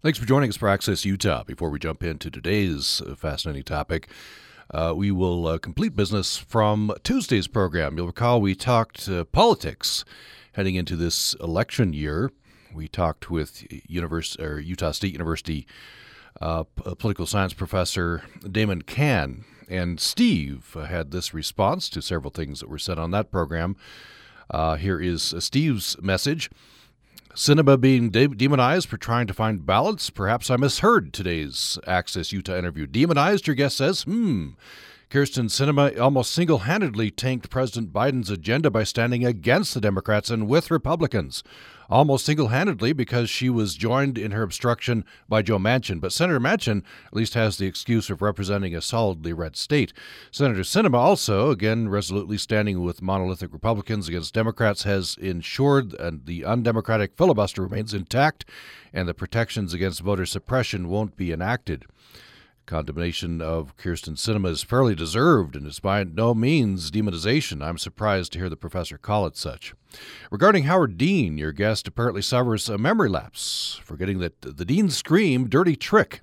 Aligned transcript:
Thanks 0.00 0.16
for 0.16 0.26
joining 0.26 0.48
us 0.48 0.56
for 0.56 0.68
Access 0.68 1.04
Utah. 1.04 1.42
Before 1.42 1.70
we 1.70 1.80
jump 1.80 2.04
into 2.04 2.30
today's 2.30 3.02
uh, 3.02 3.16
fascinating 3.16 3.64
topic, 3.64 4.08
uh, 4.70 4.92
we 4.94 5.10
will 5.10 5.48
uh, 5.48 5.58
complete 5.58 5.96
business 5.96 6.36
from 6.36 6.92
Tuesday's 7.02 7.48
program. 7.48 7.96
You'll 7.96 8.06
recall 8.06 8.40
we 8.40 8.54
talked 8.54 9.08
uh, 9.08 9.24
politics 9.24 10.04
heading 10.52 10.76
into 10.76 10.94
this 10.94 11.34
election 11.40 11.92
year. 11.94 12.30
We 12.72 12.86
talked 12.86 13.28
with 13.28 13.64
Univers- 13.88 14.36
Utah 14.64 14.92
State 14.92 15.14
University 15.14 15.66
uh, 16.40 16.62
political 16.62 17.26
science 17.26 17.52
professor 17.52 18.22
Damon 18.48 18.82
Cann. 18.82 19.44
And 19.68 19.98
Steve 19.98 20.76
had 20.76 21.10
this 21.10 21.34
response 21.34 21.88
to 21.88 22.02
several 22.02 22.30
things 22.30 22.60
that 22.60 22.68
were 22.68 22.78
said 22.78 23.00
on 23.00 23.10
that 23.10 23.32
program. 23.32 23.74
Uh, 24.48 24.76
here 24.76 25.00
is 25.00 25.34
Steve's 25.40 26.00
message. 26.00 26.50
Sinema 27.38 27.80
being 27.80 28.10
de- 28.10 28.26
demonized 28.26 28.88
for 28.88 28.96
trying 28.96 29.28
to 29.28 29.32
find 29.32 29.64
balance? 29.64 30.10
Perhaps 30.10 30.50
I 30.50 30.56
misheard 30.56 31.12
today's 31.12 31.78
Access 31.86 32.32
Utah 32.32 32.58
interview. 32.58 32.84
Demonized, 32.84 33.46
your 33.46 33.54
guest 33.54 33.76
says? 33.76 34.02
Hmm. 34.02 34.48
Kyrsten 35.08 35.44
Sinema 35.44 35.96
almost 36.00 36.32
single 36.32 36.58
handedly 36.58 37.12
tanked 37.12 37.48
President 37.48 37.92
Biden's 37.92 38.28
agenda 38.28 38.72
by 38.72 38.82
standing 38.82 39.24
against 39.24 39.72
the 39.72 39.80
Democrats 39.80 40.30
and 40.30 40.48
with 40.48 40.68
Republicans 40.72 41.44
almost 41.88 42.26
single 42.26 42.48
handedly 42.48 42.92
because 42.92 43.30
she 43.30 43.48
was 43.48 43.74
joined 43.74 44.18
in 44.18 44.32
her 44.32 44.42
obstruction 44.42 45.04
by 45.28 45.42
Joe 45.42 45.58
Manchin. 45.58 46.00
But 46.00 46.12
Senator 46.12 46.40
Manchin 46.40 46.82
at 47.06 47.14
least 47.14 47.34
has 47.34 47.56
the 47.56 47.66
excuse 47.66 48.10
of 48.10 48.22
representing 48.22 48.74
a 48.74 48.82
solidly 48.82 49.32
red 49.32 49.56
state. 49.56 49.92
Senator 50.30 50.62
Sinema 50.62 50.94
also, 50.94 51.50
again, 51.50 51.88
resolutely 51.88 52.38
standing 52.38 52.82
with 52.82 53.02
monolithic 53.02 53.52
Republicans 53.52 54.08
against 54.08 54.34
Democrats, 54.34 54.82
has 54.82 55.16
ensured 55.20 55.92
that 55.92 56.26
the 56.26 56.44
undemocratic 56.44 57.16
filibuster 57.16 57.62
remains 57.62 57.94
intact 57.94 58.44
and 58.92 59.08
the 59.08 59.14
protections 59.14 59.74
against 59.74 60.00
voter 60.00 60.26
suppression 60.26 60.88
won't 60.88 61.16
be 61.16 61.32
enacted. 61.32 61.84
Condemnation 62.68 63.40
of 63.40 63.74
Kyrsten 63.78 64.14
Sinema 64.14 64.50
is 64.50 64.62
fairly 64.62 64.94
deserved 64.94 65.56
and 65.56 65.66
is 65.66 65.80
by 65.80 66.04
no 66.04 66.34
means 66.34 66.90
demonization. 66.90 67.64
I'm 67.64 67.78
surprised 67.78 68.32
to 68.32 68.38
hear 68.38 68.50
the 68.50 68.58
professor 68.58 68.98
call 68.98 69.24
it 69.24 69.38
such. 69.38 69.72
Regarding 70.30 70.64
Howard 70.64 70.98
Dean, 70.98 71.38
your 71.38 71.52
guest 71.52 71.88
apparently 71.88 72.20
suffers 72.20 72.68
a 72.68 72.76
memory 72.76 73.08
lapse, 73.08 73.80
forgetting 73.82 74.18
that 74.18 74.42
the 74.42 74.66
Dean 74.66 74.90
scream 74.90 75.48
dirty 75.48 75.76
trick. 75.76 76.20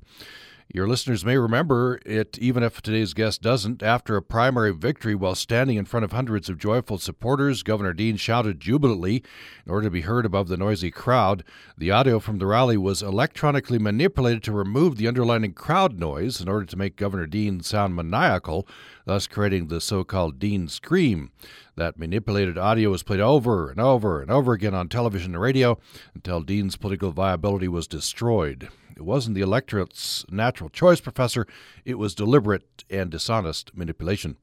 Your 0.73 0.87
listeners 0.87 1.23
may 1.23 1.37
remember 1.37 1.99
it, 2.05 2.39
even 2.39 2.63
if 2.63 2.81
today's 2.81 3.13
guest 3.13 3.41
doesn't. 3.41 3.83
After 3.83 4.17
a 4.17 4.21
primary 4.21 4.73
victory 4.73 5.13
while 5.13 5.35
standing 5.35 5.77
in 5.77 5.85
front 5.85 6.03
of 6.03 6.11
hundreds 6.11 6.49
of 6.49 6.57
joyful 6.57 6.97
supporters, 6.97 7.61
Governor 7.63 7.93
Dean 7.93 8.17
shouted 8.17 8.59
jubilantly 8.59 9.23
in 9.65 9.71
order 9.71 9.85
to 9.85 9.91
be 9.91 10.01
heard 10.01 10.25
above 10.25 10.47
the 10.47 10.57
noisy 10.57 10.89
crowd. 10.89 11.43
The 11.77 11.91
audio 11.91 12.19
from 12.19 12.39
the 12.39 12.47
rally 12.47 12.77
was 12.77 13.03
electronically 13.03 13.77
manipulated 13.77 14.41
to 14.43 14.51
remove 14.51 14.97
the 14.97 15.07
underlying 15.07 15.53
crowd 15.53 15.99
noise 15.99 16.41
in 16.41 16.49
order 16.49 16.65
to 16.65 16.77
make 16.77 16.97
Governor 16.97 17.27
Dean 17.27 17.61
sound 17.61 17.95
maniacal, 17.95 18.67
thus 19.05 19.27
creating 19.27 19.67
the 19.67 19.79
so 19.79 20.03
called 20.03 20.39
Dean 20.39 20.67
scream. 20.67 21.31
That 21.75 21.99
manipulated 21.99 22.57
audio 22.57 22.89
was 22.89 23.03
played 23.03 23.19
over 23.19 23.69
and 23.69 23.79
over 23.79 24.19
and 24.19 24.31
over 24.31 24.53
again 24.53 24.73
on 24.73 24.89
television 24.89 25.35
and 25.35 25.41
radio 25.41 25.77
until 26.15 26.41
Dean's 26.41 26.75
political 26.75 27.11
viability 27.11 27.67
was 27.67 27.87
destroyed. 27.87 28.69
It 28.95 29.03
wasn't 29.03 29.35
the 29.35 29.41
electorate's 29.41 30.25
natural 30.29 30.69
choice, 30.69 31.01
Professor. 31.01 31.45
It 31.83 31.95
was 31.95 32.15
deliberate 32.15 32.83
and 32.89 33.09
dishonest 33.09 33.75
manipulation. 33.75 34.37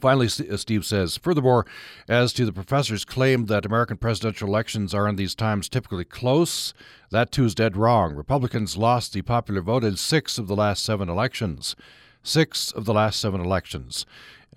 Finally, 0.00 0.28
uh, 0.50 0.56
Steve 0.56 0.84
says, 0.84 1.16
furthermore, 1.16 1.66
as 2.08 2.32
to 2.34 2.44
the 2.44 2.52
professor's 2.52 3.04
claim 3.04 3.46
that 3.46 3.64
American 3.64 3.96
presidential 3.96 4.48
elections 4.48 4.92
are 4.94 5.08
in 5.08 5.16
these 5.16 5.34
times 5.34 5.68
typically 5.68 6.04
close, 6.04 6.74
that 7.10 7.32
too 7.32 7.44
is 7.44 7.54
dead 7.54 7.76
wrong. 7.76 8.14
Republicans 8.14 8.76
lost 8.76 9.12
the 9.12 9.22
popular 9.22 9.62
vote 9.62 9.84
in 9.84 9.96
six 9.96 10.38
of 10.38 10.46
the 10.46 10.56
last 10.56 10.84
seven 10.84 11.08
elections. 11.08 11.74
Six 12.22 12.70
of 12.72 12.84
the 12.84 12.92
last 12.92 13.18
seven 13.18 13.40
elections 13.40 14.04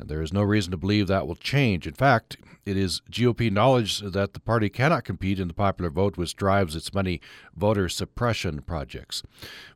and 0.02 0.10
there 0.10 0.22
is 0.22 0.34
no 0.34 0.42
reason 0.42 0.72
to 0.72 0.78
believe 0.78 1.08
that 1.08 1.28
will 1.28 1.36
change. 1.36 1.88
In 1.88 1.94
fact, 1.94 2.38
it 2.66 2.78
is 2.78 3.02
GOP 3.10 3.52
knowledge 3.52 4.00
that 4.00 4.34
the 4.34 4.40
party 4.40 4.70
cannot 4.70 5.04
compete 5.04 5.40
in 5.40 5.48
the 5.48 5.54
popular 5.54 5.90
vote, 5.90 6.18
which 6.18 6.36
drives 6.36 6.76
its 6.76 6.94
many 6.94 7.20
voter 7.56 7.90
suppression 7.90 8.62
projects. 8.62 9.24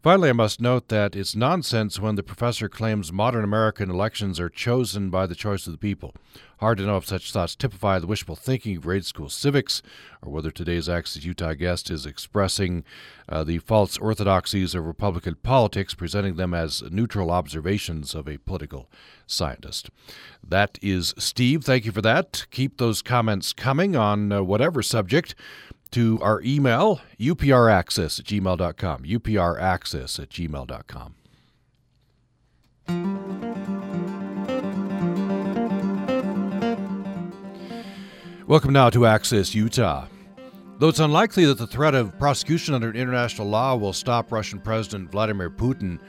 Finally, 0.02 0.30
I 0.30 0.34
must 0.34 0.62
note 0.62 0.90
that 0.90 1.16
it's 1.16 1.36
nonsense 1.36 2.00
when 2.00 2.16
the 2.16 2.24
professor 2.24 2.70
claims 2.70 3.12
modern 3.12 3.44
American 3.44 3.90
elections 3.90 4.40
are 4.40 4.50
chosen 4.50 5.10
by 5.10 5.26
the 5.26 5.36
choice 5.36 5.66
of 5.66 5.74
the 5.74 5.80
people. 5.80 6.14
Hard 6.60 6.78
to 6.78 6.86
know 6.86 6.98
if 6.98 7.06
such 7.06 7.34
thoughts 7.34 7.56
typify 7.56 8.00
the 8.00 8.08
wishful 8.08 8.36
thinking 8.36 8.78
of 8.78 8.84
grade 8.84 9.06
school 9.06 9.28
civics, 9.28 9.82
or 10.22 10.32
whether 10.32 10.52
today's 10.52 10.88
Access 10.88 11.26
Utah 11.26 11.54
guest 11.54 11.90
is 11.90 12.06
expressing 12.06 12.86
uh, 13.28 13.44
the 13.44 13.58
false 13.60 13.98
orthodoxies 13.98 14.74
of 14.74 14.86
Republican 14.86 15.36
politics, 15.36 15.94
presenting 15.94 16.36
them 16.36 16.54
as 16.54 16.82
neutral 16.90 17.30
observations 17.30 18.16
of 18.16 18.28
a 18.30 18.38
political 18.38 18.90
scientist. 19.28 19.90
That 20.48 20.80
is 20.82 21.14
Steve. 21.18 21.66
Thank 21.66 21.86
you 21.86 21.92
for 21.92 22.02
that. 22.02 22.46
Keep 22.52 22.75
those 22.78 23.02
comments 23.02 23.54
coming 23.54 23.96
on 23.96 24.32
uh, 24.32 24.44
whatever 24.44 24.82
subject 24.82 25.36
to 25.92 26.20
our 26.22 26.42
email, 26.42 27.02
upraccess 27.20 28.20
at 28.20 28.26
gmail.com. 28.26 29.04
upraccess 29.04 30.20
at 30.20 30.30
gmail.com. 30.30 31.16
Welcome 38.48 38.74
now 38.74 38.92
to 38.92 39.08
Access 39.08 39.56
Utah. 39.56 40.06
Though 40.78 40.90
it's 40.90 41.00
unlikely 41.00 41.46
that 41.46 41.58
the 41.58 41.66
threat 41.66 41.96
of 41.96 42.20
prosecution 42.20 42.76
under 42.76 42.92
international 42.92 43.48
law 43.48 43.76
will 43.76 43.94
stop 43.94 44.32
Russian 44.32 44.60
President 44.60 45.10
Vladimir 45.10 45.50
Putin, 45.50 46.00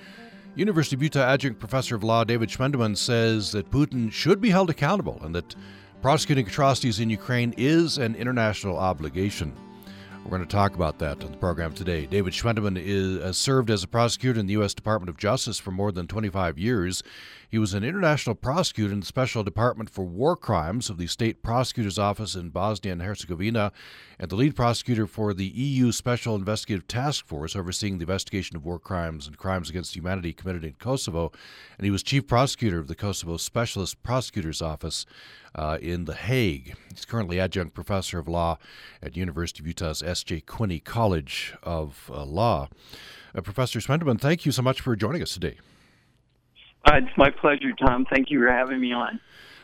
University 0.56 0.96
of 0.96 1.02
Utah 1.02 1.20
adjunct 1.20 1.60
professor 1.60 1.94
of 1.94 2.02
law 2.02 2.24
David 2.24 2.48
Schwendiman 2.48 2.96
says 2.96 3.52
that 3.52 3.70
Putin 3.70 4.10
should 4.10 4.40
be 4.40 4.50
held 4.50 4.68
accountable 4.68 5.18
and 5.22 5.34
that 5.34 5.54
prosecuting 6.02 6.46
atrocities 6.46 7.00
in 7.00 7.10
Ukraine 7.10 7.54
is 7.56 7.98
an 7.98 8.14
international 8.14 8.78
obligation. 8.78 9.54
We're 10.24 10.30
going 10.30 10.42
to 10.42 10.48
talk 10.48 10.74
about 10.74 10.98
that 10.98 11.22
on 11.22 11.30
the 11.30 11.38
program 11.38 11.72
today. 11.72 12.06
David 12.06 12.32
Schwendiman 12.32 12.76
is, 12.76 13.22
has 13.22 13.38
served 13.38 13.70
as 13.70 13.84
a 13.84 13.88
prosecutor 13.88 14.40
in 14.40 14.46
the 14.46 14.54
U.S. 14.54 14.74
Department 14.74 15.08
of 15.08 15.16
Justice 15.16 15.58
for 15.58 15.70
more 15.70 15.92
than 15.92 16.08
25 16.08 16.58
years. 16.58 17.04
He 17.48 17.58
was 17.58 17.74
an 17.74 17.84
international 17.84 18.34
prosecutor 18.34 18.92
in 18.92 19.00
the 19.00 19.06
Special 19.06 19.44
Department 19.44 19.88
for 19.88 20.04
War 20.04 20.36
Crimes 20.36 20.90
of 20.90 20.98
the 20.98 21.06
State 21.06 21.42
Prosecutor's 21.42 21.98
Office 21.98 22.34
in 22.34 22.50
Bosnia 22.50 22.92
and 22.92 23.02
Herzegovina 23.02 23.72
and 24.18 24.30
the 24.30 24.36
lead 24.36 24.56
prosecutor 24.56 25.06
for 25.06 25.32
the 25.32 25.46
EU 25.46 25.92
Special 25.92 26.34
Investigative 26.34 26.88
Task 26.88 27.24
Force 27.24 27.54
overseeing 27.54 27.98
the 27.98 28.02
investigation 28.02 28.56
of 28.56 28.64
war 28.64 28.80
crimes 28.80 29.28
and 29.28 29.38
crimes 29.38 29.70
against 29.70 29.94
humanity 29.94 30.32
committed 30.32 30.64
in 30.64 30.72
Kosovo. 30.72 31.30
And 31.78 31.84
he 31.84 31.90
was 31.90 32.02
chief 32.02 32.26
prosecutor 32.26 32.80
of 32.80 32.88
the 32.88 32.96
Kosovo 32.96 33.36
Specialist 33.36 34.02
Prosecutor's 34.02 34.60
Office 34.60 35.06
uh, 35.54 35.78
in 35.80 36.06
The 36.06 36.14
Hague. 36.14 36.74
He's 36.90 37.04
currently 37.04 37.38
adjunct 37.38 37.74
professor 37.74 38.18
of 38.18 38.26
law 38.26 38.58
at 39.00 39.16
University 39.16 39.62
of 39.62 39.68
Utah's 39.68 40.02
S.J. 40.02 40.42
Quinney 40.42 40.82
College 40.82 41.54
of 41.62 42.10
uh, 42.12 42.24
Law. 42.24 42.68
Uh, 43.34 43.40
professor 43.40 43.78
Schwendiman, 43.78 44.20
thank 44.20 44.44
you 44.44 44.52
so 44.52 44.62
much 44.62 44.80
for 44.80 44.96
joining 44.96 45.22
us 45.22 45.34
today. 45.34 45.58
Uh, 46.86 46.98
it's 46.98 47.16
my 47.16 47.30
pleasure, 47.30 47.72
Tom. 47.84 48.06
Thank 48.12 48.30
you 48.30 48.38
for 48.38 48.50
having 48.50 48.80
me 48.80 48.92
on. 48.92 49.20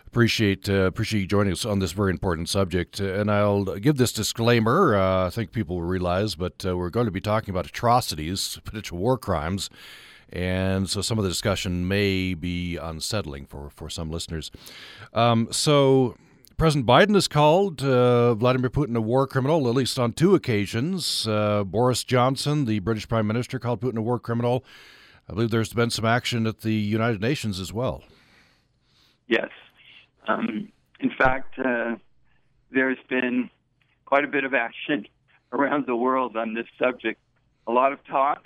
Appreciate 0.07 0.69
uh, 0.69 0.83
appreciate 0.83 1.21
you 1.21 1.27
joining 1.27 1.53
us 1.53 1.65
on 1.65 1.79
this 1.79 1.93
very 1.93 2.11
important 2.11 2.49
subject. 2.49 3.01
Uh, 3.01 3.15
and 3.15 3.31
I'll 3.31 3.65
give 3.65 3.97
this 3.97 4.13
disclaimer. 4.13 4.97
Uh, 4.97 5.29
I 5.29 5.31
think 5.31 5.53
people 5.53 5.77
will 5.77 5.87
realize, 5.87 6.35
but 6.35 6.67
uh, 6.67 6.77
we're 6.77 6.91
going 6.91 7.07
to 7.07 7.13
be 7.13 7.21
talking 7.21 7.51
about 7.51 7.65
atrocities, 7.67 8.59
potential 8.65 8.99
war 8.99 9.17
crimes, 9.17 9.71
and 10.31 10.91
so 10.91 11.01
some 11.01 11.17
of 11.17 11.25
the 11.25 11.31
discussion 11.31 11.89
may 11.89 12.35
be 12.35 12.77
unsettling 12.77 13.47
for 13.47 13.71
for 13.71 13.89
some 13.89 14.11
listeners. 14.11 14.51
Um, 15.15 15.49
so. 15.51 16.17
President 16.59 16.87
Biden 16.87 17.15
has 17.15 17.27
called 17.27 17.83
uh, 17.83 18.35
Vladimir 18.35 18.71
Putin 18.71 18.95
a 18.95 19.01
war 19.01 19.27
criminal, 19.27 19.67
at 19.69 19.75
least 19.75 19.99
on 19.99 20.13
two 20.13 20.37
occasions. 20.37 21.27
Uh, 21.27 21.65
Boris 21.65 22.05
Johnson, 22.05 22.67
the 22.67 22.79
British 22.79 23.09
Prime 23.09 23.27
Minister, 23.27 23.59
called 23.59 23.81
Putin 23.81 23.97
a 23.97 24.03
war 24.03 24.21
criminal. 24.21 24.65
I 25.29 25.35
believe 25.35 25.51
there's 25.51 25.73
been 25.73 25.91
some 25.91 26.05
action 26.05 26.47
at 26.47 26.61
the 26.61 26.73
United 26.73 27.21
Nations 27.21 27.61
as 27.61 27.73
well. 27.73 28.03
Yes. 29.29 29.51
Um, 30.29 30.71
in 31.01 31.11
fact, 31.11 31.59
uh, 31.59 31.97
there's 32.71 32.99
been 33.09 33.51
quite 34.05 34.25
a 34.25 34.29
bit 34.29 34.45
of 34.45 34.55
action 34.55 35.07
around 35.53 35.87
the 35.87 35.97
world 35.97 36.37
on 36.37 36.55
this 36.55 36.67
subject. 36.79 37.21
A 37.67 37.73
lot 37.73 37.93
of 37.93 38.05
talk 38.07 38.45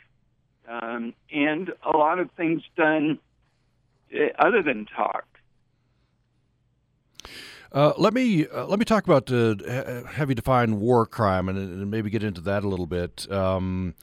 um, 0.69 1.14
and 1.32 1.73
a 1.82 1.96
lot 1.96 2.19
of 2.19 2.31
things 2.32 2.62
done 2.76 3.19
uh, 4.14 4.26
other 4.38 4.62
than 4.62 4.87
talk. 4.87 5.25
Uh, 7.73 7.93
let 7.99 8.14
me 8.14 8.46
uh, 8.46 8.64
let 8.67 8.78
me 8.78 8.84
talk 8.84 9.05
about 9.05 9.31
uh, 9.31 10.05
have 10.05 10.28
you 10.28 10.34
define 10.34 10.81
war 10.81 11.05
crime 11.05 11.49
and, 11.49 11.58
and, 11.58 11.90
maybe 11.90 12.08
get 12.08 12.23
into 12.23 12.40
that 12.40 12.64
a 12.64 12.69
little 12.69 12.87
bit. 12.87 13.31
Um, 13.31 13.94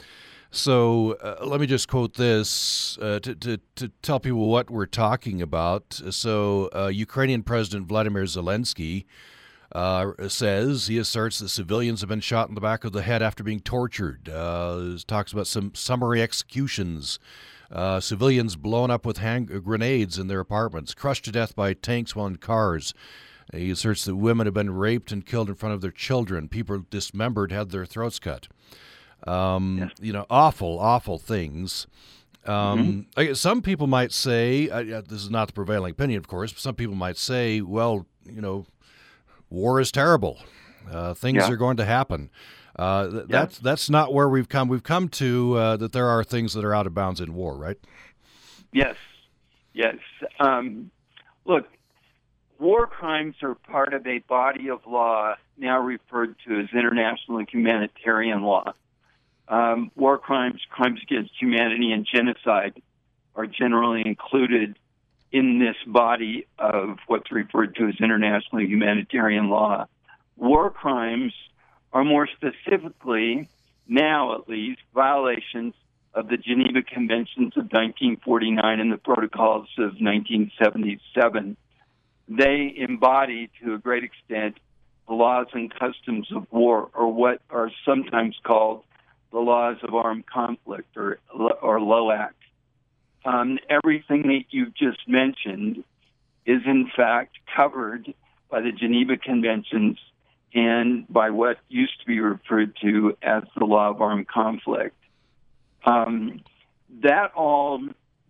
so 0.54 1.14
uh, 1.14 1.44
let 1.44 1.60
me 1.60 1.66
just 1.66 1.88
quote 1.88 2.14
this 2.14 2.98
uh, 3.02 3.20
to, 3.22 3.34
to, 3.34 3.60
to, 3.76 3.92
tell 4.04 4.20
people 4.20 4.48
what 4.48 4.70
we're 4.70 4.86
talking 4.86 5.42
about. 5.42 6.00
So, 6.12 6.70
uh, 6.76 6.88
Ukrainian 6.88 7.42
President 7.42 7.88
Vladimir 7.88 8.24
Zelensky 8.26 9.06
uh, 9.72 10.12
says 10.28 10.86
he 10.86 11.00
asserts 11.00 11.40
that 11.40 11.50
civilians 11.50 12.02
have 12.02 12.10
been 12.10 12.20
shot 12.20 12.50
in 12.50 12.56
the 12.56 12.62
back 12.62 12.84
of 12.84 12.92
the 12.92 13.02
head 13.02 13.24
after 13.24 13.44
being 13.44 13.62
tortured. 13.62 14.30
Uh, 14.30 14.96
talks 15.08 15.34
about 15.34 15.48
some 15.48 15.74
summary 15.74 16.22
executions. 16.22 17.18
Uh, 17.72 18.00
civilians 18.00 18.56
blown 18.56 18.92
up 18.92 19.08
with 19.08 19.18
hand 19.18 19.48
grenades 19.64 20.20
in 20.20 20.28
their 20.28 20.40
apartments, 20.40 20.94
crushed 20.94 21.26
to 21.26 21.32
death 21.32 21.56
by 21.56 21.74
tanks 21.74 22.16
while 22.16 22.28
in 22.28 22.36
cars. 22.36 22.94
He 23.52 23.72
asserts 23.72 24.06
that 24.06 24.16
women 24.16 24.46
have 24.46 24.54
been 24.54 24.70
raped 24.76 25.12
and 25.12 25.26
killed 25.26 25.50
in 25.50 25.56
front 25.56 25.74
of 25.74 25.82
their 25.82 25.92
children. 25.92 26.48
People 26.48 26.86
dismembered 26.92 27.52
had 27.52 27.72
their 27.72 27.88
throats 27.88 28.20
cut. 28.20 28.48
Um, 29.26 29.78
yes. 29.80 29.92
You 30.02 30.14
know, 30.14 30.26
awful, 30.30 30.80
awful 30.80 31.18
things. 31.18 31.88
Um, 32.46 33.08
mm-hmm. 33.16 33.34
Some 33.34 33.62
people 33.62 33.88
might 33.88 34.12
say, 34.12 34.70
uh, 34.70 35.02
this 35.02 35.24
is 35.24 35.30
not 35.30 35.48
the 35.48 35.54
prevailing 35.54 35.92
opinion, 35.92 36.18
of 36.18 36.28
course, 36.28 36.52
but 36.52 36.62
some 36.62 36.76
people 36.76 36.96
might 36.96 37.18
say, 37.18 37.62
well, 37.62 38.06
you 38.26 38.42
know, 38.42 38.66
war 39.50 39.80
is 39.80 39.92
terrible. 39.92 40.40
Uh, 40.92 41.14
things 41.14 41.38
yeah. 41.38 41.50
are 41.50 41.56
going 41.56 41.78
to 41.78 41.86
happen. 41.86 42.30
Uh, 42.76 43.08
th- 43.08 43.16
yeah. 43.16 43.24
That's 43.28 43.58
that's 43.60 43.90
not 43.90 44.14
where 44.14 44.28
we've 44.28 44.50
come. 44.50 44.68
We've 44.68 44.84
come 44.84 45.08
to 45.10 45.56
uh, 45.56 45.78
that 45.78 45.94
there 45.94 46.08
are 46.08 46.24
things 46.24 46.54
that 46.54 46.66
are 46.66 46.74
out 46.74 46.88
of 46.88 46.94
bounds 46.94 47.22
in 47.22 47.34
war, 47.34 47.56
right? 47.56 47.78
Yes, 48.74 48.96
yes. 49.74 49.98
Um, 50.40 50.90
look, 51.46 51.68
war 52.60 52.88
crimes 52.88 53.36
are 53.44 53.56
part 53.56 53.94
of 53.94 54.06
a 54.08 54.20
body 54.20 54.70
of 54.70 54.80
law 54.88 55.36
now 55.58 55.80
referred 55.80 56.36
to 56.48 56.60
as 56.60 56.68
international 56.74 57.46
humanitarian 57.50 58.42
law. 58.42 58.74
Um, 59.48 59.92
war 59.96 60.18
crimes, 60.18 60.62
crimes 60.70 61.00
against 61.04 61.32
humanity, 61.40 61.92
and 61.92 62.06
genocide 62.06 62.82
are 63.36 63.48
generally 63.48 64.04
included 64.06 64.78
in 65.32 65.60
this 65.60 65.76
body 65.86 66.48
of 66.60 66.98
what's 67.08 67.32
referred 67.32 67.76
to 67.76 67.88
as 67.88 67.96
international 68.00 68.62
humanitarian 68.62 69.50
law. 69.50 69.88
War 70.38 70.70
crimes 70.70 71.34
are 71.92 72.04
more 72.04 72.28
specifically, 72.28 73.50
now 73.88 74.36
at 74.36 74.48
least, 74.48 74.80
violations 74.94 75.74
of 76.14 76.28
the 76.28 76.38
Geneva 76.38 76.84
Conventions 76.84 77.58
of 77.58 77.66
1949 77.72 78.80
and 78.80 78.92
the 78.92 78.98
Protocols 78.98 79.68
of 79.78 79.96
1977. 80.00 81.58
They 82.30 82.74
embody, 82.78 83.50
to 83.64 83.74
a 83.74 83.78
great 83.78 84.04
extent, 84.04 84.58
the 85.08 85.16
laws 85.16 85.48
and 85.54 85.74
customs 85.74 86.28
of 86.34 86.46
war, 86.52 86.90
or 86.94 87.12
what 87.12 87.42
are 87.50 87.72
sometimes 87.86 88.38
called 88.44 88.84
the 89.34 89.40
laws 89.40 89.78
of 89.84 89.94
armed 89.94 90.26
conflict, 90.28 90.96
or 90.96 91.20
or 91.62 91.80
LOAC. 91.80 92.30
Um, 93.26 93.58
everything 93.70 94.24
that 94.28 94.46
you 94.52 94.68
just 94.78 95.08
mentioned 95.08 95.84
is 96.46 96.62
in 96.66 96.90
fact 96.96 97.38
covered 97.56 98.14
by 98.50 98.62
the 98.62 98.72
Geneva 98.72 99.18
Conventions 99.18 99.98
and 100.54 101.08
by 101.08 101.32
what 101.32 101.58
used 101.68 102.00
to 102.02 102.06
be 102.06 102.20
referred 102.20 102.78
to 102.82 103.18
as 103.24 103.44
the 103.58 103.66
law 103.66 103.90
of 103.90 104.02
armed 104.02 104.28
conflict. 104.28 104.96
Um, 105.84 106.42
that 107.02 107.34
all 107.34 107.82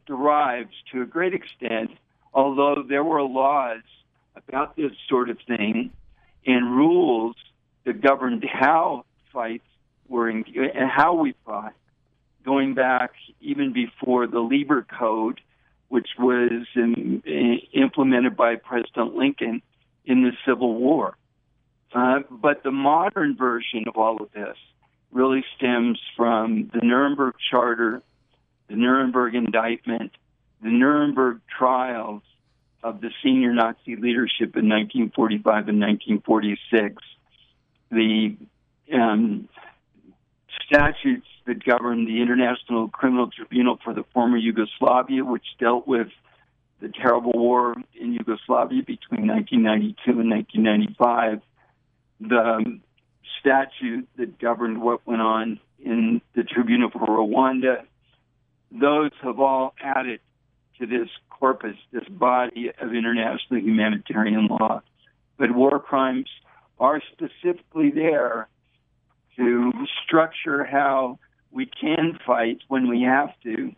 derives 0.06 0.74
to 0.94 1.02
a 1.02 1.06
great 1.06 1.34
extent, 1.34 1.92
although 2.34 2.84
there 2.88 3.04
were 3.04 3.22
laws 3.24 3.82
about 4.36 4.76
this 4.78 4.92
sort 5.10 5.30
of 5.30 5.38
thing 5.48 5.92
and 6.46 6.76
rules 6.76 7.36
that 7.84 8.02
governed 8.02 8.46
how 8.46 9.06
fights 9.34 9.66
were 10.08 10.30
in, 10.30 10.44
and 10.56 10.90
how 10.90 11.16
we 11.16 11.36
fought, 11.46 11.74
going 12.46 12.74
back 12.74 13.12
even 13.42 13.74
before 13.74 14.28
the 14.28 14.40
Lieber 14.40 14.86
Code, 15.00 15.40
which 15.88 16.10
was 16.18 16.66
in, 16.76 17.22
in, 17.26 17.60
implemented 17.74 18.36
by 18.36 18.56
President 18.56 19.16
Lincoln 19.16 19.62
in 20.06 20.24
the 20.24 20.32
Civil 20.46 20.76
War. 20.76 21.16
Uh, 21.94 22.20
but 22.30 22.64
the 22.64 22.72
modern 22.72 23.36
version 23.38 23.86
of 23.88 23.98
all 23.98 24.22
of 24.22 24.32
this 24.32 24.58
really 25.12 25.46
stems 25.56 26.00
from 26.18 26.72
the 26.74 26.80
Nuremberg 26.82 27.36
Charter, 27.52 28.02
the 28.68 28.76
Nuremberg 28.76 29.36
Indictment, 29.36 30.12
the 30.62 30.70
Nuremberg 30.70 31.42
trials 31.58 32.24
of 32.82 33.00
the 33.00 33.12
senior 33.24 33.54
Nazi 33.54 33.96
leadership 33.96 34.56
in 34.58 34.68
1945 34.68 35.70
and 35.70 35.80
1946, 35.80 37.04
the 37.92 38.36
um, 38.94 39.48
statutes 40.66 41.28
that 41.46 41.64
govern 41.64 42.06
the 42.06 42.22
International 42.22 42.88
Criminal 42.88 43.30
Tribunal 43.30 43.80
for 43.84 43.94
the 43.94 44.04
former 44.14 44.38
Yugoslavia, 44.38 45.24
which 45.24 45.46
dealt 45.60 45.88
with 45.88 46.08
the 46.82 46.90
terrible 46.90 47.32
war 47.34 47.76
in 47.94 48.14
Yugoslavia 48.14 48.82
between 48.84 49.28
1992 49.28 50.20
and 50.20 50.30
1995 50.30 51.42
the 52.20 52.80
statute 53.40 54.08
that 54.18 54.40
governed 54.40 54.82
what 54.82 55.06
went 55.06 55.22
on 55.22 55.60
in 55.84 56.22
the 56.36 56.44
Tribunal 56.44 56.90
for 56.90 57.00
Rwanda, 57.00 57.84
those 58.72 59.12
have 59.22 59.40
all 59.40 59.74
added 59.82 60.20
to 60.80 60.88
this 60.88 61.10
corpus, 61.30 61.76
this 61.92 62.08
body 62.10 62.72
of 62.80 62.94
international 62.94 63.60
humanitarian 63.60 64.48
law. 64.48 64.82
But 65.38 65.54
war 65.54 65.80
crimes 65.80 66.30
are 66.80 67.02
specifically 67.12 67.92
there 67.92 68.48
to 69.38 69.72
structure 70.06 70.64
how 70.64 71.20
we 71.52 71.66
can 71.66 72.18
fight 72.26 72.60
when 72.68 72.88
we 72.90 73.02
have 73.04 73.30
to. 73.44 73.74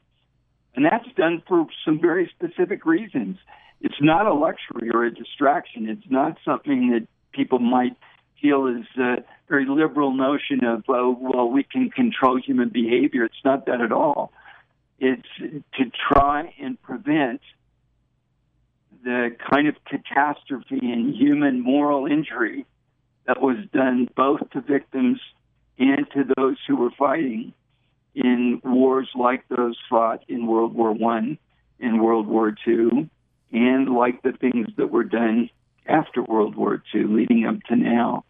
And 0.75 0.85
that's 0.85 1.07
done 1.15 1.41
for 1.47 1.67
some 1.83 1.99
very 1.99 2.31
specific 2.35 2.85
reasons. 2.85 3.37
It's 3.81 4.01
not 4.01 4.25
a 4.25 4.33
luxury 4.33 4.89
or 4.93 5.05
a 5.05 5.13
distraction. 5.13 5.89
It's 5.89 6.09
not 6.09 6.37
something 6.43 6.91
that 6.91 7.07
people 7.31 7.59
might 7.59 7.95
feel 8.41 8.67
is 8.67 8.85
a 8.97 9.23
very 9.47 9.65
liberal 9.67 10.13
notion 10.13 10.63
of, 10.63 10.79
uh, 10.89 11.09
well, 11.19 11.49
we 11.49 11.63
can 11.63 11.89
control 11.89 12.39
human 12.39 12.69
behavior. 12.69 13.25
It's 13.25 13.43
not 13.43 13.65
that 13.67 13.81
at 13.81 13.91
all. 13.91 14.31
It's 14.99 15.27
to 15.39 15.91
try 16.11 16.53
and 16.59 16.81
prevent 16.81 17.41
the 19.03 19.35
kind 19.49 19.67
of 19.67 19.75
catastrophe 19.85 20.79
and 20.81 21.13
human 21.13 21.61
moral 21.61 22.07
injury 22.07 22.65
that 23.27 23.41
was 23.41 23.57
done 23.71 24.07
both 24.15 24.49
to 24.51 24.61
victims 24.61 25.19
and 25.77 26.05
to 26.11 26.23
those 26.37 26.57
who 26.67 26.75
were 26.75 26.91
fighting 26.97 27.53
in 28.13 28.61
wars 28.63 29.09
like 29.15 29.47
those 29.49 29.77
fought 29.89 30.23
in 30.27 30.47
World 30.47 30.73
War 30.73 30.91
One 30.91 31.37
and 31.79 32.01
World 32.01 32.27
War 32.27 32.55
Two, 32.63 33.09
and 33.51 33.89
like 33.89 34.21
the 34.21 34.31
things 34.33 34.67
that 34.77 34.91
were 34.91 35.03
done 35.03 35.49
after 35.85 36.23
World 36.23 36.55
War 36.55 36.81
II, 36.93 37.03
leading 37.05 37.45
up 37.45 37.61
to 37.67 37.75
now. 37.75 38.23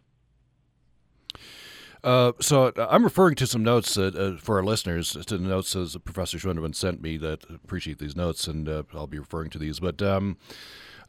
Uh, 2.04 2.32
so 2.40 2.66
uh, 2.76 2.86
I'm 2.88 3.02
referring 3.02 3.34
to 3.36 3.46
some 3.46 3.64
notes 3.64 3.96
uh, 3.96 4.36
for 4.40 4.58
our 4.58 4.64
listeners, 4.64 5.12
to 5.12 5.38
the 5.38 5.48
notes 5.48 5.74
as 5.74 5.96
Professor 6.04 6.38
Schwendiman 6.38 6.74
sent 6.74 7.02
me 7.02 7.16
that 7.16 7.42
appreciate 7.50 7.98
these 7.98 8.14
notes, 8.14 8.46
and 8.46 8.68
uh, 8.68 8.84
I'll 8.94 9.08
be 9.08 9.18
referring 9.18 9.50
to 9.50 9.58
these. 9.58 9.80
But 9.80 10.00
um, 10.02 10.36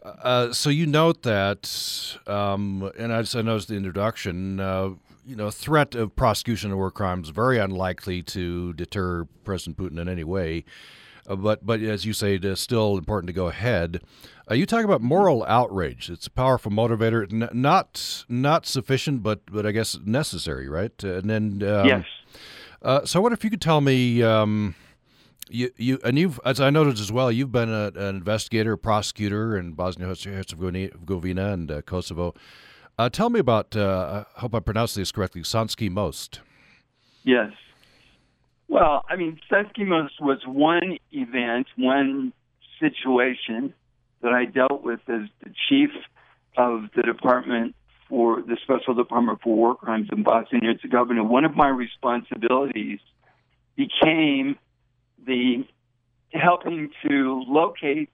uh, 0.04 0.54
so 0.54 0.70
you 0.70 0.88
note 0.88 1.24
that, 1.24 2.18
um, 2.26 2.92
and 2.98 3.14
I, 3.14 3.22
just, 3.22 3.36
I 3.36 3.42
noticed 3.42 3.68
the 3.68 3.76
introduction, 3.76 4.60
uh, 4.60 4.92
you 5.28 5.36
know, 5.36 5.52
threat 5.52 5.94
of 5.94 6.16
prosecution 6.16 6.72
of 6.72 6.78
war 6.78 6.90
crimes 6.90 7.30
very 7.30 7.58
unlikely 7.58 8.24
to 8.24 8.72
deter 8.74 9.26
President 9.44 9.78
Putin 9.78 10.00
in 10.00 10.08
any 10.08 10.24
way. 10.24 10.64
Uh, 11.28 11.36
but 11.36 11.66
but 11.66 11.82
as 11.82 12.06
you 12.06 12.14
say, 12.14 12.36
it's 12.36 12.62
still 12.62 12.98
important 12.98 13.28
to 13.28 13.34
go 13.34 13.48
ahead. 13.48 14.02
Uh, 14.50 14.54
you 14.54 14.66
talk 14.66 14.86
about 14.86 15.02
moral 15.02 15.44
outrage. 15.44 16.10
It's 16.10 16.28
a 16.28 16.32
powerful 16.32 16.72
motivator, 16.72 17.32
N- 17.32 17.50
not 17.52 18.26
not 18.30 18.66
sufficient, 18.66 19.22
but 19.22 19.42
but 19.52 19.66
I 19.66 19.72
guess 19.72 20.00
necessary, 20.06 20.70
right? 20.70 20.94
Uh, 21.04 21.16
and 21.16 21.30
then 21.30 21.64
um, 21.64 21.88
yes. 21.88 22.06
Uh, 22.82 23.06
so, 23.06 23.20
what 23.20 23.34
if 23.34 23.44
you 23.44 23.50
could 23.50 23.62
tell 23.62 23.82
me? 23.82 24.24
Um, 24.24 24.76
you, 25.50 25.72
you 25.78 26.00
and 26.04 26.18
you've, 26.18 26.40
as 26.46 26.60
I 26.60 26.70
noted 26.70 27.00
as 27.00 27.12
well, 27.12 27.32
you've 27.32 27.52
been 27.52 27.70
a, 27.70 27.92
an 27.96 28.16
investigator, 28.18 28.74
a 28.74 28.78
prosecutor 28.78 29.58
in 29.58 29.74
Bosnia 29.74 30.08
Herzegovina 30.08 31.54
and 31.54 31.72
uh, 31.72 31.82
Kosovo. 31.82 32.34
Uh, 32.98 33.10
tell 33.10 33.30
me 33.30 33.40
about. 33.40 33.76
I 33.76 34.26
hope 34.36 34.56
I 34.56 34.60
pronounced 34.60 34.96
this 34.96 35.12
correctly. 35.12 35.42
Sanski 35.42 35.90
Most. 35.90 36.42
Yes. 37.24 37.52
Well, 38.68 39.06
I 39.10 39.16
mean, 39.16 39.40
Sanski 39.52 39.86
Most 39.86 40.20
was 40.20 40.40
one 40.46 40.98
event, 41.12 41.68
one 41.78 42.34
situation 42.80 43.74
that 44.22 44.34
I 44.34 44.46
dealt 44.46 44.84
with 44.84 45.00
as 45.08 45.30
the 45.44 45.54
chief 45.70 45.90
of 46.58 46.86
the 46.96 47.04
department 47.04 47.76
for 48.10 48.42
the 48.42 48.58
Special 48.64 48.94
Department 48.94 49.42
for 49.44 49.56
War 49.56 49.76
Crimes 49.76 50.10
in 50.12 50.24
Bosnia 50.24 50.62
and 50.64 50.80
Herzegovina. 50.80 51.24
One 51.24 51.46
of 51.46 51.56
my 51.56 51.68
responsibilities 51.68 53.00
became 53.76 54.58
the 55.24 55.68
helping 56.32 56.90
to 57.08 57.44
locate 57.48 58.10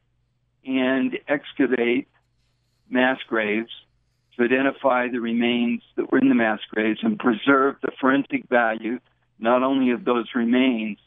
and 0.65 1.17
excavate 1.27 2.07
mass 2.89 3.17
graves 3.27 3.71
to 4.37 4.43
identify 4.43 5.07
the 5.09 5.19
remains 5.19 5.81
that 5.95 6.11
were 6.11 6.19
in 6.19 6.29
the 6.29 6.35
mass 6.35 6.59
graves 6.71 6.99
and 7.03 7.19
preserve 7.19 7.75
the 7.81 7.91
forensic 7.99 8.47
value 8.49 8.99
not 9.39 9.63
only 9.63 9.91
of 9.91 10.05
those 10.05 10.27
remains, 10.35 10.97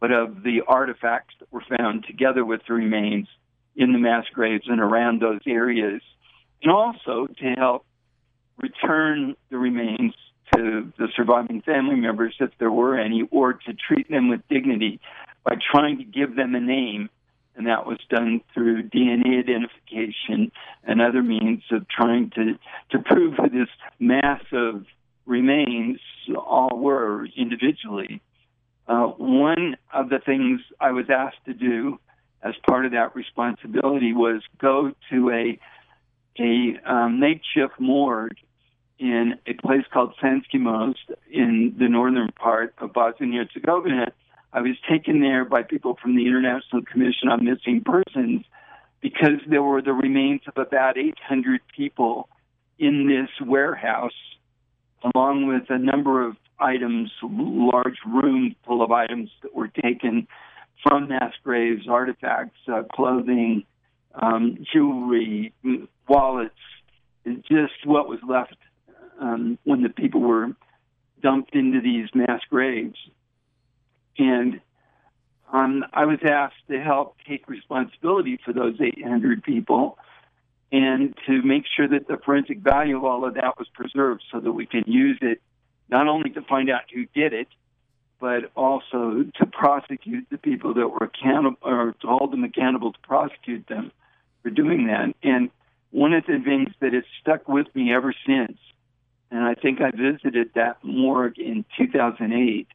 but 0.00 0.12
of 0.12 0.42
the 0.42 0.60
artifacts 0.66 1.34
that 1.40 1.50
were 1.52 1.64
found 1.78 2.04
together 2.06 2.44
with 2.44 2.60
the 2.68 2.74
remains 2.74 3.28
in 3.74 3.92
the 3.92 3.98
mass 3.98 4.24
graves 4.32 4.64
and 4.68 4.80
around 4.80 5.20
those 5.20 5.40
areas, 5.46 6.02
and 6.62 6.72
also 6.72 7.26
to 7.38 7.54
help 7.56 7.84
return 8.58 9.34
the 9.50 9.58
remains 9.58 10.14
to 10.54 10.92
the 10.98 11.08
surviving 11.16 11.60
family 11.62 11.96
members, 11.96 12.34
if 12.40 12.50
there 12.58 12.70
were 12.70 12.98
any, 12.98 13.26
or 13.30 13.54
to 13.54 13.72
treat 13.74 14.08
them 14.10 14.28
with 14.28 14.40
dignity 14.48 15.00
by 15.44 15.54
trying 15.72 15.98
to 15.98 16.04
give 16.04 16.36
them 16.36 16.54
a 16.54 16.60
name. 16.60 17.08
And 17.56 17.66
that 17.66 17.86
was 17.86 17.98
done 18.10 18.42
through 18.52 18.90
DNA 18.90 19.38
identification 19.38 20.52
and 20.84 21.00
other 21.00 21.22
means 21.22 21.62
of 21.70 21.88
trying 21.88 22.30
to, 22.34 22.58
to 22.90 22.98
prove 22.98 23.34
who 23.34 23.48
this 23.48 23.68
mass 23.98 24.42
of 24.52 24.84
remains 25.24 25.98
all 26.36 26.78
were 26.78 27.26
individually. 27.36 28.20
Uh, 28.86 29.06
one 29.06 29.76
of 29.92 30.10
the 30.10 30.18
things 30.24 30.60
I 30.80 30.92
was 30.92 31.06
asked 31.10 31.44
to 31.46 31.54
do 31.54 31.98
as 32.42 32.54
part 32.68 32.86
of 32.86 32.92
that 32.92 33.16
responsibility 33.16 34.12
was 34.12 34.42
go 34.60 34.92
to 35.10 35.30
a 35.30 35.58
a 36.38 36.78
um, 36.84 37.18
makeshift 37.18 37.80
morgue 37.80 38.36
in 38.98 39.34
a 39.46 39.54
place 39.54 39.84
called 39.92 40.14
Sanski 40.22 40.60
Most 40.60 41.10
in 41.30 41.74
the 41.78 41.88
northern 41.88 42.30
part 42.32 42.74
of 42.78 42.92
Bosnia 42.92 43.40
and 43.40 43.48
Herzegovina. 43.48 44.12
I 44.56 44.62
was 44.62 44.76
taken 44.88 45.20
there 45.20 45.44
by 45.44 45.64
people 45.64 45.98
from 46.00 46.16
the 46.16 46.26
International 46.26 46.80
Commission 46.80 47.28
on 47.28 47.44
Missing 47.44 47.84
Persons 47.84 48.42
because 49.02 49.38
there 49.46 49.62
were 49.62 49.82
the 49.82 49.92
remains 49.92 50.40
of 50.46 50.56
about 50.56 50.96
800 50.96 51.60
people 51.76 52.30
in 52.78 53.06
this 53.06 53.28
warehouse, 53.46 54.16
along 55.14 55.46
with 55.46 55.64
a 55.68 55.78
number 55.78 56.26
of 56.26 56.36
items, 56.58 57.10
large 57.22 57.98
room 58.06 58.56
full 58.66 58.82
of 58.82 58.90
items 58.90 59.28
that 59.42 59.54
were 59.54 59.68
taken 59.68 60.26
from 60.82 61.08
mass 61.08 61.34
graves, 61.44 61.86
artifacts, 61.86 62.58
uh, 62.66 62.82
clothing, 62.94 63.62
um, 64.14 64.64
jewelry, 64.72 65.52
wallets, 66.08 66.54
just 67.26 67.84
what 67.84 68.08
was 68.08 68.20
left 68.26 68.56
um, 69.20 69.58
when 69.64 69.82
the 69.82 69.90
people 69.90 70.22
were 70.22 70.48
dumped 71.22 71.54
into 71.54 71.82
these 71.82 72.08
mass 72.14 72.40
graves. 72.48 72.96
And 74.18 74.60
um, 75.52 75.84
I 75.92 76.06
was 76.06 76.18
asked 76.24 76.66
to 76.70 76.80
help 76.80 77.16
take 77.26 77.48
responsibility 77.48 78.38
for 78.44 78.52
those 78.52 78.80
800 78.80 79.42
people 79.42 79.98
and 80.72 81.14
to 81.26 81.42
make 81.42 81.64
sure 81.76 81.86
that 81.88 82.08
the 82.08 82.18
forensic 82.24 82.58
value 82.58 82.96
of 82.96 83.04
all 83.04 83.24
of 83.24 83.34
that 83.34 83.58
was 83.58 83.68
preserved 83.72 84.22
so 84.32 84.40
that 84.40 84.52
we 84.52 84.66
could 84.66 84.86
use 84.86 85.18
it 85.22 85.40
not 85.88 86.08
only 86.08 86.30
to 86.30 86.42
find 86.42 86.68
out 86.68 86.82
who 86.92 87.06
did 87.14 87.32
it, 87.32 87.48
but 88.18 88.50
also 88.56 89.24
to 89.36 89.46
prosecute 89.46 90.26
the 90.30 90.38
people 90.38 90.74
that 90.74 90.88
were 90.88 91.06
accountable 91.06 91.58
or 91.62 91.94
to 92.00 92.06
hold 92.06 92.32
them 92.32 92.44
accountable 92.44 92.92
to 92.92 92.98
prosecute 93.00 93.66
them 93.68 93.92
for 94.42 94.50
doing 94.50 94.86
that. 94.86 95.14
And 95.22 95.50
one 95.90 96.12
of 96.12 96.24
the 96.26 96.40
things 96.44 96.70
that 96.80 96.92
has 96.92 97.04
stuck 97.20 97.46
with 97.46 97.66
me 97.74 97.92
ever 97.92 98.12
since, 98.26 98.58
and 99.30 99.44
I 99.44 99.54
think 99.54 99.80
I 99.80 99.90
visited 99.90 100.50
that 100.54 100.82
morgue 100.82 101.38
in 101.38 101.64
2008, 101.78 102.66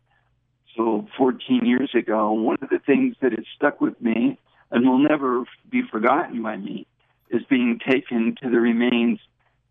so 0.76 1.08
14 1.18 1.66
years 1.66 1.92
ago. 1.94 2.32
One 2.32 2.58
of 2.62 2.70
the 2.70 2.80
things 2.80 3.16
that 3.22 3.32
has 3.32 3.46
stuck 3.56 3.82
with 3.82 4.00
me 4.02 4.40
and 4.72 4.88
will 4.88 5.00
never 5.00 5.44
be 5.70 5.82
forgotten 5.92 6.42
by 6.42 6.58
me 6.58 6.88
is 7.30 7.42
being 7.50 7.80
taken 7.80 8.36
to 8.42 8.50
the 8.50 8.60
remains 8.60 9.20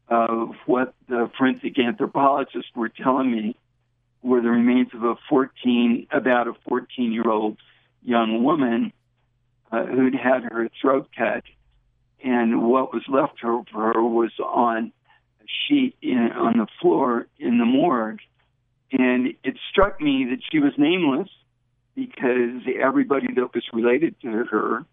of 0.09 0.55
what 0.67 0.95
the 1.09 1.31
forensic 1.39 1.79
anthropologists 1.79 2.71
were 2.75 2.89
telling 2.89 3.31
me 3.31 3.57
were 4.23 4.41
the 4.41 4.51
remains 4.51 4.89
of 4.93 5.03
a 5.05 5.15
14, 5.29 6.07
about 6.11 6.49
a 6.49 6.53
14 6.69 7.13
year 7.13 7.29
old 7.29 7.57
young 8.03 8.43
woman 8.43 8.93
uh, 9.71 9.85
who'd 9.85 10.15
had 10.15 10.43
her 10.45 10.69
throat 10.81 11.09
cut. 11.17 11.45
And 12.23 12.69
what 12.69 12.93
was 12.93 13.03
left 13.09 13.43
of 13.45 13.69
her 13.73 14.03
was 14.03 14.33
on 14.39 14.93
a 15.41 15.45
sheet 15.67 15.97
in, 16.03 16.31
on 16.33 16.59
the 16.59 16.67
floor 16.81 17.27
in 17.39 17.59
the 17.59 17.65
morgue. 17.65 18.21
And 18.93 19.35
it 19.45 19.57
struck 19.71 20.01
me 20.01 20.27
that 20.31 20.41
she 20.51 20.59
was 20.59 20.73
nameless 20.77 21.29
because 21.95 22.63
everybody 22.81 23.29
that 23.35 23.55
was 23.55 23.65
related 23.73 24.21
to 24.23 24.45
her, 24.45 24.85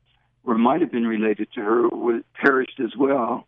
or 0.44 0.58
might 0.58 0.82
have 0.82 0.92
been 0.92 1.08
related 1.08 1.48
to 1.54 1.62
her, 1.62 1.88
was 1.90 2.24
perished 2.36 2.80
as 2.84 2.96
well. 2.98 3.48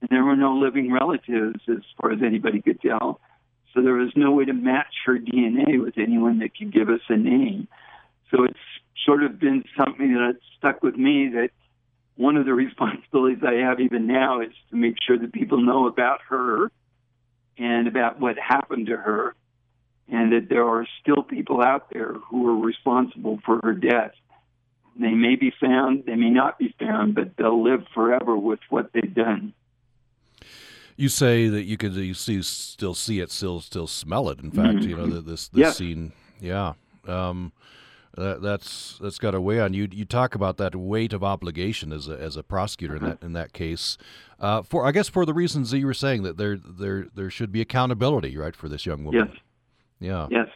And 0.00 0.10
there 0.10 0.24
were 0.24 0.36
no 0.36 0.54
living 0.54 0.92
relatives, 0.92 1.60
as 1.68 1.82
far 2.00 2.12
as 2.12 2.20
anybody 2.22 2.60
could 2.60 2.80
tell. 2.80 3.20
So 3.74 3.82
there 3.82 3.94
was 3.94 4.12
no 4.16 4.32
way 4.32 4.44
to 4.44 4.52
match 4.52 4.94
her 5.06 5.18
DNA 5.18 5.82
with 5.82 5.98
anyone 5.98 6.38
that 6.40 6.56
could 6.56 6.72
give 6.72 6.88
us 6.88 7.00
a 7.08 7.16
name. 7.16 7.68
So 8.30 8.44
it's 8.44 8.58
sort 9.04 9.22
of 9.22 9.38
been 9.38 9.64
something 9.76 10.14
that 10.14 10.38
stuck 10.58 10.82
with 10.82 10.96
me 10.96 11.28
that 11.34 11.50
one 12.16 12.36
of 12.36 12.46
the 12.46 12.54
responsibilities 12.54 13.42
I 13.46 13.66
have 13.66 13.80
even 13.80 14.06
now 14.06 14.40
is 14.40 14.52
to 14.70 14.76
make 14.76 14.96
sure 15.06 15.18
that 15.18 15.32
people 15.32 15.62
know 15.62 15.86
about 15.86 16.20
her 16.28 16.70
and 17.58 17.88
about 17.88 18.20
what 18.20 18.36
happened 18.38 18.86
to 18.86 18.96
her, 18.96 19.34
and 20.08 20.32
that 20.32 20.48
there 20.48 20.66
are 20.66 20.86
still 21.00 21.22
people 21.22 21.62
out 21.62 21.90
there 21.92 22.14
who 22.14 22.48
are 22.48 22.56
responsible 22.56 23.40
for 23.44 23.60
her 23.62 23.72
death. 23.72 24.12
They 24.98 25.12
may 25.12 25.36
be 25.36 25.52
found, 25.60 26.04
they 26.06 26.14
may 26.14 26.30
not 26.30 26.58
be 26.58 26.74
found, 26.78 27.14
but 27.14 27.36
they'll 27.36 27.62
live 27.62 27.84
forever 27.94 28.36
with 28.36 28.60
what 28.70 28.90
they've 28.92 29.14
done 29.14 29.52
you 30.96 31.08
say 31.08 31.48
that 31.48 31.64
you 31.64 31.76
could 31.76 31.94
you 31.94 32.14
see 32.14 32.42
still 32.42 32.94
see 32.94 33.20
it, 33.20 33.30
still 33.30 33.60
still 33.60 33.86
smell 33.86 34.30
it. 34.30 34.40
In 34.40 34.50
fact, 34.50 34.78
mm-hmm. 34.78 34.88
you 34.88 34.96
know 34.96 35.06
this 35.20 35.48
this 35.48 35.60
yeah. 35.60 35.72
scene, 35.72 36.12
yeah. 36.40 36.72
Um, 37.06 37.52
that, 38.16 38.40
that's 38.40 38.98
that's 39.00 39.18
got 39.18 39.34
a 39.34 39.40
weigh 39.40 39.60
on 39.60 39.74
you. 39.74 39.88
You 39.92 40.06
talk 40.06 40.34
about 40.34 40.56
that 40.56 40.74
weight 40.74 41.12
of 41.12 41.22
obligation 41.22 41.92
as 41.92 42.08
a 42.08 42.18
as 42.18 42.36
a 42.36 42.42
prosecutor 42.42 42.96
in 42.96 43.04
that 43.04 43.22
in 43.22 43.32
that 43.34 43.52
case. 43.52 43.98
Uh, 44.40 44.62
for 44.62 44.86
I 44.86 44.92
guess 44.92 45.08
for 45.08 45.26
the 45.26 45.34
reasons 45.34 45.70
that 45.70 45.78
you 45.78 45.86
were 45.86 45.94
saying 45.94 46.22
that 46.22 46.38
there 46.38 46.56
there 46.56 47.06
there 47.14 47.30
should 47.30 47.52
be 47.52 47.60
accountability, 47.60 48.36
right, 48.36 48.56
for 48.56 48.68
this 48.68 48.86
young 48.86 49.04
woman. 49.04 49.28
Yes. 49.28 49.36
Yeah. 50.00 50.28
Yes. 50.30 50.48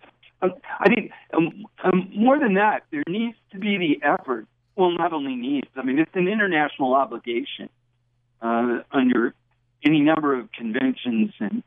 Um, 0.43 0.55
I 0.79 0.89
think 0.89 1.13
um, 1.35 1.65
um, 1.85 2.11
more 2.15 2.39
than 2.39 2.55
that, 2.55 2.85
there 2.91 3.03
needs 3.07 3.37
to 3.53 3.59
be 3.59 3.77
the 3.79 4.07
effort. 4.07 4.47
Well, 4.77 4.93
not 4.93 5.13
only 5.13 5.37
needs. 5.37 5.69
I 5.77 5.83
mean, 5.83 5.99
it's 5.99 6.11
an 6.15 6.29
international 6.29 6.95
obligation 6.95 7.69
uh, 8.41 8.79
under 8.91 9.35
any 9.85 10.01
number 10.01 10.39
of 10.39 10.51
conventions 10.53 11.33
and 11.39 11.63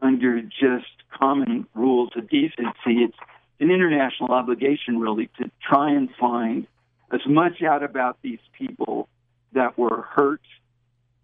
under 0.00 0.40
just 0.42 0.86
common 1.16 1.66
rules 1.74 2.10
of 2.16 2.28
decency. 2.28 3.04
It's 3.04 3.16
an 3.60 3.70
international 3.70 4.32
obligation, 4.32 4.98
really, 4.98 5.30
to 5.38 5.50
try 5.66 5.90
and 5.90 6.08
find 6.18 6.66
as 7.12 7.20
much 7.26 7.62
out 7.62 7.82
about 7.82 8.18
these 8.22 8.40
people 8.58 9.08
that 9.52 9.78
were 9.78 10.02
hurt, 10.02 10.42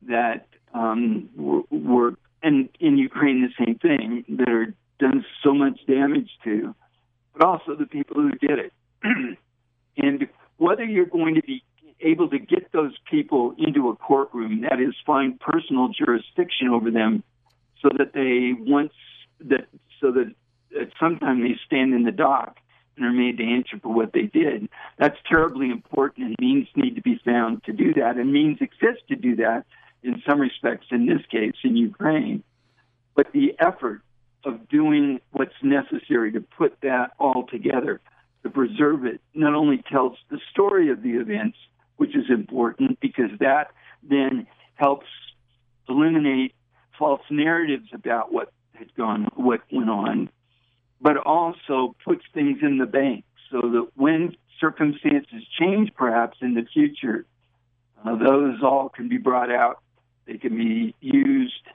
that 0.03 0.47
um, 0.73 1.29
were, 1.37 1.63
were, 1.71 2.15
and 2.43 2.69
in 2.81 2.97
Ukraine, 2.99 3.43
the 3.43 3.65
same 3.65 3.79
thing, 3.79 4.25
that 4.29 4.49
are 4.49 4.75
done 4.99 5.25
so 5.43 5.55
much 5.55 5.79
damage 5.87 6.31
to, 6.45 6.75
but 7.33 7.47
also 7.47 7.75
the 7.75 7.87
people 7.87 8.17
who 8.17 8.31
did 8.33 8.59
it. 8.59 8.73
and 9.97 10.29
whether 10.57 10.85
you're 10.85 11.07
going 11.07 11.35
to 11.35 11.43
be 11.43 11.63
able 12.01 12.29
to 12.29 12.39
get 12.39 12.73
those 12.73 12.93
people 13.11 13.55
into 13.59 13.89
a 13.89 13.97
courtroom, 13.97 14.63
that 14.63 14.81
is, 14.81 14.95
find 15.07 15.39
personal 15.41 15.89
jurisdiction 15.89 16.69
over 16.69 16.91
them, 16.91 17.23
so 17.81 17.89
that 17.99 18.13
they 18.13 18.53
once 18.59 18.93
that 19.41 19.67
so 20.01 20.13
that 20.13 20.33
at 20.81 20.89
some 21.01 21.19
time 21.19 21.43
they 21.43 21.57
stand 21.67 21.95
in 21.95 22.05
the 22.05 22.13
dock 22.13 22.59
and 22.97 23.07
are 23.07 23.13
made 23.13 23.39
to 23.39 23.45
answer 23.45 23.79
for 23.83 23.93
what 23.93 24.13
they 24.13 24.23
did. 24.23 24.69
That's 24.99 25.17
terribly 25.29 25.71
important, 25.71 26.27
and 26.29 26.37
means 26.39 26.69
need 26.77 26.97
to 26.97 27.03
be 27.03 27.21
found 27.25 27.65
to 27.65 27.73
do 27.73 27.95
that, 27.95 28.17
and 28.17 28.33
means 28.33 28.59
exist 28.61 29.03
to 29.09 29.17
do 29.17 29.37
that 29.37 29.65
in 30.03 30.23
some 30.29 30.41
respects. 30.41 30.87
In 30.91 31.07
this 31.07 31.25
case, 31.31 31.55
in 31.65 31.77
Ukraine, 31.77 32.43
but 33.15 33.33
the 33.33 33.55
effort 33.59 34.03
of 34.45 34.69
doing 34.69 35.21
what's 35.31 35.55
necessary 35.63 36.33
to 36.33 36.41
put 36.41 36.81
that 36.83 37.13
all 37.19 37.47
together 37.47 38.01
to 38.43 38.51
preserve 38.51 39.05
it 39.05 39.21
not 39.35 39.55
only 39.55 39.83
tells 39.91 40.19
the 40.31 40.39
story 40.51 40.91
of 40.91 41.03
the 41.03 41.11
events 41.11 41.57
which 41.97 42.17
is 42.17 42.25
important 42.29 42.99
because 43.01 43.31
that 43.39 43.69
then 44.03 44.47
helps 44.75 45.07
eliminate 45.89 46.55
false 46.99 47.23
narratives 47.31 47.89
about 47.93 48.33
what 48.33 48.53
had 48.75 48.93
gone, 48.97 49.29
what 49.35 49.61
went 49.71 49.91
on, 49.91 50.29
but 51.01 51.17
also 51.17 51.95
puts 52.05 52.25
things 52.35 52.59
in 52.63 52.79
the 52.79 52.87
bank 52.87 53.25
so 53.51 53.61
that 53.61 53.89
when 53.95 54.35
circumstances 54.61 55.43
change, 55.59 55.93
perhaps 55.95 56.39
in 56.41 56.55
the 56.55 56.65
future, 56.73 57.27
uh, 58.05 58.17
those 58.17 58.63
all 58.63 58.89
can 58.89 59.09
be 59.09 59.19
brought 59.19 59.51
out. 59.51 59.81
They 60.27 60.39
can 60.39 60.57
be 60.57 60.95
used 61.01 61.67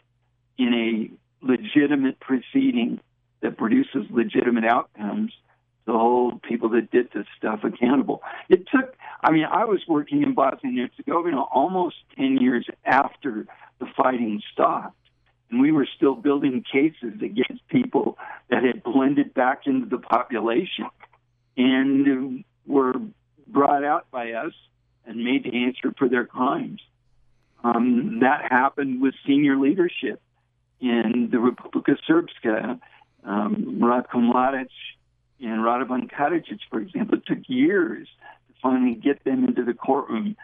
in 0.57 0.73
a 0.73 1.11
legitimate 1.41 2.19
proceeding 2.19 2.99
that 3.41 3.57
produces 3.57 4.05
legitimate 4.09 4.65
outcomes 4.65 5.31
to 5.85 5.93
hold 5.93 6.41
people 6.41 6.69
that 6.69 6.91
did 6.91 7.09
this 7.13 7.25
stuff 7.37 7.63
accountable. 7.63 8.21
It 8.49 8.67
took 8.67 8.95
I 9.21 9.31
mean, 9.31 9.45
I 9.45 9.65
was 9.65 9.81
working 9.87 10.23
in 10.23 10.33
Bosnia 10.33 10.83
and 10.83 10.91
Herzegovina 10.91 11.41
almost 11.41 11.95
10 12.17 12.37
years 12.37 12.67
after 12.85 13.47
the 13.79 13.87
fighting 13.95 14.41
stopped. 14.53 14.95
And 15.49 15.61
we 15.61 15.71
were 15.71 15.87
still 15.95 16.15
building 16.15 16.63
cases 16.71 17.21
against 17.21 17.67
people 17.69 18.17
that 18.49 18.63
had 18.63 18.83
blended 18.83 19.33
back 19.33 19.61
into 19.65 19.87
the 19.87 19.97
population 19.97 20.87
and 21.55 22.43
were 22.65 22.93
brought 23.47 23.83
out 23.83 24.11
by 24.11 24.33
us 24.33 24.53
and 25.05 25.23
made 25.23 25.45
to 25.45 25.57
answer 25.57 25.93
for 25.97 26.09
their 26.09 26.25
crimes. 26.25 26.81
Um, 27.63 28.19
that 28.19 28.51
happened 28.51 29.01
with 29.01 29.15
senior 29.25 29.57
leadership. 29.57 30.21
In 30.79 31.29
the 31.31 31.37
Republika 31.37 31.95
Srpska, 32.07 32.79
um, 33.23 33.79
Ratko 33.81 34.15
Mladic 34.15 34.69
and 35.39 35.61
Radovan 35.61 36.09
Karadzic, 36.11 36.59
for 36.69 36.79
example, 36.79 37.17
it 37.17 37.25
took 37.25 37.43
years 37.47 38.07
to 38.47 38.53
finally 38.61 38.95
get 38.95 39.23
them 39.23 39.43
into 39.43 39.63
the 39.63 39.73
courtroom. 39.73 40.35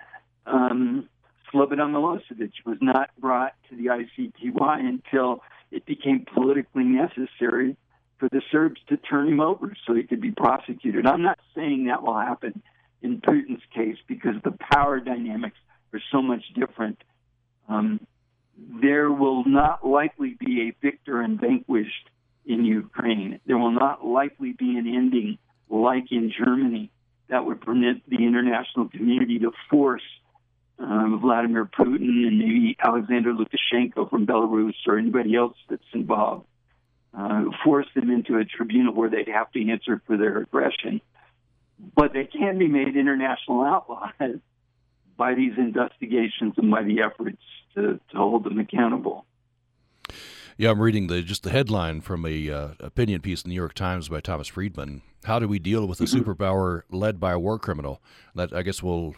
Um, 0.46 1.10
Slobodan 1.52 1.92
Milosevic 1.92 2.52
was 2.66 2.78
not 2.82 3.10
brought 3.20 3.54
to 3.70 3.76
the 3.76 3.86
ICTY 3.86 4.80
until 4.80 5.42
it 5.72 5.86
became 5.86 6.26
politically 6.34 6.84
necessary 6.84 7.76
for 8.18 8.30
the 8.30 8.42
Serbs 8.52 8.82
to 8.90 8.98
turn 8.98 9.28
him 9.28 9.40
over 9.40 9.74
so 9.86 9.94
he 9.94 10.04
could 10.04 10.22
be 10.22 10.32
prosecuted. 10.32 11.06
I'm 11.06 11.22
not 11.22 11.40
saying 11.56 11.86
that 11.86 12.04
will 12.04 12.18
happen 12.18 12.62
in 13.02 13.22
Putin's 13.22 13.64
case 13.74 13.98
because 14.08 14.36
the 14.44 14.56
power 14.72 15.00
dynamics 15.00 15.58
are 15.94 16.02
so 16.12 16.22
much 16.22 16.44
different. 16.56 16.98
Um, 17.68 18.00
there 18.82 19.12
will 19.12 19.46
not 19.46 19.86
likely 19.86 20.36
be 20.40 20.70
a 20.70 20.86
victor 20.86 21.22
and 21.22 21.40
vanquished 21.40 22.10
in 22.46 22.66
Ukraine. 22.66 23.40
There 23.46 23.58
will 23.58 23.72
not 23.72 24.06
likely 24.06 24.54
be 24.54 24.78
an 24.78 24.88
ending 24.88 25.38
like 25.70 26.12
in 26.12 26.32
Germany 26.38 26.92
that 27.30 27.46
would 27.46 27.62
permit 27.62 28.08
the 28.08 28.18
international 28.18 28.90
community 28.90 29.40
to 29.40 29.52
force 29.70 30.04
um, 30.80 31.20
Vladimir 31.22 31.66
Putin 31.66 32.28
and 32.28 32.40
maybe 32.40 32.76
Alexander 32.84 33.34
Lukashenko 33.34 34.10
from 34.10 34.28
Belarus 34.28 34.76
or 34.88 34.98
anybody 34.98 35.36
else 35.36 35.56
that's 35.70 35.82
involved, 35.94 36.46
uh, 37.18 37.46
force 37.64 37.88
them 37.96 38.10
into 38.10 38.38
a 38.38 38.46
tribunal 38.46 38.94
where 38.94 39.10
they'd 39.10 39.30
have 39.30 39.52
to 39.54 39.70
answer 39.70 40.02
for 40.06 40.18
their 40.18 40.40
aggression. 40.40 41.02
But 41.96 42.14
they 42.14 42.26
can 42.26 42.58
be 42.58 42.68
made 42.68 42.96
international 42.96 43.64
outlaws 43.64 44.40
by 45.16 45.36
these 45.36 45.54
investigations 45.58 46.54
and 46.58 46.70
by 46.70 46.84
the 46.84 47.02
efforts 47.02 47.42
to, 47.76 48.00
to 48.12 48.18
hold 48.18 48.44
them 48.44 48.60
accountable. 48.60 49.26
Yeah, 50.58 50.70
I'm 50.70 50.80
reading 50.80 51.08
the 51.08 51.22
just 51.22 51.44
the 51.44 51.50
headline 51.50 52.02
from 52.02 52.26
a 52.26 52.50
uh, 52.50 52.68
opinion 52.80 53.22
piece 53.22 53.42
in 53.42 53.50
the 53.50 53.56
New 53.56 53.60
York 53.60 53.74
Times 53.74 54.10
by 54.10 54.22
Thomas 54.22 54.48
Friedman. 54.48 55.02
How 55.24 55.40
do 55.40 55.48
we 55.48 55.58
deal 55.58 55.88
with 55.88 56.00
a 56.00 56.04
mm-hmm. 56.04 56.30
superpower 56.30 56.84
led 56.92 57.20
by 57.20 57.32
a 57.32 57.40
war 57.40 57.58
criminal? 57.58 58.02
That 58.36 58.54
I 58.54 58.62
guess 58.62 58.84
we'll 58.84 59.16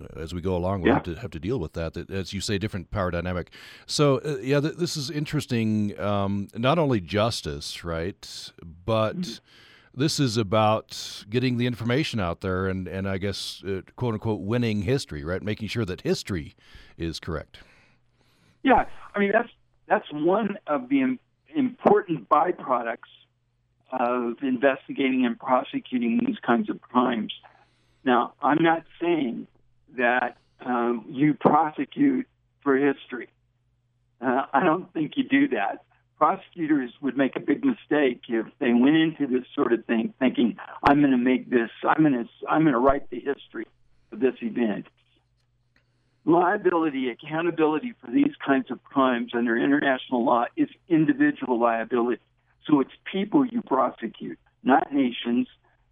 uh, 0.00 0.20
as 0.20 0.32
we 0.32 0.40
go 0.40 0.54
along, 0.56 0.82
we'll 0.82 0.90
yeah. 0.90 0.94
have 0.94 1.02
to 1.04 1.14
have 1.16 1.30
to 1.32 1.40
deal 1.40 1.58
with 1.58 1.72
that. 1.72 1.96
As 2.10 2.32
you 2.32 2.40
say, 2.40 2.58
different 2.58 2.90
power 2.90 3.10
dynamic. 3.10 3.50
So, 3.86 4.18
uh, 4.18 4.36
yeah, 4.40 4.60
th- 4.60 4.76
this 4.76 4.96
is 4.96 5.10
interesting. 5.10 5.98
Um, 5.98 6.48
not 6.54 6.78
only 6.78 7.00
justice, 7.00 7.84
right, 7.84 8.52
but 8.84 9.16
mm-hmm. 9.16 10.00
this 10.00 10.20
is 10.20 10.36
about 10.36 11.24
getting 11.28 11.58
the 11.58 11.66
information 11.66 12.20
out 12.20 12.42
there, 12.42 12.68
and 12.68 12.86
and 12.86 13.08
I 13.08 13.18
guess 13.18 13.62
uh, 13.66 13.80
quote 13.96 14.14
unquote 14.14 14.40
winning 14.40 14.82
history, 14.82 15.24
right, 15.24 15.42
making 15.42 15.68
sure 15.68 15.84
that 15.84 16.02
history 16.02 16.54
is 16.96 17.18
correct. 17.18 17.58
Yeah, 18.62 18.84
I 19.14 19.18
mean 19.18 19.32
that's 19.32 19.48
that's 19.88 20.06
one 20.12 20.56
of 20.66 20.88
the 20.88 21.18
important 21.54 22.28
byproducts 22.28 22.98
of 23.92 24.34
investigating 24.42 25.26
and 25.26 25.38
prosecuting 25.38 26.20
these 26.24 26.38
kinds 26.46 26.70
of 26.70 26.80
crimes. 26.80 27.32
Now, 28.04 28.34
I'm 28.40 28.62
not 28.62 28.84
saying 29.00 29.46
that 29.98 30.36
um, 30.64 31.06
you 31.08 31.34
prosecute 31.34 32.26
for 32.62 32.76
history. 32.76 33.28
Uh, 34.20 34.42
I 34.52 34.62
don't 34.64 34.92
think 34.92 35.12
you 35.16 35.24
do 35.24 35.48
that. 35.48 35.84
Prosecutors 36.18 36.92
would 37.00 37.16
make 37.16 37.34
a 37.36 37.40
big 37.40 37.64
mistake 37.64 38.22
if 38.28 38.46
they 38.58 38.72
went 38.74 38.96
into 38.96 39.26
this 39.26 39.46
sort 39.54 39.72
of 39.72 39.84
thing 39.86 40.12
thinking, 40.18 40.56
"I'm 40.86 41.00
going 41.00 41.12
to 41.12 41.18
make 41.18 41.48
this. 41.48 41.70
I'm 41.82 42.02
going 42.02 42.12
to. 42.12 42.28
I'm 42.48 42.62
going 42.62 42.74
to 42.74 42.78
write 42.78 43.08
the 43.10 43.20
history 43.20 43.66
of 44.12 44.20
this 44.20 44.34
event." 44.42 44.86
Liability, 46.24 47.10
accountability 47.10 47.94
for 48.00 48.10
these 48.10 48.34
kinds 48.44 48.70
of 48.70 48.82
crimes 48.84 49.32
under 49.34 49.56
international 49.56 50.24
law 50.24 50.44
is 50.56 50.68
individual 50.88 51.58
liability. 51.58 52.22
So 52.66 52.80
it's 52.80 52.90
people 53.10 53.46
you 53.46 53.62
prosecute, 53.62 54.38
not 54.62 54.92
nations, 54.92 55.48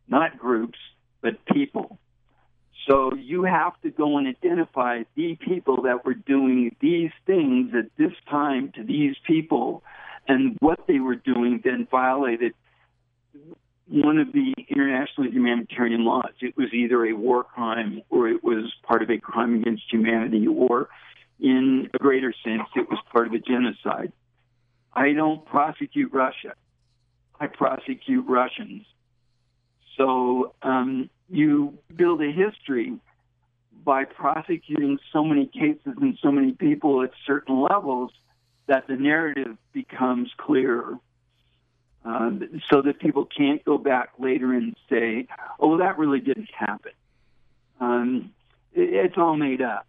not 0.08 0.38
groups, 0.38 0.78
but 1.22 1.44
people. 1.46 1.98
So 2.86 3.14
you 3.14 3.44
have 3.44 3.78
to 3.82 3.90
go 3.90 4.16
and 4.16 4.26
identify 4.26 5.02
the 5.14 5.36
people 5.36 5.82
that 5.82 6.04
were 6.04 6.14
doing 6.14 6.74
these 6.80 7.10
things 7.26 7.72
at 7.76 7.90
this 7.98 8.12
time 8.30 8.72
to 8.76 8.82
these 8.82 9.14
people 9.26 9.82
and 10.26 10.56
what 10.60 10.86
they 10.86 10.98
were 10.98 11.16
doing 11.16 11.60
then 11.64 11.86
violated 11.90 12.54
one 13.88 14.18
of 14.18 14.32
the 14.32 14.54
international 14.68 15.28
humanitarian 15.28 16.04
laws. 16.04 16.32
It 16.40 16.56
was 16.56 16.72
either 16.72 17.04
a 17.06 17.12
war 17.14 17.44
crime 17.44 18.02
or 18.10 18.28
it 18.28 18.44
was 18.44 18.72
part 18.82 19.02
of 19.02 19.10
a 19.10 19.18
crime 19.18 19.54
against 19.54 19.84
humanity, 19.90 20.46
or 20.46 20.88
in 21.40 21.88
a 21.94 21.98
greater 21.98 22.34
sense, 22.44 22.68
it 22.76 22.88
was 22.90 22.98
part 23.12 23.26
of 23.26 23.32
a 23.32 23.38
genocide. 23.38 24.12
I 24.92 25.12
don't 25.12 25.44
prosecute 25.44 26.12
Russia. 26.12 26.54
I 27.40 27.46
prosecute 27.46 28.26
Russians. 28.28 28.84
So 29.96 30.54
um, 30.62 31.08
you 31.28 31.78
build 31.94 32.22
a 32.22 32.30
history 32.30 32.98
by 33.84 34.04
prosecuting 34.04 34.98
so 35.12 35.24
many 35.24 35.46
cases 35.46 35.94
and 36.00 36.18
so 36.20 36.30
many 36.30 36.52
people 36.52 37.02
at 37.02 37.10
certain 37.26 37.60
levels 37.60 38.10
that 38.66 38.86
the 38.86 38.96
narrative 38.96 39.56
becomes 39.72 40.30
clearer 40.36 40.98
um, 42.08 42.60
so 42.70 42.80
that 42.82 43.00
people 43.00 43.26
can't 43.26 43.62
go 43.64 43.76
back 43.76 44.10
later 44.18 44.52
and 44.54 44.74
say, 44.88 45.26
"Oh, 45.60 45.76
that 45.76 45.98
really 45.98 46.20
didn't 46.20 46.50
happen." 46.54 46.92
Um, 47.80 48.32
it, 48.72 48.94
it's 48.94 49.18
all 49.18 49.36
made 49.36 49.60
up. 49.60 49.86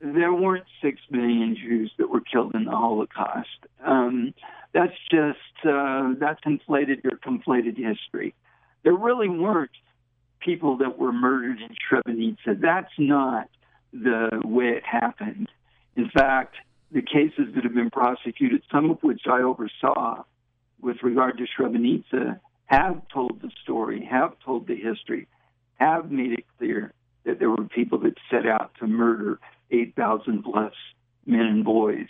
There 0.00 0.32
weren't 0.32 0.64
six 0.80 1.00
million 1.10 1.54
Jews 1.54 1.92
that 1.98 2.08
were 2.08 2.20
killed 2.22 2.54
in 2.54 2.64
the 2.64 2.70
Holocaust. 2.70 3.66
Um, 3.84 4.32
that's 4.72 4.96
just 5.10 5.66
uh, 5.68 6.14
that's 6.18 6.40
inflated 6.46 7.04
or 7.04 7.18
conflated 7.18 7.76
history. 7.76 8.34
There 8.82 8.94
really 8.94 9.28
weren't 9.28 9.70
people 10.40 10.78
that 10.78 10.98
were 10.98 11.12
murdered 11.12 11.58
in 11.60 11.76
Srebrenica. 11.86 12.60
That's 12.60 12.92
not 12.98 13.48
the 13.92 14.40
way 14.42 14.70
it 14.70 14.84
happened. 14.84 15.48
In 15.96 16.08
fact, 16.08 16.56
the 16.90 17.02
cases 17.02 17.54
that 17.54 17.62
have 17.64 17.74
been 17.74 17.90
prosecuted, 17.90 18.62
some 18.72 18.90
of 18.90 19.02
which 19.02 19.22
I 19.26 19.42
oversaw, 19.42 20.24
with 20.82 21.02
regard 21.02 21.38
to 21.38 21.46
Srebrenica 21.56 22.40
have 22.66 23.02
told 23.08 23.40
the 23.40 23.50
story, 23.62 24.04
have 24.10 24.34
told 24.44 24.66
the 24.66 24.76
history, 24.76 25.28
have 25.76 26.10
made 26.10 26.32
it 26.32 26.44
clear 26.58 26.92
that 27.24 27.38
there 27.38 27.50
were 27.50 27.64
people 27.64 27.98
that 28.00 28.14
set 28.30 28.46
out 28.46 28.72
to 28.80 28.86
murder 28.86 29.38
8,000 29.70 30.42
plus 30.42 30.74
men 31.24 31.40
and 31.40 31.64
boys 31.64 32.08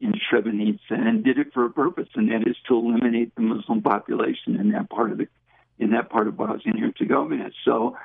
in 0.00 0.12
Srebrenica 0.30 0.78
and 0.90 1.24
did 1.24 1.38
it 1.38 1.52
for 1.52 1.64
a 1.64 1.70
purpose, 1.70 2.08
and 2.14 2.30
that 2.30 2.46
is 2.46 2.56
to 2.68 2.74
eliminate 2.74 3.34
the 3.34 3.42
Muslim 3.42 3.82
population 3.82 4.56
in 4.56 4.72
that 4.72 4.90
part 4.90 5.12
of 5.12 5.18
the 5.18 5.28
in 5.78 5.92
that 5.92 6.10
part 6.10 6.26
of 6.26 6.36
Bosnia 6.36 6.74
and 6.74 6.80
Herzegovina. 6.80 7.50
So 7.64 7.96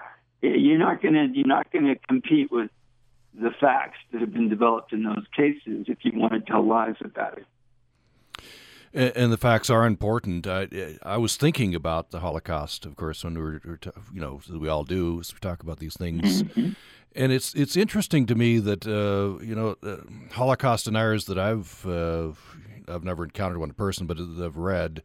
eh, 0.43 0.49
you're 0.55 0.77
not 0.77 1.01
going 1.01 1.15
to 1.15 1.27
you're 1.33 1.47
not 1.47 1.71
going 1.71 1.85
to 1.85 1.95
compete 2.07 2.51
with 2.51 2.69
the 3.33 3.49
facts 3.59 3.97
that 4.11 4.21
have 4.21 4.31
been 4.31 4.49
developed 4.49 4.93
in 4.93 5.03
those 5.03 5.25
cases 5.35 5.85
if 5.87 5.99
you 6.03 6.11
want 6.15 6.33
to 6.33 6.39
tell 6.39 6.65
lies 6.65 6.95
about 7.03 7.39
it. 7.39 7.45
And, 8.95 9.31
the 9.31 9.37
facts 9.37 9.71
are 9.71 9.87
important. 9.87 10.45
I, 10.45 10.67
I, 11.01 11.17
was 11.17 11.35
thinking 11.35 11.73
about 11.73 12.11
the 12.11 12.19
Holocaust, 12.19 12.85
of 12.85 12.95
course, 12.95 13.23
when 13.23 13.33
we 13.33 13.41
were, 13.41 13.61
you 14.13 14.21
know, 14.21 14.39
we 14.51 14.67
all 14.69 14.83
do, 14.83 15.19
as 15.19 15.33
we 15.33 15.39
talk 15.39 15.63
about 15.63 15.79
these 15.79 15.95
things. 15.95 16.43
Mm-hmm. 16.43 16.69
And 17.15 17.31
it's 17.31 17.53
it's 17.53 17.75
interesting 17.75 18.25
to 18.27 18.35
me 18.35 18.59
that 18.59 18.87
uh, 18.87 19.43
you 19.43 19.55
know 19.55 19.75
uh, 19.83 19.97
Holocaust 20.33 20.85
deniers 20.85 21.25
that 21.25 21.37
I've 21.37 21.85
uh, 21.85 22.31
I've 22.87 23.03
never 23.03 23.23
encountered 23.23 23.59
one 23.59 23.73
person, 23.73 24.07
but 24.07 24.17
I've 24.19 24.57
read 24.57 25.03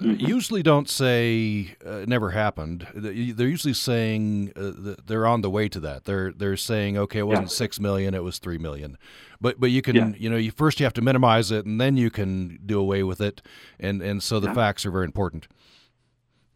Mm-hmm. 0.00 0.26
usually 0.26 0.62
don't 0.64 0.88
say 0.88 1.76
uh, 1.86 2.04
never 2.08 2.30
happened. 2.30 2.88
They're 2.94 3.12
usually 3.12 3.74
saying 3.74 4.52
uh, 4.56 4.96
they're 5.06 5.26
on 5.26 5.42
the 5.42 5.50
way 5.50 5.68
to 5.68 5.78
that. 5.80 6.04
They're 6.04 6.32
they're 6.32 6.56
saying 6.56 6.98
okay, 6.98 7.20
it 7.20 7.26
wasn't 7.28 7.48
yeah. 7.48 7.54
six 7.54 7.78
million, 7.78 8.12
it 8.12 8.24
was 8.24 8.38
three 8.38 8.58
million. 8.58 8.98
But 9.40 9.60
but 9.60 9.70
you 9.70 9.82
can 9.82 9.94
yeah. 9.94 10.12
you 10.16 10.28
know 10.28 10.36
you 10.36 10.50
first 10.50 10.80
you 10.80 10.84
have 10.84 10.94
to 10.94 11.02
minimize 11.02 11.52
it, 11.52 11.64
and 11.64 11.80
then 11.80 11.96
you 11.96 12.10
can 12.10 12.58
do 12.66 12.80
away 12.80 13.04
with 13.04 13.20
it. 13.20 13.40
And 13.78 14.02
and 14.02 14.20
so 14.20 14.40
the 14.40 14.48
yeah. 14.48 14.54
facts 14.54 14.84
are 14.84 14.90
very 14.90 15.04
important. 15.04 15.46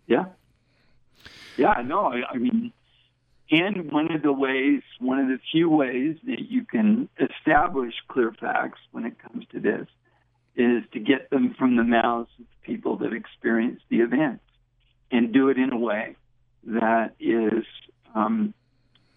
Yeah. 0.08 0.24
Yeah. 1.56 1.80
No, 1.84 2.06
I, 2.06 2.22
I 2.32 2.38
mean, 2.38 2.72
and 3.52 3.92
one 3.92 4.10
of 4.10 4.22
the 4.22 4.32
ways, 4.32 4.82
one 4.98 5.20
of 5.20 5.28
the 5.28 5.38
few 5.52 5.70
ways 5.70 6.16
that 6.26 6.40
you 6.50 6.64
can 6.64 7.08
establish 7.20 7.94
clear 8.08 8.32
facts 8.32 8.80
when 8.90 9.04
it 9.04 9.14
comes 9.22 9.44
to 9.52 9.60
this 9.60 9.86
is 10.58 10.82
to 10.92 10.98
get 10.98 11.30
them 11.30 11.54
from 11.56 11.76
the 11.76 11.84
mouths 11.84 12.30
of 12.38 12.46
people 12.62 12.96
that 12.98 13.12
experience 13.12 13.80
the 13.88 14.00
event 14.00 14.40
and 15.10 15.32
do 15.32 15.48
it 15.48 15.56
in 15.56 15.72
a 15.72 15.78
way 15.78 16.16
that 16.64 17.14
is 17.20 17.64
um, 18.14 18.52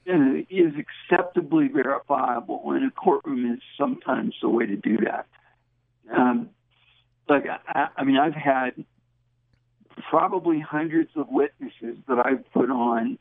is 0.05 0.73
acceptably 1.09 1.67
verifiable. 1.67 2.61
And 2.71 2.87
a 2.87 2.91
courtroom 2.91 3.51
is 3.53 3.59
sometimes 3.77 4.35
the 4.41 4.49
way 4.49 4.65
to 4.67 4.75
do 4.75 4.97
that. 5.05 5.27
Um, 6.15 6.49
like 7.27 7.45
I, 7.67 7.87
I 7.97 8.03
mean, 8.03 8.17
I've 8.17 8.35
had 8.35 8.85
probably 10.09 10.59
hundreds 10.59 11.11
of 11.15 11.27
witnesses 11.29 11.97
that 12.07 12.23
I've 12.23 12.49
put 12.51 12.69
on 12.69 13.17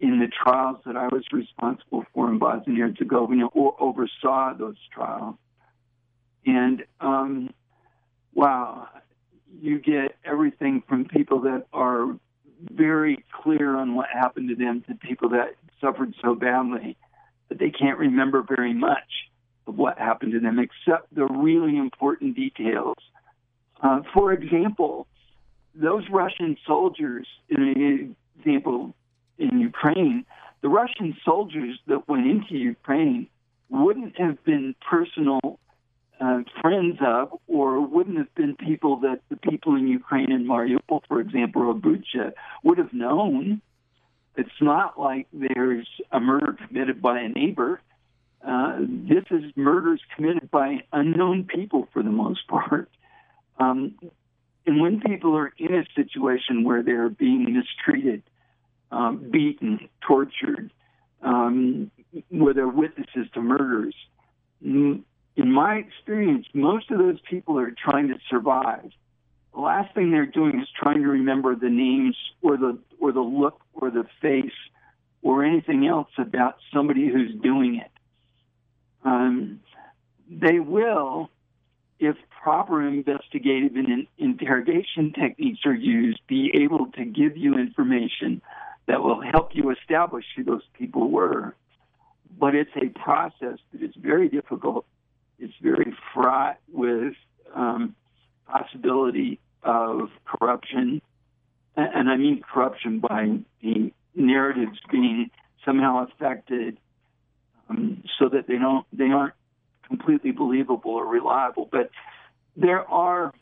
in 0.00 0.18
the 0.18 0.28
trials 0.28 0.78
that 0.86 0.96
I 0.96 1.06
was 1.08 1.24
responsible 1.32 2.04
for 2.12 2.28
in 2.30 2.38
Bosnia 2.38 2.84
and 2.84 2.96
Herzegovina 2.96 3.46
or 3.48 3.76
oversaw 3.80 4.54
those 4.54 4.76
trials. 4.92 5.36
And 6.46 6.84
um, 7.00 7.50
wow, 8.34 8.88
you 9.60 9.78
get 9.78 10.16
everything 10.24 10.82
from 10.88 11.04
people 11.04 11.40
that 11.42 11.66
are 11.72 12.16
very 12.70 13.24
clear 13.42 13.76
on 13.76 13.94
what 13.94 14.08
happened 14.12 14.48
to 14.48 14.54
them 14.54 14.82
to 14.88 14.94
people 14.94 15.30
that 15.30 15.54
suffered 15.80 16.14
so 16.22 16.34
badly 16.34 16.96
that 17.48 17.58
they 17.58 17.70
can't 17.70 17.98
remember 17.98 18.42
very 18.42 18.74
much 18.74 19.28
of 19.66 19.76
what 19.76 19.98
happened 19.98 20.32
to 20.32 20.40
them 20.40 20.58
except 20.58 21.14
the 21.14 21.24
really 21.24 21.76
important 21.76 22.36
details. 22.36 22.96
Uh, 23.82 24.00
for 24.12 24.32
example, 24.32 25.06
those 25.74 26.04
Russian 26.10 26.56
soldiers, 26.66 27.26
in 27.48 28.16
example 28.38 28.94
in 29.38 29.60
Ukraine, 29.60 30.24
the 30.62 30.68
Russian 30.68 31.16
soldiers 31.24 31.78
that 31.86 32.08
went 32.08 32.26
into 32.26 32.54
Ukraine 32.54 33.26
wouldn't 33.68 34.18
have 34.18 34.42
been 34.44 34.74
personal 34.88 35.58
uh, 36.20 36.40
friends 36.60 36.98
of, 37.04 37.38
or 37.46 37.80
wouldn't 37.80 38.18
have 38.18 38.34
been 38.34 38.56
people 38.56 39.00
that 39.00 39.20
the 39.28 39.36
people 39.36 39.74
in 39.76 39.88
Ukraine 39.88 40.32
and 40.32 40.48
Mariupol, 40.48 41.00
for 41.08 41.20
example, 41.20 41.62
or 41.62 41.74
Bucha, 41.74 42.32
would 42.62 42.78
have 42.78 42.92
known. 42.92 43.60
It's 44.36 44.60
not 44.60 44.98
like 44.98 45.26
there's 45.32 45.88
a 46.10 46.20
murder 46.20 46.56
committed 46.66 47.02
by 47.02 47.20
a 47.20 47.28
neighbor. 47.28 47.80
Uh, 48.46 48.78
this 48.80 49.24
is 49.30 49.44
murders 49.56 50.00
committed 50.14 50.50
by 50.50 50.80
unknown 50.92 51.44
people 51.44 51.88
for 51.92 52.02
the 52.02 52.10
most 52.10 52.46
part. 52.48 52.90
Um, 53.58 53.94
and 54.66 54.80
when 54.80 55.00
people 55.00 55.36
are 55.36 55.52
in 55.58 55.74
a 55.74 55.84
situation 55.94 56.64
where 56.64 56.82
they're 56.82 57.08
being 57.08 57.54
mistreated, 57.54 58.22
um, 58.90 59.28
beaten, 59.30 59.88
tortured, 60.00 60.72
um, 61.22 61.90
where 62.28 62.54
they're 62.54 62.68
witnesses 62.68 63.26
to 63.34 63.42
murders, 63.42 63.94
in 65.36 65.50
my 65.50 65.76
experience, 65.76 66.46
most 66.54 66.90
of 66.90 66.98
those 66.98 67.18
people 67.28 67.58
are 67.58 67.72
trying 67.72 68.08
to 68.08 68.18
survive. 68.30 68.90
The 69.54 69.60
last 69.60 69.94
thing 69.94 70.10
they're 70.10 70.26
doing 70.26 70.60
is 70.60 70.68
trying 70.80 71.02
to 71.02 71.08
remember 71.08 71.54
the 71.54 71.70
names 71.70 72.16
or 72.42 72.56
the 72.56 72.78
or 73.00 73.12
the 73.12 73.20
look 73.20 73.60
or 73.72 73.90
the 73.90 74.04
face 74.20 74.52
or 75.22 75.44
anything 75.44 75.86
else 75.86 76.10
about 76.18 76.56
somebody 76.72 77.08
who's 77.08 77.34
doing 77.40 77.76
it. 77.76 77.90
Um, 79.04 79.60
they 80.28 80.58
will 80.58 81.30
if 81.98 82.16
proper 82.42 82.86
investigative 82.86 83.76
and 83.76 84.06
interrogation 84.18 85.12
techniques 85.12 85.60
are 85.64 85.74
used, 85.74 86.20
be 86.26 86.50
able 86.54 86.86
to 86.92 87.04
give 87.04 87.36
you 87.36 87.54
information 87.54 88.42
that 88.86 89.02
will 89.02 89.22
help 89.22 89.50
you 89.54 89.70
establish 89.70 90.24
who 90.36 90.44
those 90.44 90.62
people 90.78 91.10
were. 91.10 91.54
But 92.38 92.54
it's 92.54 92.70
a 92.76 92.88
process 92.98 93.58
that 93.72 93.82
is 93.82 93.94
very 93.96 94.28
difficult. 94.28 94.84
It's 95.38 95.54
very 95.62 95.94
fraught 96.12 96.58
with 96.72 97.14
um, 97.54 97.94
possibility 98.46 99.40
of 99.62 100.10
corruption, 100.24 101.00
and 101.76 102.08
I 102.08 102.16
mean 102.16 102.42
corruption 102.42 103.00
by 103.00 103.38
the 103.62 103.92
narratives 104.14 104.78
being 104.90 105.30
somehow 105.64 106.06
affected 106.06 106.78
um, 107.68 108.04
so 108.18 108.28
that 108.28 108.46
they 108.46 108.58
don't 108.58 108.86
they 108.92 109.10
aren't 109.10 109.34
completely 109.86 110.30
believable 110.30 110.92
or 110.92 111.06
reliable. 111.06 111.68
But 111.70 111.90
there 112.56 112.88
are 112.88 113.32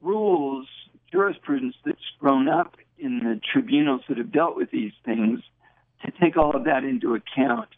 rules, 0.00 0.66
jurisprudence 1.10 1.76
that's 1.84 1.98
grown 2.18 2.48
up 2.48 2.76
in 2.98 3.18
the 3.18 3.40
tribunals 3.52 4.02
that 4.08 4.18
have 4.18 4.32
dealt 4.32 4.56
with 4.56 4.70
these 4.70 4.92
things 5.04 5.40
to 6.04 6.12
take 6.20 6.36
all 6.36 6.54
of 6.54 6.64
that 6.64 6.84
into 6.84 7.14
account 7.14 7.68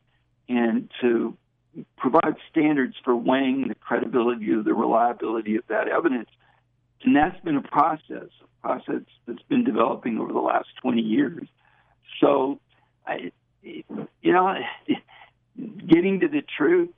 and 0.49 0.91
to 1.01 1.37
provide 1.97 2.37
standards 2.51 2.95
for 3.05 3.17
weighing 3.17 3.69
the 3.69 3.75
credibility 3.75 4.51
or 4.53 4.63
the 4.63 4.75
reliability 4.75 5.57
of 5.57 5.65
that 5.69 5.89
evidence. 5.89 6.29
And 7.03 7.15
that's 7.17 7.41
been 7.45 7.57
a 7.57 7.63
process, 7.63 8.29
a 8.43 8.67
process 8.67 9.03
that's 9.27 9.43
been 9.49 9.65
developing 9.65 10.19
over 10.19 10.33
the 10.33 10.39
last 10.39 10.69
20 10.83 11.01
years. 11.01 11.47
So, 12.21 12.61
I, 13.07 13.33
you 13.63 14.33
know, 14.33 14.55
getting 15.87 16.21
to 16.21 16.29
the 16.29 16.43
truth 16.57 16.91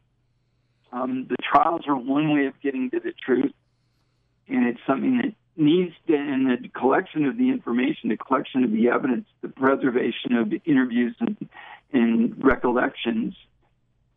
um, 0.97 1.27
the 1.29 1.37
trials 1.37 1.83
are 1.89 1.97
one 1.97 2.33
way 2.33 2.47
of 2.47 2.55
getting 2.63 2.91
to 2.91 3.01
the 3.01 3.13
truth, 3.13 3.53
and 4.49 4.67
it's 4.67 4.81
something 4.87 5.19
that 5.19 5.35
needs 5.57 5.93
to, 6.07 6.15
and 6.15 6.47
the 6.47 6.69
collection 6.69 7.27
of 7.27 7.37
the 7.37 7.51
information, 7.51 8.09
the 8.09 8.17
collection 8.17 8.65
of 8.65 8.73
the 8.73 8.89
evidence, 8.89 9.27
the 9.43 9.49
preservation 9.49 10.35
of 10.35 10.53
interviews 10.65 11.15
and, 11.21 11.49
and 11.93 12.45
recollections 12.45 13.35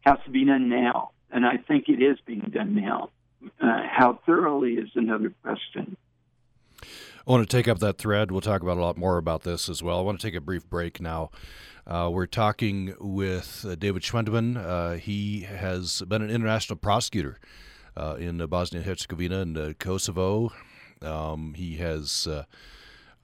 has 0.01 0.17
to 0.25 0.31
be 0.31 0.45
done 0.45 0.69
now. 0.69 1.11
And 1.31 1.45
I 1.45 1.57
think 1.57 1.89
it 1.89 2.01
is 2.01 2.17
being 2.25 2.51
done 2.53 2.75
now. 2.75 3.09
Uh, 3.61 3.83
how 3.89 4.19
thoroughly 4.25 4.73
is 4.73 4.89
another 4.95 5.33
question. 5.43 5.95
I 6.81 7.31
want 7.31 7.47
to 7.47 7.57
take 7.57 7.67
up 7.67 7.79
that 7.79 7.97
thread. 7.97 8.31
We'll 8.31 8.41
talk 8.41 8.61
about 8.61 8.77
a 8.77 8.81
lot 8.81 8.97
more 8.97 9.17
about 9.17 9.43
this 9.43 9.69
as 9.69 9.83
well. 9.83 9.99
I 9.99 10.01
want 10.01 10.19
to 10.19 10.27
take 10.27 10.35
a 10.35 10.41
brief 10.41 10.67
break 10.67 10.99
now. 10.99 11.29
Uh, 11.85 12.09
we're 12.11 12.25
talking 12.25 12.93
with 12.99 13.65
uh, 13.67 13.75
David 13.75 14.03
Schwendiman. 14.03 14.57
Uh, 14.57 14.93
he 14.93 15.41
has 15.41 16.01
been 16.07 16.21
an 16.21 16.29
international 16.29 16.77
prosecutor 16.77 17.39
uh, 17.95 18.15
in 18.19 18.37
Bosnia 18.47 18.81
and 18.81 18.89
Herzegovina 18.89 19.39
and 19.39 19.57
uh, 19.57 19.73
Kosovo. 19.73 20.51
Um, 21.01 21.53
he 21.55 21.77
has 21.77 22.27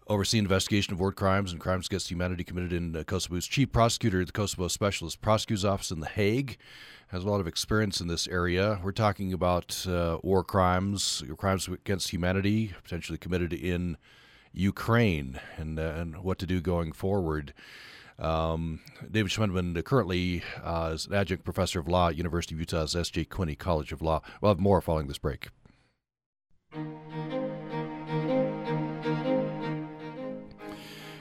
uh, 0.07 0.11
overseen 0.13 0.43
investigation 0.43 0.93
of 0.93 0.99
war 0.99 1.11
crimes 1.11 1.51
and 1.51 1.61
crimes 1.61 1.87
against 1.87 2.09
humanity 2.09 2.43
committed 2.43 2.73
in 2.73 3.03
Kosovo. 3.05 3.35
He's 3.35 3.45
chief 3.45 3.71
prosecutor 3.71 4.21
at 4.21 4.27
the 4.27 4.33
Kosovo 4.33 4.67
Specialist 4.67 5.21
Prosecutor's 5.21 5.65
Office 5.65 5.91
in 5.91 5.99
The 5.99 6.07
Hague. 6.07 6.57
Has 7.09 7.23
a 7.23 7.29
lot 7.29 7.39
of 7.39 7.47
experience 7.47 8.01
in 8.01 8.07
this 8.07 8.27
area. 8.27 8.79
We're 8.83 8.91
talking 8.91 9.31
about 9.31 9.85
war 10.23 10.43
crimes, 10.43 11.23
crimes 11.37 11.67
against 11.67 12.11
humanity, 12.11 12.73
potentially 12.83 13.17
committed 13.17 13.53
in 13.53 13.97
Ukraine, 14.51 15.39
and 15.57 15.77
and 15.77 16.17
what 16.23 16.39
to 16.39 16.47
do 16.47 16.61
going 16.61 16.91
forward. 16.93 17.53
Um, 18.17 18.79
David 19.11 19.31
Schwendiman 19.31 19.83
currently 19.83 20.41
uh, 20.63 20.91
is 20.93 21.05
an 21.05 21.13
adjunct 21.13 21.43
professor 21.43 21.79
of 21.79 21.87
law 21.87 22.09
at 22.09 22.15
University 22.15 22.55
of 22.55 22.59
Utah's 22.59 22.95
S.J. 22.95 23.25
Quinney 23.25 23.57
College 23.57 23.91
of 23.91 24.01
Law. 24.01 24.21
We'll 24.41 24.51
have 24.51 24.59
more 24.59 24.81
following 24.81 25.07
this 25.07 25.17
break. 25.17 25.49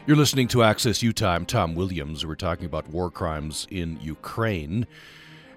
You're 0.06 0.18
listening 0.18 0.48
to 0.48 0.62
Access 0.62 1.02
Utah. 1.02 1.30
I'm 1.30 1.46
Tom 1.46 1.74
Williams. 1.74 2.26
We're 2.26 2.34
talking 2.34 2.66
about 2.66 2.90
war 2.90 3.10
crimes 3.10 3.66
in 3.70 3.98
Ukraine. 4.02 4.86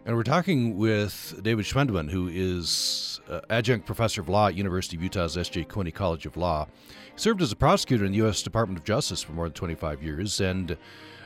And 0.06 0.16
we're 0.16 0.24
talking 0.24 0.78
with 0.78 1.38
David 1.44 1.66
Schwendiman, 1.66 2.10
who 2.10 2.30
is 2.30 3.20
uh, 3.30 3.42
adjunct 3.50 3.86
professor 3.86 4.22
of 4.22 4.30
law 4.30 4.48
at 4.48 4.56
University 4.56 4.96
of 4.96 5.04
Utah's 5.04 5.36
S.J. 5.36 5.66
Quinney 5.66 5.94
College 5.94 6.26
of 6.26 6.38
Law. 6.38 6.70
He 7.14 7.20
served 7.20 7.42
as 7.42 7.52
a 7.52 7.58
prosecutor 7.58 8.06
in 8.06 8.14
the 8.14 8.20
U.S. 8.20 8.42
Department 8.42 8.80
of 8.80 8.86
Justice 8.86 9.22
for 9.22 9.34
more 9.34 9.48
than 9.48 9.54
25 9.54 10.02
years 10.02 10.40
and 10.40 10.78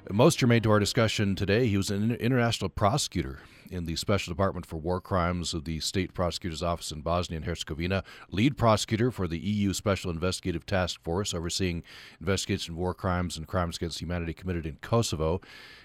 most 0.10 0.40
germane 0.40 0.62
to 0.64 0.72
our 0.72 0.80
discussion 0.80 1.36
today, 1.36 1.68
he 1.68 1.78
was 1.78 1.90
an 1.90 2.12
international 2.16 2.70
prosecutor 2.70 3.40
in 3.70 3.86
the 3.86 3.96
Special 3.96 4.34
Department 4.34 4.66
for 4.66 4.78
War 4.78 5.00
Crimes 5.00 5.54
of 5.54 5.64
the 5.64 5.80
State 5.80 6.14
Prosecutor's 6.14 6.64
Office 6.64 6.92
in 6.92 7.02
Bosnia 7.02 7.38
and 7.38 7.46
Herzegovina, 7.46 8.04
lead 8.30 8.58
prosecutor 8.58 9.12
for 9.12 9.28
the 9.28 9.40
EU 9.40 9.74
Special 9.74 10.12
Investigative 10.12 10.66
Task 10.66 11.02
Force 11.02 11.34
overseeing 11.34 11.84
investigation 12.20 12.74
of 12.74 12.80
war 12.80 12.94
crimes 12.94 13.38
and 13.38 13.48
crimes 13.48 13.78
against 13.78 14.02
humanity 14.02 14.34
committed 14.34 14.66
in 14.66 14.78
Kosovo, 14.82 15.40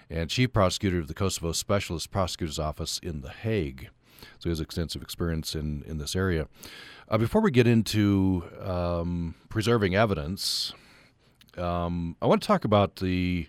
and 0.09 0.29
chief 0.29 0.51
prosecutor 0.51 0.99
of 0.99 1.07
the 1.07 1.13
Kosovo 1.13 1.51
Specialist 1.51 2.11
Prosecutor's 2.11 2.59
Office 2.59 2.99
in 3.01 3.21
The 3.21 3.29
Hague. 3.29 3.89
So 4.39 4.43
he 4.43 4.49
has 4.49 4.59
extensive 4.59 5.01
experience 5.01 5.55
in, 5.55 5.83
in 5.87 5.99
this 5.99 6.15
area. 6.15 6.47
Uh, 7.07 7.17
before 7.17 7.41
we 7.41 7.51
get 7.51 7.67
into 7.67 8.43
um, 8.61 9.35
preserving 9.47 9.95
evidence, 9.95 10.73
um, 11.57 12.15
I 12.21 12.25
want 12.25 12.41
to 12.41 12.47
talk 12.47 12.65
about 12.65 12.97
the 12.97 13.47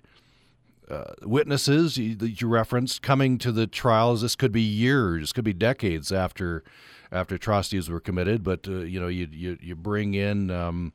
uh, 0.90 1.12
witnesses 1.22 1.96
that 1.96 2.40
you 2.40 2.48
referenced 2.48 3.02
coming 3.02 3.38
to 3.38 3.52
the 3.52 3.66
trials. 3.66 4.22
This 4.22 4.36
could 4.36 4.52
be 4.52 4.62
years, 4.62 5.32
could 5.32 5.44
be 5.44 5.52
decades 5.52 6.12
after 6.12 6.64
after 7.10 7.34
atrocities 7.34 7.88
were 7.88 8.00
committed. 8.00 8.42
But 8.42 8.66
uh, 8.66 8.80
you 8.80 9.00
know, 9.00 9.08
you 9.08 9.28
you, 9.30 9.58
you 9.60 9.76
bring 9.76 10.14
in 10.14 10.50
um, 10.50 10.92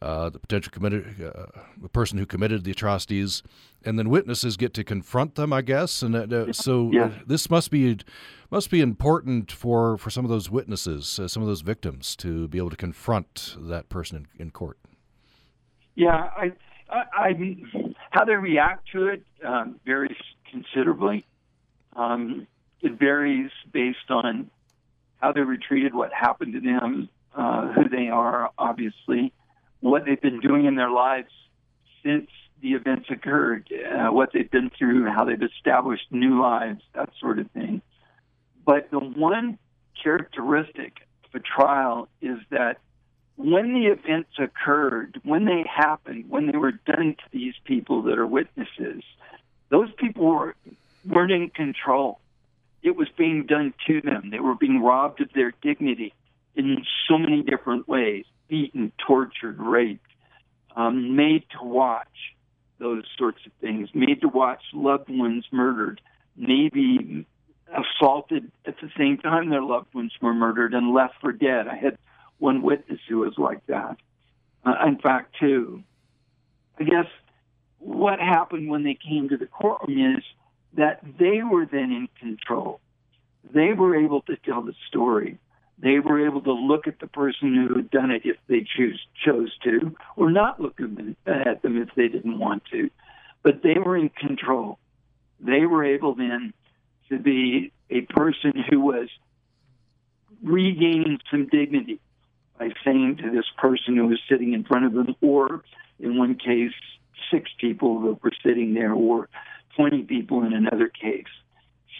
uh, 0.00 0.30
the 0.30 0.38
potential 0.38 0.72
committed 0.72 1.20
uh, 1.22 1.46
the 1.80 1.88
person 1.88 2.18
who 2.18 2.26
committed 2.26 2.64
the 2.64 2.70
atrocities, 2.70 3.42
and 3.84 3.98
then 3.98 4.08
witnesses 4.08 4.56
get 4.56 4.72
to 4.74 4.84
confront 4.84 5.34
them. 5.34 5.52
I 5.52 5.62
guess, 5.62 6.02
and 6.02 6.14
uh, 6.14 6.52
so 6.52 6.90
yeah. 6.92 7.10
this 7.26 7.50
must 7.50 7.70
be 7.70 7.98
must 8.50 8.70
be 8.70 8.80
important 8.80 9.52
for 9.52 9.98
for 9.98 10.10
some 10.10 10.24
of 10.24 10.30
those 10.30 10.50
witnesses, 10.50 11.20
some 11.26 11.42
of 11.42 11.48
those 11.48 11.60
victims, 11.60 12.16
to 12.16 12.48
be 12.48 12.58
able 12.58 12.70
to 12.70 12.76
confront 12.76 13.56
that 13.58 13.88
person 13.88 14.26
in, 14.36 14.46
in 14.46 14.50
court. 14.50 14.78
Yeah, 15.94 16.30
I 16.36 16.52
I, 16.88 17.02
I 17.12 17.56
how 18.10 18.24
they 18.24 18.34
react 18.34 18.88
to 18.92 19.08
it 19.08 19.22
um, 19.44 19.80
varies 19.84 20.16
considerably. 20.50 21.24
Um, 21.94 22.46
it 22.80 22.98
varies 22.98 23.50
based 23.72 24.10
on 24.10 24.50
how 25.20 25.32
they 25.32 25.40
were 25.40 25.56
treated, 25.56 25.94
what 25.94 26.12
happened 26.12 26.54
to 26.54 26.60
them, 26.60 27.08
uh, 27.36 27.72
who 27.72 27.88
they 27.88 28.08
are, 28.08 28.50
obviously, 28.56 29.32
what 29.80 30.04
they've 30.04 30.20
been 30.20 30.40
doing 30.40 30.64
in 30.64 30.76
their 30.76 30.90
lives 30.90 31.30
since 32.04 32.28
the 32.60 32.72
events 32.72 33.08
occurred, 33.10 33.68
uh, 33.72 34.12
what 34.12 34.30
they've 34.32 34.50
been 34.50 34.70
through, 34.76 35.06
how 35.06 35.24
they've 35.24 35.42
established 35.42 36.06
new 36.10 36.40
lives, 36.40 36.82
that 36.94 37.10
sort 37.20 37.38
of 37.38 37.50
thing. 37.50 37.82
But 38.64 38.90
the 38.90 38.98
one 38.98 39.58
characteristic 40.02 40.98
of 41.24 41.40
a 41.40 41.42
trial 41.42 42.08
is 42.20 42.38
that 42.50 42.78
when 43.38 43.72
the 43.72 43.86
events 43.86 44.30
occurred, 44.38 45.20
when 45.22 45.44
they 45.44 45.64
happened, 45.64 46.28
when 46.28 46.46
they 46.46 46.58
were 46.58 46.72
done 46.72 47.14
to 47.14 47.24
these 47.30 47.54
people 47.64 48.02
that 48.02 48.18
are 48.18 48.26
witnesses, 48.26 49.04
those 49.68 49.90
people 49.96 50.26
were, 50.26 50.56
weren't 51.06 51.30
in 51.30 51.48
control. 51.50 52.18
It 52.82 52.96
was 52.96 53.06
being 53.16 53.46
done 53.46 53.74
to 53.86 54.00
them. 54.00 54.30
They 54.30 54.40
were 54.40 54.56
being 54.56 54.82
robbed 54.82 55.20
of 55.20 55.32
their 55.34 55.52
dignity 55.62 56.12
in 56.56 56.84
so 57.08 57.16
many 57.16 57.42
different 57.42 57.88
ways 57.88 58.24
beaten, 58.48 58.90
tortured, 59.06 59.58
raped, 59.60 60.10
um, 60.74 61.14
made 61.14 61.44
to 61.50 61.64
watch 61.64 62.34
those 62.78 63.04
sorts 63.16 63.38
of 63.46 63.52
things, 63.60 63.88
made 63.94 64.22
to 64.22 64.28
watch 64.28 64.62
loved 64.72 65.10
ones 65.10 65.44
murdered, 65.52 66.00
maybe 66.36 67.24
assaulted 67.68 68.50
at 68.64 68.74
the 68.80 68.90
same 68.96 69.18
time 69.18 69.50
their 69.50 69.62
loved 69.62 69.94
ones 69.94 70.12
were 70.20 70.34
murdered 70.34 70.74
and 70.74 70.92
left 70.92 71.14
for 71.20 71.30
dead. 71.30 71.68
I 71.68 71.76
had 71.76 71.98
one 72.38 72.62
witness 72.62 73.00
who 73.08 73.18
was 73.18 73.34
like 73.36 73.64
that. 73.66 73.96
Uh, 74.64 74.74
in 74.86 74.98
fact, 74.98 75.36
two. 75.38 75.82
I 76.78 76.84
guess 76.84 77.06
what 77.78 78.18
happened 78.20 78.68
when 78.68 78.84
they 78.84 78.94
came 78.94 79.28
to 79.28 79.36
the 79.36 79.46
courtroom 79.46 80.16
is 80.16 80.24
that 80.74 81.00
they 81.18 81.42
were 81.42 81.66
then 81.66 81.92
in 81.92 82.08
control. 82.18 82.80
They 83.52 83.72
were 83.72 83.96
able 83.96 84.22
to 84.22 84.36
tell 84.36 84.62
the 84.62 84.74
story. 84.88 85.38
They 85.78 86.00
were 86.00 86.26
able 86.26 86.40
to 86.42 86.52
look 86.52 86.86
at 86.86 86.98
the 86.98 87.06
person 87.06 87.54
who 87.54 87.76
had 87.76 87.90
done 87.90 88.10
it 88.10 88.22
if 88.24 88.36
they 88.48 88.66
choose, 88.76 89.00
chose 89.24 89.56
to, 89.64 89.94
or 90.16 90.30
not 90.30 90.60
look 90.60 90.80
at 90.80 91.62
them 91.62 91.82
if 91.82 91.88
they 91.94 92.08
didn't 92.08 92.38
want 92.38 92.64
to. 92.72 92.90
But 93.42 93.62
they 93.62 93.78
were 93.78 93.96
in 93.96 94.08
control. 94.08 94.78
They 95.40 95.66
were 95.66 95.84
able 95.84 96.14
then 96.16 96.52
to 97.10 97.18
be 97.18 97.72
a 97.90 98.00
person 98.02 98.52
who 98.68 98.80
was 98.80 99.08
regaining 100.42 101.18
some 101.30 101.46
dignity 101.46 102.00
by 102.58 102.70
saying 102.84 103.18
to 103.22 103.30
this 103.30 103.46
person 103.56 103.96
who 103.96 104.06
was 104.06 104.20
sitting 104.28 104.52
in 104.52 104.64
front 104.64 104.84
of 104.84 104.92
them, 104.92 105.14
or 105.20 105.62
in 105.98 106.18
one 106.18 106.34
case, 106.34 106.72
six 107.30 107.50
people 107.58 108.00
that 108.02 108.22
were 108.22 108.32
sitting 108.44 108.74
there, 108.74 108.92
or 108.92 109.28
20 109.76 110.02
people 110.04 110.42
in 110.44 110.52
another 110.52 110.88
case, 110.88 111.24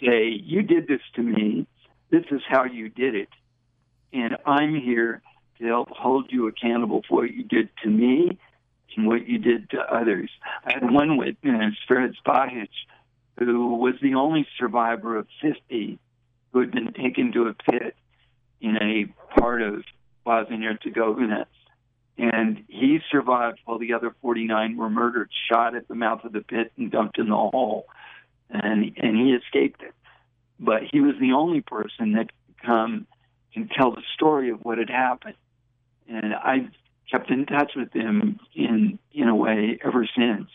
say, 0.01 0.27
You 0.27 0.61
did 0.61 0.87
this 0.87 1.01
to 1.15 1.21
me. 1.21 1.67
This 2.09 2.25
is 2.31 2.41
how 2.47 2.65
you 2.65 2.89
did 2.89 3.15
it. 3.15 3.29
And 4.11 4.37
I'm 4.45 4.75
here 4.75 5.21
to 5.59 5.65
help 5.65 5.89
hold 5.89 6.31
you 6.31 6.47
accountable 6.47 7.03
for 7.07 7.21
what 7.21 7.31
you 7.31 7.43
did 7.43 7.69
to 7.83 7.89
me 7.89 8.39
and 8.95 9.07
what 9.07 9.27
you 9.27 9.37
did 9.37 9.69
to 9.71 9.79
others. 9.79 10.29
I 10.65 10.73
had 10.73 10.91
one 10.91 11.17
witness, 11.17 11.75
Fred 11.87 12.13
Spahich, 12.25 12.69
who 13.37 13.75
was 13.75 13.95
the 14.01 14.15
only 14.15 14.47
survivor 14.57 15.17
of 15.17 15.27
50 15.41 15.99
who 16.51 16.59
had 16.59 16.71
been 16.71 16.93
taken 16.93 17.31
to 17.33 17.47
a 17.47 17.53
pit 17.53 17.95
in 18.61 18.77
a 18.77 19.39
part 19.39 19.61
of 19.61 19.83
Herzegovina. 20.29 21.47
And 22.17 22.65
he 22.67 22.99
survived 23.09 23.59
while 23.63 23.79
the 23.79 23.93
other 23.93 24.13
49 24.21 24.75
were 24.75 24.89
murdered, 24.89 25.29
shot 25.49 25.75
at 25.75 25.87
the 25.87 25.95
mouth 25.95 26.25
of 26.25 26.33
the 26.33 26.41
pit, 26.41 26.71
and 26.77 26.91
dumped 26.91 27.17
in 27.17 27.29
the 27.29 27.35
hole. 27.35 27.85
And, 28.49 28.91
and 28.97 29.17
he 29.17 29.33
escaped 29.33 29.81
it. 29.81 29.93
But 30.59 30.83
he 30.91 30.99
was 30.99 31.15
the 31.19 31.31
only 31.31 31.61
person 31.61 32.13
that 32.13 32.27
could 32.45 32.65
come 32.65 33.07
and 33.55 33.71
tell 33.71 33.91
the 33.91 34.03
story 34.15 34.49
of 34.49 34.59
what 34.59 34.77
had 34.77 34.89
happened. 34.89 35.35
And 36.09 36.33
I 36.33 36.69
kept 37.09 37.29
in 37.29 37.45
touch 37.45 37.71
with 37.75 37.93
him 37.93 38.39
in, 38.53 38.99
in 39.13 39.29
a 39.29 39.35
way 39.35 39.79
ever 39.83 40.07
since. 40.15 40.49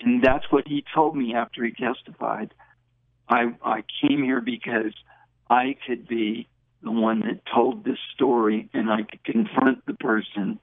And 0.00 0.22
that's 0.22 0.44
what 0.50 0.66
he 0.66 0.84
told 0.94 1.16
me 1.16 1.34
after 1.34 1.64
he 1.64 1.70
testified. 1.70 2.52
I, 3.28 3.54
I 3.64 3.84
came 4.00 4.22
here 4.24 4.40
because 4.40 4.94
I 5.48 5.76
could 5.86 6.08
be 6.08 6.48
the 6.82 6.90
one 6.90 7.20
that 7.20 7.42
told 7.52 7.84
this 7.84 7.98
story 8.14 8.68
and 8.72 8.90
I 8.90 9.02
could 9.02 9.24
confront 9.24 9.84
the 9.86 9.94
person 9.94 10.58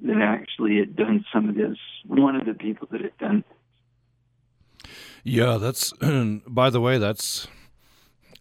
that 0.00 0.20
actually 0.20 0.78
had 0.78 0.96
done 0.96 1.24
some 1.32 1.48
of 1.48 1.54
this, 1.54 1.78
one 2.06 2.36
of 2.36 2.46
the 2.46 2.54
people 2.54 2.88
that 2.90 3.00
had 3.00 3.16
done. 3.18 3.44
Yeah, 5.22 5.58
that's, 5.58 5.92
by 6.46 6.70
the 6.70 6.80
way, 6.80 6.98
that's, 6.98 7.48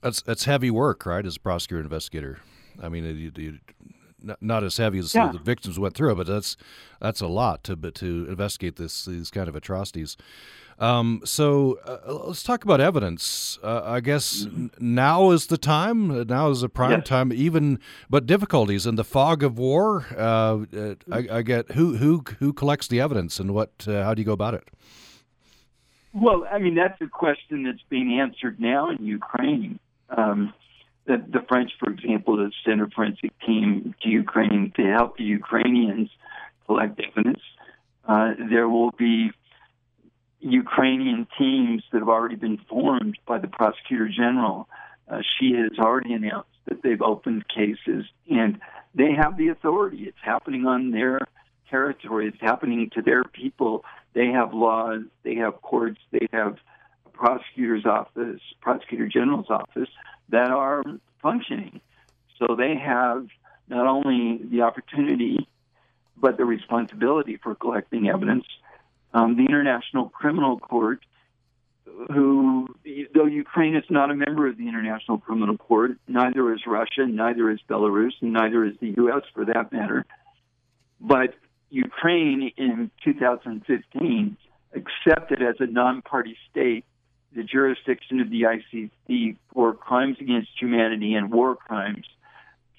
that's, 0.02 0.22
that's 0.22 0.46
heavy 0.46 0.70
work, 0.70 1.06
right, 1.06 1.26
as 1.26 1.38
a 1.38 1.40
prosecutor 1.40 1.82
investigator. 1.82 2.40
I 2.82 2.90
mean, 2.90 3.06
you, 3.06 3.32
you, 3.36 3.60
not 4.42 4.64
as 4.64 4.78
heavy 4.78 5.00
as 5.00 5.14
yeah. 5.14 5.32
the 5.32 5.40
victims 5.40 5.78
went 5.78 5.96
through, 5.96 6.16
but 6.16 6.28
that's 6.28 6.56
that's 7.00 7.22
a 7.22 7.28
lot 7.28 7.64
to 7.66 7.76
but 7.76 7.94
to 7.96 8.26
investigate 8.30 8.78
this 8.78 9.06
these 9.06 9.30
kind 9.30 9.48
of 9.48 9.56
atrocities. 9.56 10.18
Um, 10.84 11.22
so 11.24 11.80
uh, 11.86 12.14
let's 12.26 12.44
talk 12.44 12.66
about 12.66 12.82
evidence. 12.82 13.58
Uh, 13.64 13.82
I 13.86 14.02
guess 14.02 14.44
mm-hmm. 14.44 14.68
now 14.80 15.32
is 15.32 15.48
the 15.48 15.58
time. 15.58 16.26
Now 16.28 16.50
is 16.50 16.60
the 16.60 16.68
prime 16.68 17.00
yes. 17.00 17.08
time. 17.08 17.32
Even 17.32 17.80
but 18.10 18.26
difficulties 18.26 18.86
in 18.86 18.96
the 18.96 19.06
fog 19.06 19.44
of 19.44 19.58
war. 19.58 20.06
Uh, 20.18 20.66
I, 21.10 21.28
I, 21.32 21.42
get 21.42 21.72
who 21.72 21.96
who 21.96 22.26
who 22.40 22.52
collects 22.52 22.90
the 22.90 23.00
evidence 23.00 23.40
and 23.40 23.54
what? 23.54 23.72
Uh, 23.88 24.04
how 24.04 24.14
do 24.14 24.22
you 24.22 24.26
go 24.26 24.34
about 24.34 24.56
it? 24.56 24.68
Well, 26.14 26.46
I 26.52 26.60
mean 26.60 26.76
that's 26.76 27.00
a 27.00 27.08
question 27.08 27.64
that's 27.64 27.84
being 27.90 28.20
answered 28.20 28.60
now 28.60 28.90
in 28.90 29.06
Ukraine. 29.06 29.80
Um, 30.10 30.54
the, 31.06 31.18
the 31.18 31.46
French, 31.48 31.72
for 31.80 31.90
example, 31.90 32.36
the 32.36 32.52
Center 32.66 32.90
forensic 32.90 33.32
team 33.46 33.96
to 34.02 34.10
Ukraine 34.10 34.74
to 34.76 34.84
help 34.84 35.18
the 35.18 35.24
Ukrainians 35.24 36.10
collect 36.66 37.00
evidence. 37.00 37.42
Uh, 38.06 38.34
there 38.50 38.68
will 38.68 38.92
be 38.92 39.32
Ukrainian 40.44 41.28
teams 41.38 41.84
that 41.92 42.00
have 42.00 42.10
already 42.10 42.36
been 42.36 42.58
formed 42.70 43.18
by 43.26 43.40
the 43.40 43.48
prosecutor 43.48 44.10
general. 44.10 44.68
Uh, 45.10 45.22
she 45.40 45.54
has 45.54 45.78
already 45.80 46.14
announced 46.14 46.50
that 46.66 46.84
they've 46.84 47.02
opened 47.02 47.48
cases 47.48 48.06
and 48.30 48.60
they 48.96 49.14
have 49.14 49.38
the 49.38 49.50
authority. 49.50 50.04
It's 50.04 50.18
happening 50.22 50.66
on 50.66 50.92
their 50.92 51.20
territory. 51.70 52.28
It's 52.28 52.42
happening 52.42 52.90
to 52.94 53.02
their 53.02 53.24
people. 53.24 53.84
They 54.14 54.28
have 54.28 54.54
laws. 54.54 55.02
They 55.24 55.36
have 55.36 55.62
courts. 55.62 56.00
They 56.12 56.28
have 56.32 56.58
a 57.06 57.10
prosecutor's 57.10 57.86
office, 57.86 58.42
prosecutor 58.62 59.08
general's 59.08 59.50
office 59.50 59.90
that 60.30 60.52
are 60.52 60.84
functioning. 61.22 61.82
So 62.38 62.56
they 62.56 62.76
have 62.76 63.28
not 63.70 63.88
only 63.88 64.40
the 64.44 64.62
opportunity, 64.62 65.48
but 66.18 66.38
the 66.38 66.46
responsibility 66.46 67.38
for 67.38 67.56
collecting 67.56 68.10
evidence. 68.10 68.46
Um, 69.14 69.36
the 69.36 69.46
International 69.46 70.10
Criminal 70.10 70.60
Court, 70.60 71.00
who, 71.86 72.68
though 73.14 73.26
Ukraine 73.26 73.76
is 73.76 73.84
not 73.90 74.10
a 74.10 74.16
member 74.16 74.48
of 74.48 74.58
the 74.58 74.68
International 74.68 75.20
Criminal 75.20 75.58
Court, 75.58 75.98
neither 76.08 76.52
is 76.54 76.62
Russia, 76.66 77.06
neither 77.08 77.52
is 77.52 77.60
Belarus, 77.70 78.14
and 78.22 78.34
neither 78.34 78.66
is 78.66 78.74
the 78.82 78.94
U.S. 78.98 79.22
for 79.34 79.46
that 79.46 79.72
matter. 79.72 80.06
But 81.00 81.36
Ukraine 81.70 82.52
in 82.58 82.90
2015 83.04 84.38
accepted 84.74 85.42
as 85.44 85.56
a 85.60 85.68
non 85.68 86.02
party 86.02 86.36
state 86.50 86.86
the 87.36 87.44
jurisdiction 87.44 88.20
of 88.20 88.30
the 88.30 88.44
ICC 88.44 89.38
for 89.54 89.74
crimes 89.74 90.18
against 90.20 90.50
humanity 90.60 91.14
and 91.14 91.32
war 91.32 91.56
crimes 91.56 92.06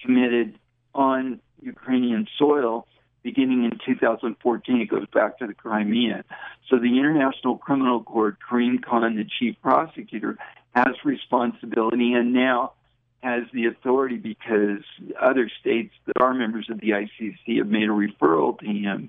committed 0.02 0.58
on 0.94 1.40
Ukrainian 1.60 2.26
soil 2.38 2.86
beginning 3.24 3.64
in 3.64 3.80
2014. 3.84 4.80
It 4.80 4.86
goes 4.86 5.06
back 5.12 5.38
to 5.38 5.48
the 5.48 5.54
Crimea. 5.54 6.24
So 6.70 6.78
the 6.78 6.98
International 6.98 7.58
Criminal 7.58 8.04
Court, 8.04 8.36
Karim 8.48 8.78
Khan, 8.78 9.16
the 9.16 9.24
chief 9.24 9.56
prosecutor, 9.60 10.38
has 10.76 10.94
responsibility 11.04 12.12
and 12.12 12.32
now 12.32 12.74
has 13.22 13.44
the 13.52 13.66
authority 13.66 14.16
because 14.16 14.84
other 15.20 15.50
states 15.60 15.94
that 16.06 16.20
are 16.20 16.34
members 16.34 16.68
of 16.70 16.78
the 16.78 16.90
ICC 16.90 17.58
have 17.58 17.66
made 17.66 17.84
a 17.84 17.92
referral 17.92 18.58
to 18.58 18.66
him. 18.66 19.08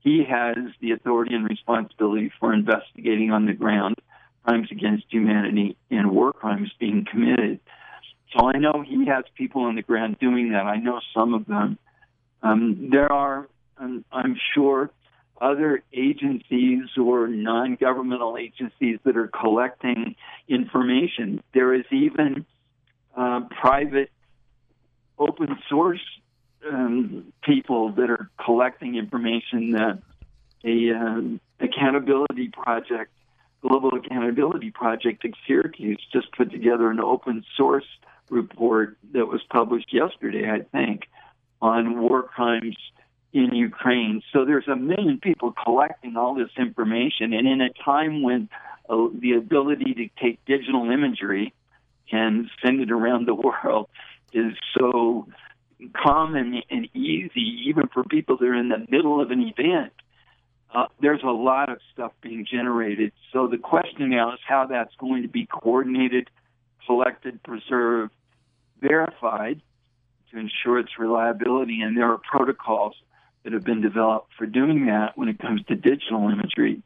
He 0.00 0.24
has 0.24 0.56
the 0.80 0.92
authority 0.92 1.34
and 1.34 1.44
responsibility 1.44 2.32
for 2.38 2.54
investigating 2.54 3.32
on 3.32 3.46
the 3.46 3.52
ground 3.52 3.96
crimes 4.44 4.68
against 4.70 5.04
humanity 5.10 5.76
and 5.90 6.10
war 6.12 6.32
crimes 6.32 6.70
being 6.78 7.04
committed. 7.10 7.58
So 8.32 8.46
I 8.46 8.58
know 8.58 8.84
he 8.86 9.06
has 9.06 9.24
people 9.36 9.62
on 9.62 9.74
the 9.74 9.82
ground 9.82 10.18
doing 10.20 10.52
that. 10.52 10.64
I 10.64 10.76
know 10.76 11.00
some 11.12 11.34
of 11.34 11.46
them. 11.46 11.78
Um, 12.42 12.88
there 12.90 13.10
are, 13.10 13.48
um, 13.78 14.04
I'm 14.12 14.36
sure, 14.54 14.90
other 15.40 15.82
agencies 15.92 16.84
or 16.96 17.28
non 17.28 17.76
governmental 17.76 18.36
agencies 18.36 18.98
that 19.04 19.16
are 19.16 19.28
collecting 19.28 20.16
information. 20.48 21.42
There 21.54 21.74
is 21.74 21.84
even 21.90 22.44
uh, 23.16 23.42
private 23.60 24.10
open 25.18 25.58
source 25.68 26.04
um, 26.68 27.32
people 27.42 27.92
that 27.92 28.10
are 28.10 28.30
collecting 28.44 28.96
information 28.96 29.72
that 29.72 30.02
a 30.64 30.90
um, 30.90 31.40
accountability 31.60 32.48
project 32.48 33.12
Global 33.60 33.90
Accountability 33.96 34.70
Project 34.70 35.24
at 35.24 35.32
Syracuse 35.46 36.04
just 36.12 36.30
put 36.32 36.50
together 36.50 36.90
an 36.90 37.00
open 37.00 37.44
source 37.56 37.86
report 38.30 38.96
that 39.12 39.26
was 39.26 39.40
published 39.50 39.92
yesterday, 39.92 40.48
I 40.48 40.60
think, 40.60 41.08
on 41.60 42.00
war 42.00 42.22
crimes 42.22 42.76
in 43.32 43.54
Ukraine. 43.54 44.22
So 44.32 44.44
there's 44.44 44.68
a 44.68 44.76
million 44.76 45.18
people 45.18 45.52
collecting 45.52 46.16
all 46.16 46.34
this 46.34 46.50
information, 46.56 47.32
and 47.32 47.46
in 47.46 47.60
a 47.60 47.70
time 47.84 48.22
when 48.22 48.48
uh, 48.88 49.08
the 49.18 49.32
ability 49.32 49.94
to 49.94 50.08
take 50.22 50.44
digital 50.46 50.90
imagery 50.90 51.52
and 52.10 52.50
send 52.64 52.80
it 52.80 52.90
around 52.90 53.26
the 53.26 53.34
world 53.46 53.88
is 54.32 54.54
so 54.78 55.26
common 55.94 56.62
and 56.70 56.88
easy, 56.94 57.64
even 57.66 57.88
for 57.88 58.02
people 58.04 58.36
that 58.38 58.46
are 58.46 58.54
in 58.54 58.68
the 58.68 58.86
middle 58.90 59.20
of 59.20 59.30
an 59.30 59.42
event. 59.42 59.92
Uh, 60.74 60.86
there's 61.00 61.22
a 61.22 61.30
lot 61.30 61.70
of 61.70 61.78
stuff 61.92 62.12
being 62.20 62.46
generated. 62.50 63.12
So 63.32 63.46
the 63.46 63.56
question 63.56 64.10
now 64.10 64.34
is 64.34 64.40
how 64.46 64.66
that's 64.66 64.94
going 64.96 65.22
to 65.22 65.28
be 65.28 65.46
coordinated, 65.46 66.28
collected, 66.86 67.42
preserved, 67.42 68.12
verified 68.80 69.62
to 70.32 70.38
ensure 70.38 70.78
its 70.78 70.98
reliability. 70.98 71.80
And 71.80 71.96
there 71.96 72.10
are 72.10 72.18
protocols 72.18 72.94
that 73.44 73.52
have 73.52 73.64
been 73.64 73.80
developed 73.80 74.32
for 74.36 74.46
doing 74.46 74.86
that 74.86 75.16
when 75.16 75.28
it 75.28 75.38
comes 75.38 75.62
to 75.66 75.74
digital 75.74 76.28
imagery. 76.28 76.82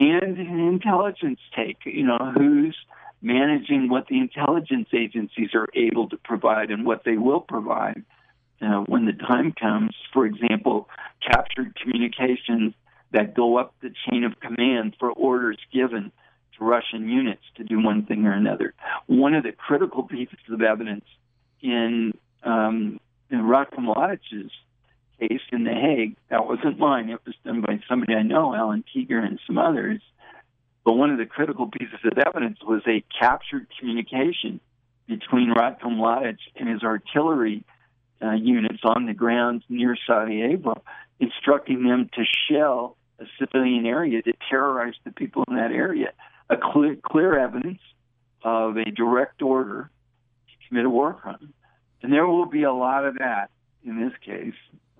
And 0.00 0.38
an 0.38 0.60
intelligence 0.60 1.40
take, 1.56 1.78
you 1.84 2.06
know, 2.06 2.32
who's 2.36 2.76
managing 3.20 3.88
what 3.88 4.06
the 4.06 4.18
intelligence 4.18 4.88
agencies 4.92 5.50
are 5.54 5.66
able 5.74 6.08
to 6.08 6.16
provide 6.18 6.70
and 6.70 6.86
what 6.86 7.02
they 7.04 7.16
will 7.16 7.40
provide 7.40 8.04
uh, 8.62 8.84
when 8.86 9.06
the 9.06 9.12
time 9.12 9.52
comes. 9.52 9.94
For 10.12 10.24
example, 10.24 10.88
captured 11.20 11.76
communications 11.80 12.74
that 13.12 13.34
go 13.34 13.58
up 13.58 13.74
the 13.80 13.92
chain 14.08 14.24
of 14.24 14.38
command 14.40 14.94
for 14.98 15.10
orders 15.10 15.58
given 15.72 16.12
to 16.58 16.64
Russian 16.64 17.08
units 17.08 17.42
to 17.56 17.64
do 17.64 17.82
one 17.82 18.04
thing 18.04 18.26
or 18.26 18.32
another. 18.32 18.74
One 19.06 19.34
of 19.34 19.42
the 19.42 19.52
critical 19.52 20.02
pieces 20.02 20.38
of 20.50 20.62
evidence 20.62 21.04
in, 21.60 22.12
um, 22.48 23.00
in 23.30 23.40
Ratko 23.40 23.78
Mladic's 23.78 24.52
case 25.20 25.40
in 25.52 25.64
The 25.64 25.74
Hague, 25.74 26.16
that 26.30 26.46
wasn't 26.46 26.78
mine, 26.78 27.10
it 27.10 27.20
was 27.26 27.34
done 27.44 27.60
by 27.60 27.80
somebody 27.88 28.14
I 28.14 28.22
know, 28.22 28.54
Alan 28.54 28.84
Tieger 28.94 29.24
and 29.24 29.38
some 29.46 29.58
others. 29.58 30.00
But 30.84 30.94
one 30.94 31.10
of 31.10 31.18
the 31.18 31.26
critical 31.26 31.68
pieces 31.68 31.98
of 32.04 32.16
evidence 32.16 32.58
was 32.66 32.82
a 32.86 33.04
captured 33.18 33.66
communication 33.78 34.60
between 35.06 35.52
Ratko 35.54 35.84
Mladic 35.84 36.38
and 36.56 36.68
his 36.68 36.82
artillery 36.82 37.64
uh, 38.22 38.32
units 38.32 38.80
on 38.84 39.06
the 39.06 39.14
ground 39.14 39.64
near 39.68 39.96
Sarajevo, 40.06 40.82
instructing 41.20 41.84
them 41.84 42.08
to 42.14 42.24
shell 42.48 42.96
a 43.18 43.24
civilian 43.38 43.84
area 43.86 44.22
to 44.22 44.32
terrorize 44.48 44.94
the 45.04 45.10
people 45.10 45.44
in 45.48 45.56
that 45.56 45.72
area. 45.72 46.12
A 46.48 46.56
clear, 46.56 46.96
clear 47.02 47.38
evidence 47.38 47.80
of 48.42 48.76
a 48.76 48.84
direct 48.84 49.42
order 49.42 49.90
to 50.46 50.68
commit 50.68 50.86
a 50.86 50.90
war 50.90 51.12
crime. 51.12 51.52
And 52.02 52.12
there 52.12 52.26
will 52.26 52.46
be 52.46 52.62
a 52.62 52.72
lot 52.72 53.04
of 53.04 53.18
that 53.18 53.50
in 53.84 54.00
this 54.00 54.12
case. 54.24 54.54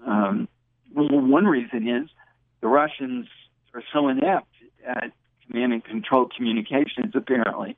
Um, 0.06 0.48
well, 0.94 1.08
one 1.08 1.46
reason 1.46 1.88
is 1.88 2.08
the 2.61 2.68
Russians 2.68 3.26
are 3.74 3.82
so 3.92 4.08
inept 4.08 4.48
at 4.84 5.12
command 5.46 5.72
and 5.72 5.84
control 5.84 6.28
communications, 6.34 7.14
apparently, 7.14 7.76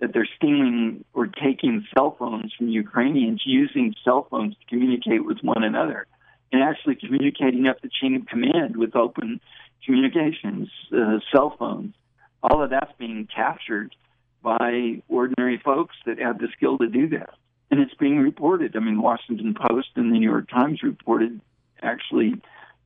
that 0.00 0.12
they're 0.12 0.28
stealing 0.36 1.04
or 1.14 1.26
taking 1.26 1.86
cell 1.94 2.16
phones 2.18 2.52
from 2.54 2.68
Ukrainians, 2.68 3.42
using 3.44 3.94
cell 4.04 4.26
phones 4.30 4.54
to 4.54 4.66
communicate 4.68 5.24
with 5.24 5.38
one 5.42 5.62
another, 5.62 6.06
and 6.50 6.62
actually 6.62 6.96
communicating 6.96 7.66
up 7.66 7.80
the 7.80 7.88
chain 7.88 8.16
of 8.16 8.26
command 8.26 8.76
with 8.76 8.94
open 8.96 9.40
communications, 9.84 10.68
uh, 10.92 11.18
cell 11.32 11.54
phones. 11.58 11.94
All 12.42 12.62
of 12.62 12.70
that's 12.70 12.92
being 12.98 13.28
captured 13.34 13.94
by 14.42 15.02
ordinary 15.08 15.58
folks 15.64 15.94
that 16.04 16.18
have 16.18 16.38
the 16.38 16.48
skill 16.56 16.78
to 16.78 16.88
do 16.88 17.08
that. 17.10 17.34
And 17.72 17.80
it's 17.80 17.94
being 17.94 18.18
reported. 18.18 18.76
I 18.76 18.80
mean, 18.80 19.00
Washington 19.00 19.54
Post 19.54 19.88
and 19.96 20.12
the 20.12 20.18
New 20.18 20.30
York 20.30 20.50
Times 20.50 20.82
reported 20.82 21.40
actually 21.82 22.34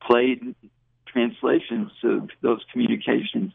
played 0.01 0.55
translations 1.05 1.91
of 2.03 2.29
those 2.41 2.61
communications. 2.71 3.51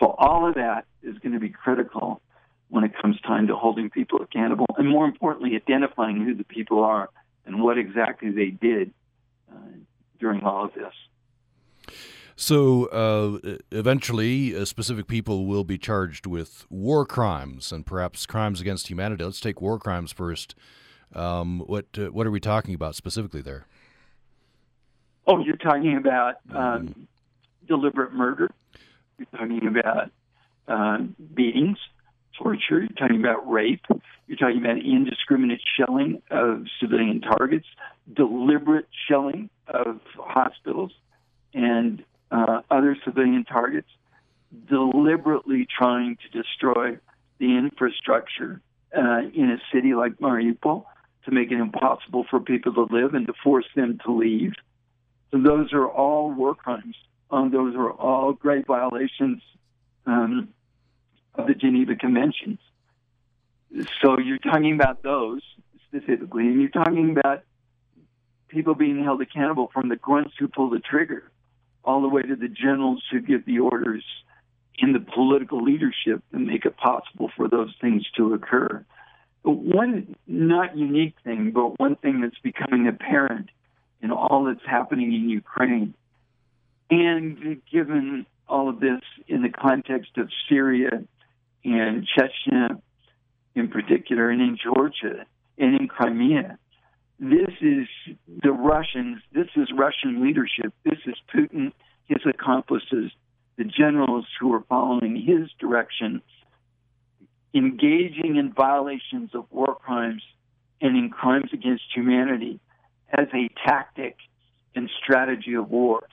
So 0.00 0.14
all 0.16 0.48
of 0.48 0.54
that 0.54 0.84
is 1.02 1.18
going 1.18 1.32
to 1.32 1.40
be 1.40 1.48
critical 1.48 2.22
when 2.68 2.84
it 2.84 2.92
comes 3.02 3.20
time 3.22 3.48
to 3.48 3.56
holding 3.56 3.90
people 3.90 4.22
accountable, 4.22 4.66
and 4.78 4.88
more 4.88 5.04
importantly, 5.04 5.56
identifying 5.56 6.24
who 6.24 6.34
the 6.34 6.44
people 6.44 6.84
are 6.84 7.10
and 7.44 7.60
what 7.60 7.78
exactly 7.78 8.30
they 8.30 8.50
did 8.50 8.92
uh, 9.52 9.56
during 10.20 10.42
all 10.44 10.66
of 10.66 10.74
this. 10.74 10.92
So 12.38 12.84
uh, 12.86 13.56
eventually, 13.72 14.54
uh, 14.54 14.66
specific 14.66 15.06
people 15.06 15.46
will 15.46 15.64
be 15.64 15.78
charged 15.78 16.26
with 16.26 16.66
war 16.68 17.06
crimes 17.06 17.72
and 17.72 17.84
perhaps 17.86 18.26
crimes 18.26 18.60
against 18.60 18.88
humanity. 18.88 19.24
Let's 19.24 19.40
take 19.40 19.62
war 19.62 19.78
crimes 19.78 20.12
first. 20.12 20.54
Um, 21.14 21.60
what 21.60 21.86
uh, 21.96 22.06
what 22.06 22.26
are 22.26 22.30
we 22.30 22.40
talking 22.40 22.74
about 22.74 22.94
specifically 22.94 23.40
there? 23.40 23.66
Oh, 25.26 25.42
you're 25.42 25.56
talking 25.56 25.96
about 25.96 26.36
um, 26.50 26.58
mm-hmm. 26.88 27.02
deliberate 27.66 28.12
murder. 28.12 28.50
You're 29.18 29.26
talking 29.34 29.66
about 29.66 30.10
uh, 30.68 30.98
beatings, 31.34 31.78
torture. 32.38 32.80
You're 32.80 32.88
talking 32.88 33.18
about 33.18 33.50
rape. 33.50 33.86
You're 34.26 34.36
talking 34.36 34.58
about 34.58 34.76
indiscriminate 34.76 35.62
shelling 35.78 36.20
of 36.30 36.66
civilian 36.80 37.22
targets, 37.22 37.66
deliberate 38.12 38.88
shelling 39.08 39.48
of 39.68 40.00
hospitals 40.18 40.92
and 41.54 42.04
uh, 42.30 42.60
other 42.70 42.96
civilian 43.04 43.44
targets, 43.44 43.88
deliberately 44.68 45.66
trying 45.66 46.16
to 46.16 46.42
destroy 46.42 46.98
the 47.38 47.56
infrastructure 47.56 48.60
uh, 48.96 49.20
in 49.34 49.50
a 49.50 49.58
city 49.72 49.94
like 49.94 50.16
Mariupol 50.16 50.84
to 51.24 51.30
make 51.30 51.50
it 51.50 51.58
impossible 51.58 52.24
for 52.30 52.40
people 52.40 52.72
to 52.74 52.94
live 52.94 53.14
and 53.14 53.26
to 53.26 53.34
force 53.42 53.66
them 53.74 53.98
to 54.04 54.12
leave. 54.12 54.52
So 55.30 55.38
those 55.38 55.72
are 55.72 55.88
all 55.88 56.30
war 56.30 56.54
crimes. 56.54 56.96
Um, 57.30 57.50
those 57.50 57.74
are 57.74 57.90
all 57.90 58.32
great 58.32 58.66
violations 58.66 59.42
um, 60.06 60.48
of 61.34 61.48
the 61.48 61.54
Geneva 61.54 61.96
Conventions. 61.96 62.60
So 64.00 64.18
you're 64.18 64.38
talking 64.38 64.74
about 64.74 65.02
those 65.02 65.42
specifically, 65.88 66.46
and 66.46 66.60
you're 66.60 66.70
talking 66.70 67.16
about 67.18 67.42
people 68.48 68.74
being 68.74 69.02
held 69.02 69.20
accountable 69.20 69.68
from 69.72 69.88
the 69.88 69.96
grunts 69.96 70.34
who 70.38 70.46
pull 70.46 70.70
the 70.70 70.78
trigger 70.78 71.30
all 71.86 72.02
the 72.02 72.08
way 72.08 72.22
to 72.22 72.36
the 72.36 72.48
generals 72.48 73.02
who 73.10 73.20
give 73.20 73.46
the 73.46 73.60
orders 73.60 74.04
in 74.78 74.92
the 74.92 75.00
political 75.00 75.62
leadership 75.62 76.22
that 76.32 76.38
make 76.38 76.66
it 76.66 76.76
possible 76.76 77.30
for 77.36 77.48
those 77.48 77.74
things 77.80 78.04
to 78.16 78.34
occur. 78.34 78.84
One 79.42 80.16
not 80.26 80.76
unique 80.76 81.14
thing, 81.24 81.52
but 81.52 81.78
one 81.78 81.96
thing 81.96 82.20
that's 82.20 82.38
becoming 82.42 82.88
apparent 82.88 83.50
in 84.02 84.10
all 84.10 84.44
that's 84.44 84.66
happening 84.66 85.12
in 85.14 85.30
Ukraine. 85.30 85.94
And 86.90 87.62
given 87.70 88.26
all 88.48 88.68
of 88.68 88.80
this 88.80 89.00
in 89.28 89.42
the 89.42 89.48
context 89.48 90.18
of 90.18 90.28
Syria 90.48 91.04
and 91.64 92.06
Chechnya 92.16 92.80
in 93.56 93.68
particular, 93.68 94.30
and 94.30 94.40
in 94.40 94.58
Georgia 94.62 95.24
and 95.58 95.80
in 95.80 95.88
Crimea, 95.88 96.58
this 97.18 97.48
is 97.60 97.86
the 98.42 98.52
Russians, 98.52 99.22
this 99.32 99.48
is 99.56 99.68
Russian 99.74 100.22
leadership, 100.22 100.72
this 100.84 100.98
is 101.06 101.14
Putin, 101.34 101.72
his 102.06 102.18
accomplices, 102.26 103.10
the 103.56 103.64
generals 103.64 104.26
who 104.38 104.52
are 104.52 104.62
following 104.68 105.16
his 105.16 105.50
direction, 105.58 106.20
engaging 107.54 108.36
in 108.36 108.52
violations 108.52 109.30
of 109.34 109.46
war 109.50 109.74
crimes 109.74 110.22
and 110.80 110.96
in 110.96 111.08
crimes 111.10 111.50
against 111.52 111.84
humanity 111.94 112.60
as 113.10 113.28
a 113.32 113.48
tactic 113.66 114.16
and 114.74 114.90
strategy 115.02 115.54
of 115.54 115.70
war. 115.70 116.06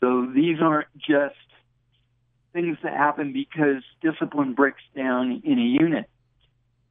So 0.00 0.26
these 0.34 0.58
aren't 0.60 0.88
just 0.98 1.36
things 2.52 2.76
that 2.82 2.92
happen 2.92 3.32
because 3.32 3.82
discipline 4.02 4.52
breaks 4.54 4.82
down 4.94 5.40
in 5.44 5.58
a 5.58 5.82
unit. 5.82 6.08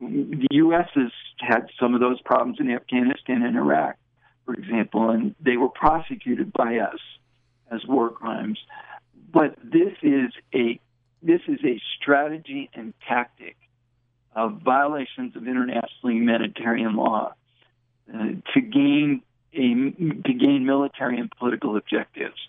The 0.02 0.48
U.S. 0.52 0.88
has 0.96 1.12
had 1.38 1.68
some 1.80 1.94
of 1.94 2.02
those 2.02 2.20
problems 2.22 2.58
in 2.60 2.72
Afghanistan 2.72 3.44
and 3.44 3.56
Iraq, 3.56 3.98
for 4.46 4.56
example, 4.56 5.12
and 5.12 5.36
they 5.40 5.58
were 5.58 5.70
prosecuted 5.70 6.52
by 6.52 6.78
us 6.78 7.00
as 7.70 7.86
war 7.88 8.10
crimes. 8.10 8.58
But 9.32 9.56
this 9.64 9.94
is 10.02 10.32
a 10.54 10.80
this 11.24 11.42
is 11.48 11.60
a 11.64 11.80
strategy 12.00 12.70
and 12.74 12.96
tactic 13.08 13.56
of 14.36 14.62
violations 14.64 15.36
of 15.36 15.48
international 15.48 16.12
humanitarian 16.12 16.96
law 16.96 17.36
uh, 18.12 18.18
to 18.54 18.62
gain 18.62 19.22
a 19.54 19.58
to 19.60 20.34
gain 20.34 20.66
military 20.66 21.20
and 21.20 21.30
political 21.38 21.78
objectives, 21.78 22.40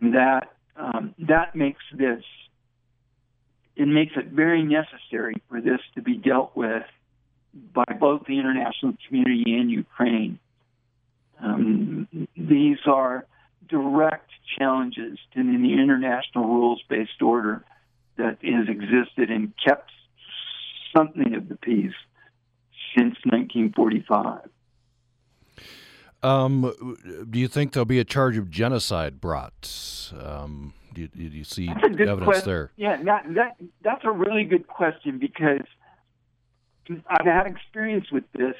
and 0.00 0.14
that 0.14 0.52
um, 0.76 1.14
that 1.18 1.54
makes 1.54 1.82
this 1.92 2.24
it 3.76 3.86
makes 3.86 4.12
it 4.16 4.26
very 4.28 4.62
necessary 4.62 5.34
for 5.48 5.60
this 5.60 5.80
to 5.94 6.02
be 6.02 6.16
dealt 6.16 6.56
with 6.56 6.84
by 7.74 7.84
both 7.98 8.24
the 8.26 8.38
international 8.38 8.94
community 9.06 9.56
and 9.58 9.70
Ukraine. 9.70 10.38
Um, 11.40 12.08
these 12.36 12.78
are 12.86 13.26
direct 13.68 14.30
challenges 14.58 15.18
to 15.34 15.42
the 15.42 15.74
international 15.74 16.44
rules 16.44 16.82
based 16.88 17.20
order 17.20 17.64
that 18.16 18.38
has 18.42 18.68
existed 18.68 19.30
and 19.30 19.52
kept 19.62 19.90
something 20.96 21.34
of 21.34 21.48
the 21.48 21.56
peace 21.56 21.92
since 22.96 23.16
1945. 23.24 24.48
Um, 26.22 27.26
do 27.30 27.38
you 27.38 27.48
think 27.48 27.72
there'll 27.72 27.84
be 27.84 27.98
a 27.98 28.04
charge 28.04 28.38
of 28.38 28.50
genocide 28.50 29.20
brought? 29.20 30.12
Um, 30.18 30.72
do, 30.96 31.02
you, 31.02 31.08
do, 31.28 31.36
you, 31.36 31.44
see 31.44 31.68
evidence 31.68 32.22
question. 32.22 32.44
there? 32.46 32.70
Yeah, 32.76 33.02
that, 33.04 33.24
that, 33.34 33.56
that's 33.82 34.04
a 34.04 34.10
really 34.10 34.44
good 34.44 34.66
question 34.66 35.18
because 35.18 35.66
I've 37.06 37.26
had 37.26 37.46
experience 37.46 38.06
with 38.10 38.24
this. 38.32 38.54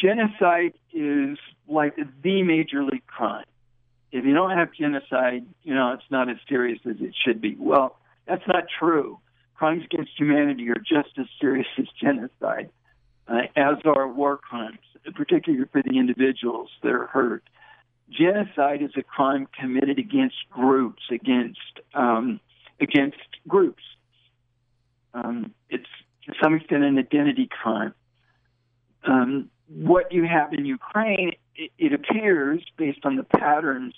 genocide 0.00 0.72
is 0.92 1.36
like 1.68 1.94
the 2.22 2.42
major 2.42 2.84
league 2.84 3.06
crime. 3.06 3.44
If 4.12 4.24
you 4.24 4.34
don't 4.34 4.56
have 4.56 4.72
genocide, 4.72 5.46
you 5.62 5.74
know, 5.74 5.92
it's 5.92 6.10
not 6.10 6.30
as 6.30 6.36
serious 6.48 6.80
as 6.88 6.96
it 7.00 7.14
should 7.22 7.40
be. 7.40 7.56
Well, 7.58 7.96
that's 8.26 8.46
not 8.46 8.64
true. 8.78 9.18
Crimes 9.54 9.84
against 9.84 10.12
humanity 10.18 10.70
are 10.70 10.78
just 10.78 11.18
as 11.18 11.26
serious 11.40 11.66
as 11.78 11.86
genocide, 12.00 12.70
uh, 13.28 13.42
as 13.56 13.76
are 13.84 14.08
war 14.08 14.38
crimes, 14.38 14.78
particularly 15.14 15.66
for 15.70 15.82
the 15.82 15.98
individuals 15.98 16.70
that 16.82 16.92
are 16.92 17.06
hurt. 17.06 17.44
Genocide 18.12 18.82
is 18.82 18.90
a 18.96 19.02
crime 19.02 19.48
committed 19.58 19.98
against 19.98 20.36
groups, 20.50 21.02
against 21.10 21.80
um, 21.94 22.40
against 22.80 23.16
groups. 23.48 23.82
Um, 25.14 25.52
it's 25.70 25.86
to 26.26 26.32
some 26.42 26.54
extent 26.54 26.84
an 26.84 26.98
identity 26.98 27.48
crime. 27.50 27.94
Um, 29.04 29.50
what 29.68 30.12
you 30.12 30.24
have 30.24 30.52
in 30.52 30.64
Ukraine, 30.64 31.32
it, 31.56 31.70
it, 31.78 31.92
appears, 31.92 32.62
based 32.76 33.00
on 33.04 33.16
the 33.16 33.24
patterns 33.24 33.94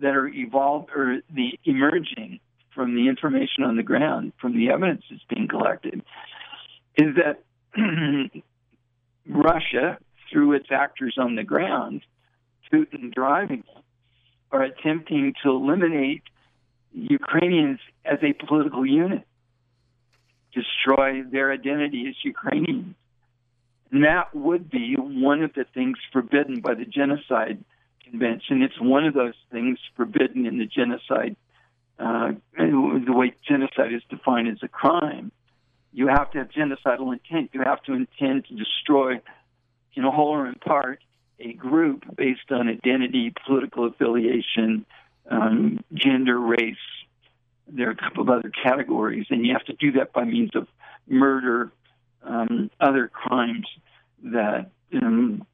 that 0.00 0.14
are 0.14 0.28
evolved 0.28 0.90
or 0.94 1.20
the 1.34 1.58
emerging 1.64 2.40
from 2.74 2.94
the 2.94 3.08
information 3.08 3.64
on 3.64 3.76
the 3.76 3.82
ground, 3.82 4.32
from 4.40 4.56
the 4.56 4.70
evidence 4.70 5.02
that's 5.10 5.22
being 5.28 5.48
collected, 5.48 6.02
is 6.96 7.16
that 7.16 7.42
Russia, 9.28 9.98
through 10.30 10.52
its 10.52 10.68
actors 10.70 11.16
on 11.18 11.34
the 11.34 11.42
ground, 11.42 12.02
Putin 12.72 13.12
driving 13.12 13.64
are 14.50 14.62
attempting 14.62 15.34
to 15.42 15.50
eliminate 15.50 16.22
Ukrainians 16.92 17.80
as 18.04 18.18
a 18.22 18.32
political 18.32 18.84
unit, 18.86 19.26
destroy 20.52 21.22
their 21.22 21.52
identity 21.52 22.06
as 22.08 22.14
Ukrainians. 22.24 22.94
And 23.90 24.04
that 24.04 24.34
would 24.34 24.70
be 24.70 24.96
one 24.96 25.42
of 25.42 25.52
the 25.54 25.64
things 25.64 25.98
forbidden 26.12 26.60
by 26.60 26.74
the 26.74 26.84
Genocide 26.84 27.64
Convention. 28.04 28.62
It's 28.62 28.80
one 28.80 29.04
of 29.04 29.14
those 29.14 29.34
things 29.50 29.78
forbidden 29.96 30.46
in 30.46 30.58
the 30.58 30.66
genocide, 30.66 31.36
uh, 31.98 32.32
the 32.56 33.12
way 33.12 33.34
genocide 33.46 33.92
is 33.92 34.02
defined 34.08 34.48
as 34.48 34.58
a 34.62 34.68
crime. 34.68 35.32
You 35.92 36.08
have 36.08 36.30
to 36.32 36.38
have 36.38 36.48
genocidal 36.48 37.12
intent. 37.12 37.50
You 37.52 37.62
have 37.64 37.82
to 37.84 37.94
intend 37.94 38.46
to 38.46 38.54
destroy, 38.54 39.20
in 39.94 40.02
whole 40.04 40.34
or 40.34 40.46
in 40.46 40.54
part, 40.54 41.00
a 41.40 41.52
group 41.52 42.04
based 42.16 42.50
on 42.50 42.68
identity, 42.68 43.32
political 43.46 43.86
affiliation, 43.86 44.84
um, 45.30 45.80
gender, 45.94 46.38
race. 46.38 46.76
There 47.66 47.88
are 47.88 47.92
a 47.92 47.96
couple 47.96 48.22
of 48.22 48.30
other 48.30 48.50
categories, 48.62 49.26
and 49.30 49.46
you 49.46 49.52
have 49.52 49.64
to 49.66 49.74
do 49.74 49.92
that 49.92 50.12
by 50.12 50.24
means 50.24 50.50
of 50.54 50.66
murder, 51.06 51.70
um, 52.22 52.70
other 52.80 53.08
crimes 53.08 53.66
that 54.24 54.70
um, 54.94 55.46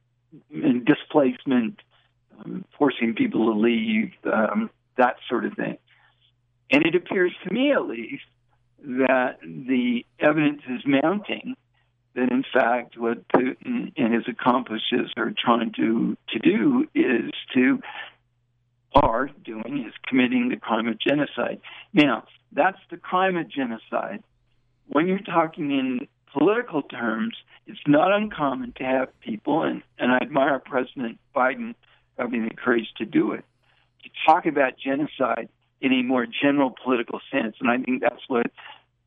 displacement, 0.85 1.79
um, 2.39 2.65
forcing 2.77 3.13
people 3.15 3.53
to 3.53 3.59
leave, 3.59 4.11
um, 4.31 4.69
that 4.97 5.17
sort 5.29 5.45
of 5.45 5.53
thing. 5.55 5.77
And 6.71 6.85
it 6.85 6.95
appears 6.95 7.33
to 7.43 7.53
me, 7.53 7.71
at 7.71 7.85
least, 7.85 8.23
that 8.79 9.39
the 9.41 10.05
evidence 10.19 10.61
is 10.69 10.81
mounting 10.85 11.55
that, 12.15 12.31
in 12.31 12.43
fact, 12.53 12.97
what 12.97 13.27
Putin 13.29 13.91
and 13.97 14.13
his 14.13 14.23
accomplices 14.27 15.11
are 15.17 15.33
trying 15.37 15.73
to 15.73 16.17
to 16.29 16.39
do 16.39 16.87
is 16.95 17.31
to 17.53 17.81
are 18.93 19.29
doing 19.43 19.85
is 19.85 19.93
committing 20.07 20.49
the 20.49 20.55
crime 20.55 20.87
of 20.87 20.97
genocide. 20.99 21.59
Now, 21.93 22.23
that's 22.53 22.79
the 22.89 22.97
crime 22.97 23.35
of 23.35 23.49
genocide. 23.49 24.23
When 24.87 25.07
you're 25.07 25.19
talking 25.19 25.71
in 25.71 26.07
political 26.31 26.81
terms, 26.81 27.35
it's 27.67 27.79
not 27.87 28.13
uncommon 28.13 28.73
to 28.77 28.83
have 28.83 29.19
people, 29.19 29.63
and, 29.63 29.81
and 29.97 30.11
I 30.11 30.17
admire 30.17 30.59
President 30.59 31.19
Biden 31.35 31.75
having 32.17 32.47
the 32.47 32.55
courage 32.55 32.87
to 32.97 33.05
do 33.05 33.33
it, 33.33 33.43
to 34.03 34.09
talk 34.25 34.45
about 34.45 34.73
genocide 34.77 35.49
in 35.81 35.91
a 35.91 36.03
more 36.03 36.25
general 36.25 36.73
political 36.83 37.19
sense. 37.31 37.55
And 37.59 37.69
I 37.69 37.77
think 37.77 38.01
that's 38.01 38.23
what 38.27 38.47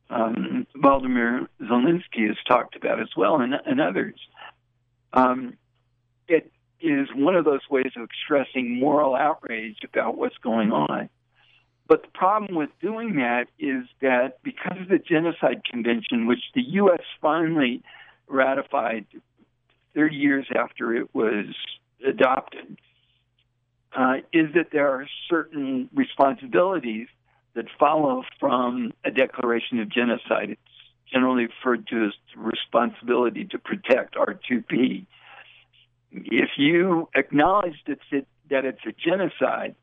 um, 0.09 0.65
Vladimir 0.75 1.47
Zelensky 1.61 2.27
has 2.27 2.37
talked 2.47 2.75
about 2.75 2.99
as 2.99 3.09
well, 3.15 3.41
and, 3.41 3.53
and 3.65 3.79
others. 3.79 4.19
Um, 5.13 5.55
it 6.27 6.51
is 6.81 7.07
one 7.13 7.35
of 7.35 7.45
those 7.45 7.61
ways 7.69 7.91
of 7.95 8.03
expressing 8.03 8.79
moral 8.79 9.15
outrage 9.15 9.77
about 9.83 10.17
what's 10.17 10.37
going 10.37 10.71
on. 10.71 11.09
But 11.87 12.03
the 12.03 12.09
problem 12.09 12.55
with 12.55 12.69
doing 12.81 13.15
that 13.15 13.47
is 13.57 13.85
that 14.01 14.41
because 14.43 14.77
of 14.79 14.89
the 14.89 14.99
Genocide 14.99 15.63
Convention, 15.63 16.27
which 16.27 16.43
the 16.53 16.61
U.S. 16.61 17.01
finally 17.19 17.81
ratified 18.27 19.07
30 19.95 20.15
years 20.15 20.45
after 20.55 20.93
it 20.93 21.13
was 21.15 21.45
adopted, 22.07 22.77
uh, 23.97 24.17
is 24.31 24.53
that 24.53 24.67
there 24.71 24.87
are 24.87 25.07
certain 25.27 25.89
responsibilities 25.93 27.07
that 27.55 27.65
follow 27.79 28.23
from 28.39 28.93
a 29.03 29.11
declaration 29.11 29.79
of 29.79 29.89
genocide. 29.89 30.51
It's 30.51 31.11
generally 31.11 31.47
referred 31.47 31.87
to 31.87 32.05
as 32.05 32.13
responsibility 32.35 33.45
to 33.45 33.57
protect, 33.57 34.15
R2P. 34.15 35.05
If 36.11 36.49
you 36.57 37.09
acknowledge 37.15 37.75
that 37.87 37.99
it's, 38.11 38.27
that 38.49 38.65
it's 38.65 38.85
a 38.85 38.91
genocide, 38.91 39.75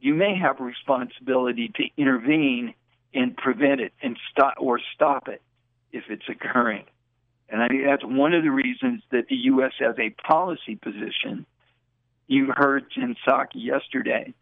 you 0.00 0.14
may 0.14 0.36
have 0.36 0.60
a 0.60 0.64
responsibility 0.64 1.70
to 1.76 1.84
intervene 1.96 2.74
and 3.14 3.36
prevent 3.36 3.80
it 3.80 3.92
and 4.02 4.18
stop 4.30 4.54
or 4.58 4.80
stop 4.94 5.28
it 5.28 5.42
if 5.92 6.04
it's 6.08 6.28
occurring. 6.28 6.84
And 7.48 7.62
I 7.62 7.68
think 7.68 7.84
that's 7.84 8.04
one 8.04 8.32
of 8.32 8.42
the 8.42 8.50
reasons 8.50 9.02
that 9.10 9.28
the 9.28 9.36
U.S. 9.36 9.72
has 9.78 9.94
a 9.98 10.10
policy 10.26 10.74
position. 10.74 11.44
You 12.26 12.52
heard 12.54 12.86
Jen 12.94 13.14
Psaki 13.26 13.56
yesterday, 13.56 14.32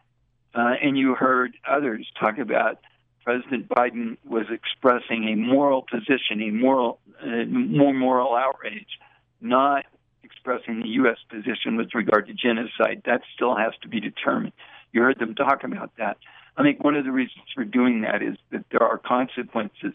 uh, 0.54 0.74
and 0.82 0.98
you 0.98 1.14
heard 1.14 1.56
others 1.68 2.06
talk 2.18 2.38
about 2.38 2.78
President 3.24 3.68
Biden 3.68 4.16
was 4.24 4.46
expressing 4.50 5.28
a 5.28 5.36
moral 5.36 5.82
position, 5.82 6.42
a 6.42 6.50
moral, 6.50 6.98
uh, 7.22 7.44
more 7.46 7.92
moral 7.92 8.34
outrage, 8.34 8.98
not 9.40 9.84
expressing 10.22 10.80
the 10.80 10.88
U.S. 10.88 11.18
position 11.28 11.76
with 11.76 11.94
regard 11.94 12.26
to 12.28 12.32
genocide. 12.32 13.02
That 13.04 13.20
still 13.34 13.56
has 13.56 13.72
to 13.82 13.88
be 13.88 14.00
determined. 14.00 14.52
You 14.92 15.02
heard 15.02 15.18
them 15.18 15.34
talk 15.34 15.64
about 15.64 15.92
that. 15.98 16.16
I 16.56 16.62
think 16.62 16.82
one 16.82 16.96
of 16.96 17.04
the 17.04 17.12
reasons 17.12 17.44
for 17.54 17.64
doing 17.64 18.00
that 18.02 18.22
is 18.22 18.36
that 18.50 18.64
there 18.70 18.82
are 18.82 18.98
consequences 18.98 19.94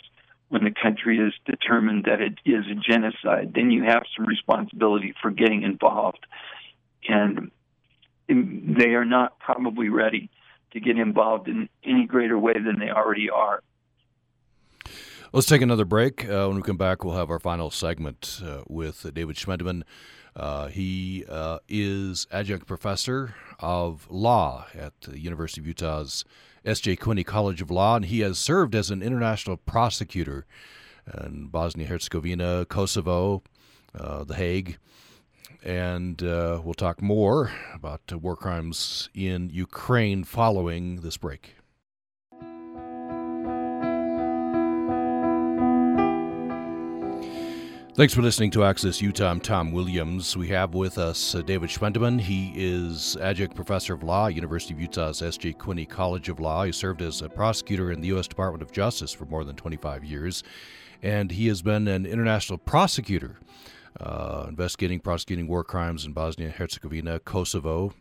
when 0.49 0.63
the 0.63 0.71
country 0.71 1.17
is 1.19 1.33
determined 1.45 2.05
that 2.05 2.21
it 2.21 2.35
is 2.45 2.65
a 2.67 2.75
genocide. 2.75 3.53
Then 3.53 3.71
you 3.71 3.83
have 3.83 4.03
some 4.15 4.25
responsibility 4.25 5.13
for 5.21 5.31
getting 5.31 5.63
involved. 5.63 6.25
And 7.07 7.51
they 8.27 8.89
are 8.93 9.05
not 9.05 9.39
probably 9.39 9.89
ready 9.89 10.29
to 10.75 10.81
get 10.81 10.97
involved 10.97 11.47
in 11.47 11.69
any 11.85 12.05
greater 12.05 12.37
way 12.37 12.53
than 12.53 12.77
they 12.79 12.89
already 12.89 13.29
are. 13.29 13.63
Let's 15.31 15.47
take 15.47 15.61
another 15.61 15.85
break. 15.85 16.25
Uh, 16.25 16.47
when 16.47 16.57
we 16.57 16.61
come 16.61 16.77
back, 16.77 17.03
we'll 17.03 17.15
have 17.15 17.31
our 17.31 17.39
final 17.39 17.71
segment 17.71 18.41
uh, 18.45 18.61
with 18.67 19.13
David 19.13 19.37
Schwendiman. 19.37 19.83
Uh, 20.35 20.67
he 20.67 21.23
uh, 21.29 21.59
is 21.69 22.27
adjunct 22.29 22.67
professor 22.67 23.35
of 23.59 24.05
law 24.09 24.67
at 24.77 24.93
the 25.01 25.17
University 25.17 25.61
of 25.61 25.67
Utah's 25.67 26.25
S.J. 26.65 26.97
Quinney 26.97 27.25
College 27.25 27.61
of 27.61 27.71
Law, 27.71 27.95
and 27.95 28.05
he 28.05 28.19
has 28.19 28.37
served 28.37 28.75
as 28.75 28.91
an 28.91 29.01
international 29.01 29.55
prosecutor 29.55 30.45
in 31.23 31.47
Bosnia 31.47 31.87
Herzegovina, 31.87 32.65
Kosovo, 32.65 33.43
uh, 33.97 34.25
The 34.25 34.35
Hague. 34.35 34.77
And 35.63 36.21
uh, 36.23 36.61
we'll 36.63 36.73
talk 36.73 37.01
more 37.01 37.51
about 37.73 38.01
war 38.13 38.35
crimes 38.35 39.09
in 39.13 39.49
Ukraine 39.49 40.23
following 40.23 41.01
this 41.01 41.17
break. 41.17 41.55
Thanks 47.95 48.13
for 48.13 48.21
listening 48.21 48.51
to 48.51 48.65
Access 48.65 49.01
Utah. 49.01 49.31
I'm 49.31 49.39
Tom 49.39 49.71
Williams. 49.71 50.35
We 50.35 50.49
have 50.49 50.73
with 50.73 50.97
us 50.97 51.33
uh, 51.33 51.41
David 51.43 51.69
Schwendiman. 51.69 52.19
He 52.19 52.51
is 52.53 53.15
adjunct 53.21 53.55
professor 53.55 53.93
of 53.93 54.03
law, 54.03 54.27
University 54.27 54.73
of 54.73 54.81
Utah's 54.81 55.21
S.J. 55.21 55.53
Quinney 55.53 55.87
College 55.87 56.27
of 56.27 56.41
Law. 56.41 56.65
He 56.65 56.73
served 56.73 57.01
as 57.01 57.21
a 57.21 57.29
prosecutor 57.29 57.93
in 57.93 58.01
the 58.01 58.09
U.S. 58.09 58.27
Department 58.27 58.61
of 58.61 58.73
Justice 58.73 59.13
for 59.13 59.23
more 59.23 59.45
than 59.45 59.55
25 59.55 60.03
years, 60.03 60.43
and 61.01 61.31
he 61.31 61.47
has 61.47 61.61
been 61.61 61.87
an 61.87 62.05
international 62.05 62.57
prosecutor, 62.57 63.37
uh, 63.99 64.45
investigating, 64.49 64.99
prosecuting 64.99 65.47
war 65.47 65.63
crimes 65.63 66.05
in 66.05 66.13
Bosnia 66.13 66.47
and 66.47 66.55
Herzegovina, 66.55 67.19
Kosovo. 67.19 67.93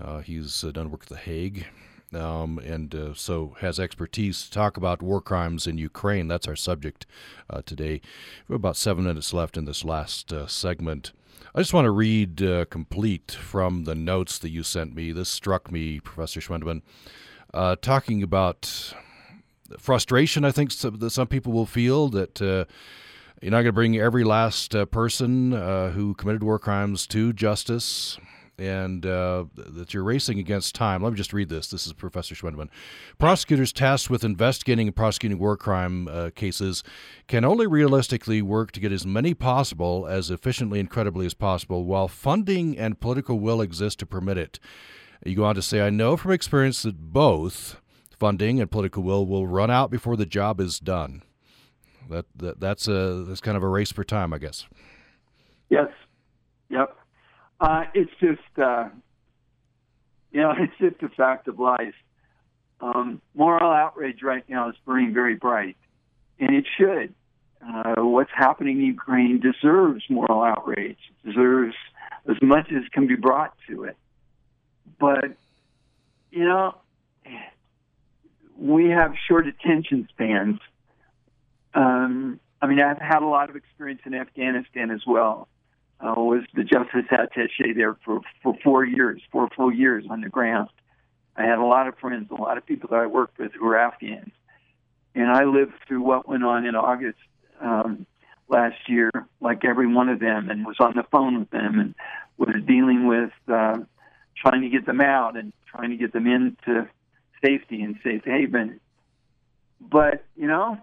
Uh, 0.00 0.18
he's 0.18 0.64
uh, 0.64 0.70
done 0.70 0.90
work 0.90 1.02
at 1.02 1.08
The 1.08 1.16
Hague 1.16 1.66
um, 2.14 2.58
and 2.58 2.94
uh, 2.94 3.14
so 3.14 3.56
has 3.60 3.78
expertise 3.78 4.44
to 4.44 4.50
talk 4.50 4.76
about 4.76 5.02
war 5.02 5.20
crimes 5.20 5.66
in 5.66 5.78
Ukraine. 5.78 6.28
That's 6.28 6.48
our 6.48 6.56
subject 6.56 7.06
uh, 7.50 7.62
today. 7.64 8.00
We 8.48 8.54
have 8.54 8.60
about 8.60 8.76
seven 8.76 9.04
minutes 9.04 9.32
left 9.32 9.56
in 9.56 9.64
this 9.64 9.84
last 9.84 10.32
segment. 10.46 11.12
I 11.54 11.60
just 11.60 11.74
want 11.74 11.86
to 11.86 11.90
read 11.90 12.66
complete 12.70 13.32
from 13.32 13.84
the 13.84 13.94
notes 13.94 14.38
that 14.38 14.50
you 14.50 14.62
sent 14.62 14.94
me. 14.94 15.12
This 15.12 15.28
struck 15.28 15.70
me, 15.72 16.00
Professor 16.00 16.40
Schwendiman, 16.40 16.82
talking 17.80 18.22
about 18.22 18.94
frustration. 19.78 20.44
I 20.44 20.52
think 20.52 20.70
some, 20.70 20.98
that 20.98 21.10
some 21.10 21.26
people 21.26 21.52
will 21.52 21.66
feel 21.66 22.08
that. 22.08 22.40
Uh, 22.42 22.64
You're 23.40 23.52
not 23.52 23.58
going 23.58 23.66
to 23.66 23.72
bring 23.72 23.96
every 23.96 24.24
last 24.24 24.74
uh, 24.74 24.84
person 24.86 25.52
uh, 25.52 25.90
who 25.90 26.14
committed 26.14 26.42
war 26.42 26.58
crimes 26.58 27.06
to 27.08 27.32
justice 27.32 28.18
and 28.58 29.06
uh, 29.06 29.44
that 29.54 29.94
you're 29.94 30.02
racing 30.02 30.40
against 30.40 30.74
time. 30.74 31.04
Let 31.04 31.12
me 31.12 31.16
just 31.16 31.32
read 31.32 31.48
this. 31.48 31.68
This 31.68 31.86
is 31.86 31.92
Professor 31.92 32.34
Schwendiman. 32.34 32.68
Prosecutors 33.16 33.72
tasked 33.72 34.10
with 34.10 34.24
investigating 34.24 34.88
and 34.88 34.96
prosecuting 34.96 35.38
war 35.38 35.56
crime 35.56 36.08
uh, 36.08 36.30
cases 36.34 36.82
can 37.28 37.44
only 37.44 37.68
realistically 37.68 38.42
work 38.42 38.72
to 38.72 38.80
get 38.80 38.90
as 38.90 39.06
many 39.06 39.34
possible 39.34 40.08
as 40.08 40.32
efficiently 40.32 40.80
and 40.80 40.90
credibly 40.90 41.24
as 41.24 41.34
possible 41.34 41.84
while 41.84 42.08
funding 42.08 42.76
and 42.76 42.98
political 42.98 43.38
will 43.38 43.60
exist 43.60 44.00
to 44.00 44.06
permit 44.06 44.36
it. 44.36 44.58
You 45.24 45.36
go 45.36 45.44
on 45.44 45.54
to 45.54 45.62
say, 45.62 45.80
I 45.80 45.90
know 45.90 46.16
from 46.16 46.32
experience 46.32 46.82
that 46.82 47.12
both 47.12 47.80
funding 48.10 48.60
and 48.60 48.68
political 48.68 49.04
will 49.04 49.26
will 49.26 49.46
run 49.46 49.70
out 49.70 49.92
before 49.92 50.16
the 50.16 50.26
job 50.26 50.60
is 50.60 50.80
done. 50.80 51.22
That, 52.08 52.26
that 52.36 52.60
that's 52.60 52.88
a 52.88 53.24
that's 53.26 53.40
kind 53.40 53.56
of 53.56 53.62
a 53.62 53.68
race 53.68 53.92
for 53.92 54.04
time, 54.04 54.32
I 54.32 54.38
guess. 54.38 54.66
Yes. 55.68 55.88
Yep. 56.70 56.96
Uh, 57.60 57.84
it's 57.94 58.10
just, 58.20 58.58
uh, 58.58 58.88
you 60.30 60.40
know, 60.40 60.52
it's 60.58 60.72
just 60.78 61.02
a 61.02 61.14
fact 61.14 61.48
of 61.48 61.58
life. 61.58 61.94
Um, 62.80 63.20
moral 63.34 63.72
outrage 63.72 64.22
right 64.22 64.44
now 64.48 64.68
is 64.68 64.76
burning 64.86 65.12
very 65.12 65.34
bright, 65.34 65.76
and 66.38 66.54
it 66.54 66.64
should. 66.76 67.12
Uh, 67.60 68.04
what's 68.04 68.30
happening 68.32 68.78
in 68.78 68.84
Ukraine 68.84 69.40
deserves 69.40 70.04
moral 70.08 70.42
outrage, 70.42 70.98
deserves 71.24 71.74
as 72.28 72.36
much 72.40 72.70
as 72.70 72.84
can 72.92 73.08
be 73.08 73.16
brought 73.16 73.52
to 73.68 73.82
it. 73.82 73.96
But, 75.00 75.36
you 76.30 76.44
know, 76.44 76.76
we 78.56 78.90
have 78.90 79.14
short 79.26 79.48
attention 79.48 80.08
spans. 80.12 80.60
Um, 81.78 82.40
I 82.60 82.66
mean, 82.66 82.80
I've 82.80 82.98
had 82.98 83.22
a 83.22 83.26
lot 83.26 83.50
of 83.50 83.56
experience 83.56 84.00
in 84.04 84.12
Afghanistan 84.12 84.90
as 84.90 85.02
well 85.06 85.46
uh, 86.00 86.14
was 86.16 86.42
the 86.52 86.64
justice 86.64 87.06
attaché 87.12 87.74
there 87.74 87.96
for, 88.04 88.20
for 88.42 88.56
four 88.64 88.84
years, 88.84 89.22
four 89.30 89.48
full 89.54 89.72
years 89.72 90.04
on 90.10 90.20
the 90.20 90.28
ground. 90.28 90.68
I 91.36 91.44
had 91.44 91.58
a 91.58 91.64
lot 91.64 91.86
of 91.86 91.96
friends, 91.98 92.28
a 92.32 92.34
lot 92.34 92.58
of 92.58 92.66
people 92.66 92.88
that 92.90 92.98
I 92.98 93.06
worked 93.06 93.38
with 93.38 93.52
who 93.52 93.64
were 93.64 93.78
Afghans. 93.78 94.32
And 95.14 95.30
I 95.30 95.44
lived 95.44 95.74
through 95.86 96.02
what 96.02 96.28
went 96.28 96.42
on 96.44 96.66
in 96.66 96.74
August 96.74 97.18
um, 97.60 98.06
last 98.48 98.88
year, 98.88 99.12
like 99.40 99.64
every 99.64 99.86
one 99.86 100.08
of 100.08 100.18
them, 100.18 100.50
and 100.50 100.66
was 100.66 100.76
on 100.80 100.94
the 100.96 101.04
phone 101.12 101.38
with 101.38 101.50
them 101.50 101.78
and 101.78 101.94
was 102.38 102.60
dealing 102.66 103.06
with 103.06 103.30
uh, 103.46 103.78
trying 104.36 104.62
to 104.62 104.68
get 104.68 104.84
them 104.84 105.00
out 105.00 105.36
and 105.36 105.52
trying 105.70 105.90
to 105.90 105.96
get 105.96 106.12
them 106.12 106.26
into 106.26 106.88
safety 107.44 107.82
and 107.82 107.96
safe 108.02 108.24
haven. 108.24 108.80
But, 109.80 110.24
you 110.36 110.48
know, 110.48 110.78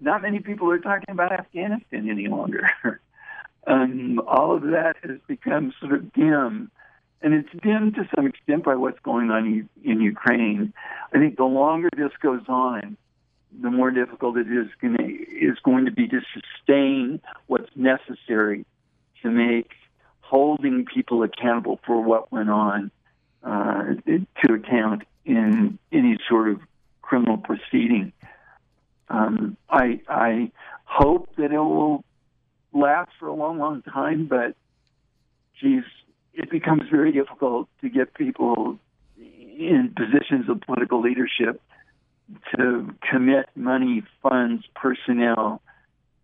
not 0.00 0.22
many 0.22 0.40
people 0.40 0.70
are 0.70 0.78
talking 0.78 1.10
about 1.10 1.32
Afghanistan 1.32 2.08
any 2.10 2.28
longer. 2.28 2.68
um, 3.66 4.20
all 4.26 4.54
of 4.54 4.62
that 4.62 4.96
has 5.02 5.18
become 5.26 5.72
sort 5.80 5.92
of 5.92 6.12
dim. 6.12 6.70
And 7.22 7.34
it's 7.34 7.48
dim 7.62 7.92
to 7.94 8.08
some 8.14 8.26
extent 8.26 8.64
by 8.64 8.74
what's 8.76 9.00
going 9.00 9.30
on 9.30 9.68
in 9.82 10.00
Ukraine. 10.00 10.72
I 11.12 11.18
think 11.18 11.36
the 11.36 11.44
longer 11.44 11.88
this 11.96 12.12
goes 12.20 12.42
on, 12.48 12.96
the 13.58 13.70
more 13.70 13.90
difficult 13.90 14.36
it 14.36 14.48
is 14.48 14.68
going 14.80 14.96
to, 14.98 15.04
is 15.04 15.58
going 15.64 15.86
to 15.86 15.90
be 15.90 16.06
to 16.08 16.20
sustain 16.34 17.20
what's 17.46 17.70
necessary 17.74 18.66
to 19.22 19.30
make 19.30 19.70
holding 20.20 20.84
people 20.84 21.22
accountable 21.22 21.80
for 21.86 22.02
what 22.02 22.30
went 22.30 22.50
on 22.50 22.90
uh, 23.42 23.94
to 24.44 24.52
account 24.52 25.04
in 25.24 25.78
any 25.92 26.18
sort 26.28 26.48
of 26.48 26.60
criminal 27.00 27.38
proceeding. 27.38 28.12
Um, 29.08 29.56
I, 29.68 30.00
I 30.08 30.52
hope 30.84 31.28
that 31.36 31.52
it 31.52 31.58
will 31.58 32.04
last 32.72 33.10
for 33.18 33.28
a 33.28 33.34
long, 33.34 33.58
long 33.58 33.82
time, 33.82 34.26
but 34.26 34.56
geez, 35.60 35.84
it 36.34 36.50
becomes 36.50 36.82
very 36.90 37.12
difficult 37.12 37.68
to 37.80 37.88
get 37.88 38.14
people 38.14 38.78
in 39.16 39.94
positions 39.96 40.48
of 40.48 40.60
political 40.60 41.00
leadership 41.00 41.60
to 42.54 42.94
commit 43.08 43.46
money, 43.54 44.02
funds, 44.22 44.64
personnel, 44.74 45.62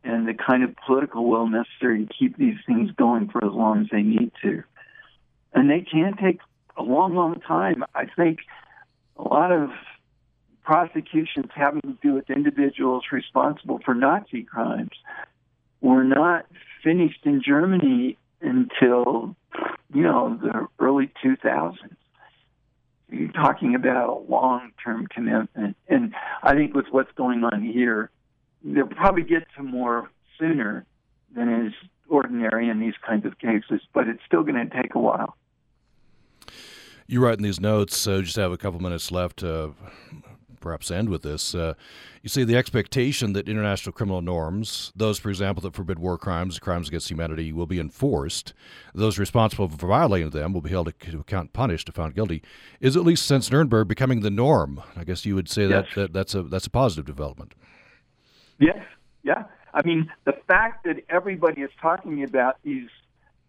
and 0.04 0.26
the 0.26 0.34
kind 0.34 0.64
of 0.64 0.74
political 0.84 1.28
will 1.28 1.48
necessary 1.48 2.04
to 2.04 2.12
keep 2.12 2.36
these 2.36 2.56
things 2.66 2.90
going 2.92 3.28
for 3.28 3.44
as 3.44 3.52
long 3.52 3.82
as 3.82 3.86
they 3.90 4.02
need 4.02 4.32
to. 4.42 4.64
And 5.54 5.70
they 5.70 5.80
can 5.80 6.16
take 6.16 6.40
a 6.76 6.82
long, 6.82 7.14
long 7.14 7.40
time. 7.40 7.84
I 7.94 8.06
think 8.06 8.40
a 9.16 9.22
lot 9.22 9.52
of 9.52 9.70
prosecutions 10.64 11.50
having 11.54 11.80
to 11.82 11.98
do 12.02 12.14
with 12.14 12.30
individuals 12.30 13.04
responsible 13.12 13.80
for 13.84 13.94
Nazi 13.94 14.42
crimes 14.42 14.90
were 15.80 16.04
not 16.04 16.46
finished 16.82 17.20
in 17.24 17.42
Germany 17.44 18.16
until, 18.40 19.36
you 19.92 20.02
know, 20.02 20.38
the 20.40 20.66
early 20.78 21.10
2000s. 21.24 21.76
You're 23.10 23.32
talking 23.32 23.74
about 23.74 24.08
a 24.08 24.30
long 24.30 24.72
term 24.82 25.06
commitment. 25.06 25.76
And 25.88 26.14
I 26.42 26.54
think 26.54 26.74
with 26.74 26.86
what's 26.90 27.12
going 27.12 27.44
on 27.44 27.62
here, 27.62 28.10
they'll 28.64 28.86
probably 28.86 29.22
get 29.22 29.46
to 29.56 29.62
more 29.62 30.10
sooner 30.38 30.86
than 31.34 31.66
is 31.66 31.72
ordinary 32.08 32.68
in 32.68 32.80
these 32.80 32.94
kinds 33.06 33.26
of 33.26 33.38
cases, 33.38 33.80
but 33.92 34.08
it's 34.08 34.20
still 34.26 34.42
going 34.42 34.68
to 34.68 34.82
take 34.82 34.94
a 34.94 34.98
while. 34.98 35.36
You 37.06 37.20
write 37.20 37.38
in 37.38 37.42
these 37.42 37.60
notes, 37.60 37.96
so 37.96 38.18
uh, 38.18 38.22
just 38.22 38.36
have 38.36 38.52
a 38.52 38.56
couple 38.56 38.80
minutes 38.80 39.10
left. 39.10 39.42
Uh, 39.42 39.70
perhaps 40.62 40.90
end 40.90 41.10
with 41.10 41.22
this. 41.22 41.54
Uh, 41.54 41.74
you 42.22 42.28
see, 42.28 42.44
the 42.44 42.56
expectation 42.56 43.32
that 43.34 43.48
international 43.48 43.92
criminal 43.92 44.22
norms, 44.22 44.92
those, 44.96 45.18
for 45.18 45.28
example, 45.28 45.60
that 45.62 45.74
forbid 45.74 45.98
war 45.98 46.16
crimes, 46.16 46.58
crimes 46.58 46.88
against 46.88 47.10
humanity, 47.10 47.52
will 47.52 47.66
be 47.66 47.78
enforced, 47.78 48.54
those 48.94 49.18
responsible 49.18 49.68
for 49.68 49.86
violating 49.86 50.30
them 50.30 50.52
will 50.52 50.62
be 50.62 50.70
held 50.70 50.92
to 50.98 51.18
account, 51.18 51.52
punished, 51.52 51.88
if 51.88 51.96
found 51.96 52.14
guilty, 52.14 52.42
is 52.80 52.96
at 52.96 53.02
least 53.02 53.26
since 53.26 53.50
Nuremberg 53.50 53.88
becoming 53.88 54.20
the 54.20 54.30
norm. 54.30 54.82
I 54.96 55.04
guess 55.04 55.26
you 55.26 55.34
would 55.34 55.50
say 55.50 55.66
yes. 55.66 55.86
that, 55.94 56.00
that 56.00 56.12
that's 56.12 56.34
a 56.34 56.42
that's 56.42 56.66
a 56.66 56.70
positive 56.70 57.04
development. 57.04 57.54
Yes, 58.58 58.78
yeah. 59.22 59.44
I 59.74 59.82
mean, 59.84 60.10
the 60.24 60.34
fact 60.46 60.84
that 60.84 60.96
everybody 61.08 61.62
is 61.62 61.70
talking 61.80 62.22
about 62.22 62.56
these 62.62 62.88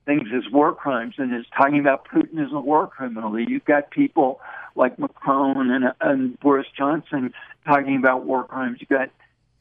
things 0.06 0.28
as 0.36 0.52
war 0.52 0.74
crimes 0.74 1.16
and 1.18 1.34
is 1.34 1.46
talking 1.56 1.80
about 1.80 2.08
Putin 2.08 2.44
as 2.46 2.52
a 2.52 2.60
war 2.60 2.88
criminal. 2.88 3.38
You've 3.40 3.66
got 3.66 3.92
people 3.92 4.40
like 4.76 4.98
Macron 4.98 5.72
and, 5.72 5.94
and 6.02 6.40
Boris 6.40 6.68
Johnson 6.76 7.34
talking 7.66 7.96
about 7.96 8.26
war 8.26 8.44
crimes. 8.44 8.78
You've 8.80 8.90
got 8.90 9.10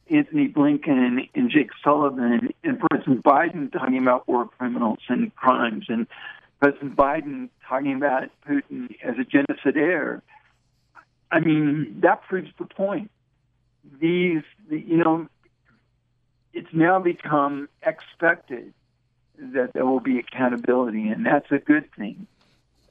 Antony 0.09 0.47
Blinken 0.47 0.87
and, 0.87 1.27
and 1.33 1.49
Jake 1.49 1.69
Sullivan 1.83 2.53
and 2.63 2.79
President 2.79 3.23
Biden 3.23 3.71
talking 3.71 3.97
about 3.97 4.27
war 4.27 4.49
criminals 4.57 4.99
and 5.07 5.33
crimes, 5.35 5.85
and 5.87 6.07
President 6.59 6.95
Biden 6.95 7.49
talking 7.67 7.95
about 7.95 8.29
Putin 8.47 8.95
as 9.03 9.15
a 9.17 9.23
genocidaire. 9.23 10.21
I 11.31 11.39
mean, 11.39 12.01
that 12.01 12.21
proves 12.23 12.49
the 12.59 12.65
point. 12.65 13.09
These, 13.99 14.43
you 14.69 14.97
know, 14.97 15.27
it's 16.53 16.69
now 16.71 16.99
become 16.99 17.69
expected 17.81 18.73
that 19.37 19.73
there 19.73 19.85
will 19.85 19.99
be 19.99 20.19
accountability, 20.19 21.07
and 21.07 21.25
that's 21.25 21.51
a 21.51 21.57
good 21.57 21.89
thing. 21.97 22.27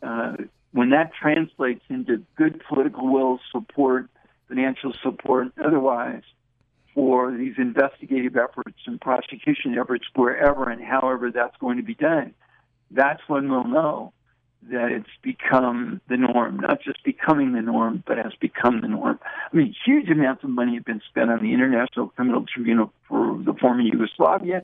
Uh, 0.02 0.36
when 0.72 0.90
that 0.90 1.12
translates 1.14 1.84
into 1.88 2.24
good 2.36 2.60
political 2.68 3.12
will, 3.12 3.40
support, 3.50 4.08
financial 4.48 4.92
support, 5.02 5.48
otherwise, 5.62 6.22
for 6.94 7.30
these 7.30 7.54
investigative 7.58 8.36
efforts 8.36 8.78
and 8.86 9.00
prosecution 9.00 9.76
efforts, 9.78 10.04
wherever 10.14 10.68
and 10.68 10.82
however 10.82 11.30
that's 11.30 11.56
going 11.58 11.76
to 11.78 11.82
be 11.82 11.94
done, 11.94 12.34
that's 12.90 13.22
when 13.28 13.50
we'll 13.50 13.64
know 13.64 14.12
that 14.70 14.92
it's 14.92 15.08
become 15.22 16.00
the 16.08 16.16
norm, 16.16 16.60
not 16.60 16.80
just 16.82 17.02
becoming 17.02 17.52
the 17.52 17.62
norm, 17.62 18.02
but 18.06 18.16
has 18.16 18.32
become 18.40 18.80
the 18.80 18.88
norm. 18.88 19.18
I 19.52 19.56
mean, 19.56 19.74
huge 19.84 20.08
amounts 20.08 20.44
of 20.44 20.50
money 20.50 20.74
have 20.74 20.84
been 20.84 21.02
spent 21.08 21.30
on 21.30 21.42
the 21.42 21.52
International 21.52 22.08
Criminal 22.08 22.44
Tribunal 22.46 22.92
for 23.08 23.38
the 23.42 23.54
former 23.54 23.80
Yugoslavia 23.80 24.62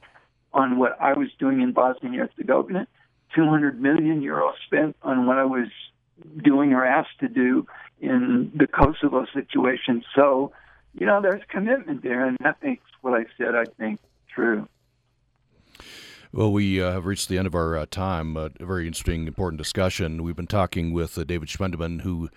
on 0.52 0.78
what 0.78 0.96
I 1.00 1.14
was 1.14 1.28
doing 1.38 1.62
in 1.62 1.72
Bosnia 1.72 2.12
and 2.12 2.30
Herzegovina, 2.30 2.86
200 3.34 3.80
million 3.80 4.22
euros 4.22 4.54
spent 4.66 4.96
on 5.02 5.26
what 5.26 5.38
I 5.38 5.44
was 5.44 5.68
doing 6.42 6.72
or 6.72 6.84
asked 6.84 7.18
to 7.20 7.28
do 7.28 7.66
in 8.00 8.50
the 8.54 8.66
Kosovo 8.66 9.26
situation. 9.32 10.04
So, 10.14 10.52
you 10.94 11.06
know, 11.06 11.20
there's 11.20 11.42
commitment 11.48 12.02
there, 12.02 12.26
and 12.26 12.36
that 12.42 12.56
makes 12.62 12.84
what 13.00 13.14
I 13.14 13.26
said, 13.36 13.54
I 13.54 13.64
think, 13.78 14.00
true. 14.32 14.68
Well, 16.32 16.52
we 16.52 16.82
uh, 16.82 16.92
have 16.92 17.06
reached 17.06 17.28
the 17.28 17.38
end 17.38 17.46
of 17.46 17.54
our 17.54 17.76
uh, 17.76 17.86
time. 17.90 18.36
A 18.36 18.50
very 18.60 18.86
interesting, 18.86 19.26
important 19.26 19.58
discussion. 19.58 20.22
We've 20.22 20.36
been 20.36 20.46
talking 20.46 20.92
with 20.92 21.16
uh, 21.16 21.24
David 21.24 21.48
Schwendiman, 21.48 22.02
who 22.02 22.28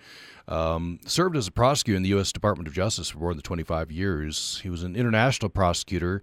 um, 0.48 0.98
served 1.06 1.36
as 1.36 1.46
a 1.46 1.52
prosecutor 1.52 1.96
in 1.96 2.02
the 2.02 2.08
U.S. 2.10 2.32
Department 2.32 2.68
of 2.68 2.74
Justice 2.74 3.10
for 3.10 3.18
more 3.18 3.34
than 3.34 3.42
25 3.42 3.92
years. 3.92 4.60
He 4.62 4.70
was 4.70 4.82
an 4.82 4.96
international 4.96 5.50
prosecutor 5.50 6.22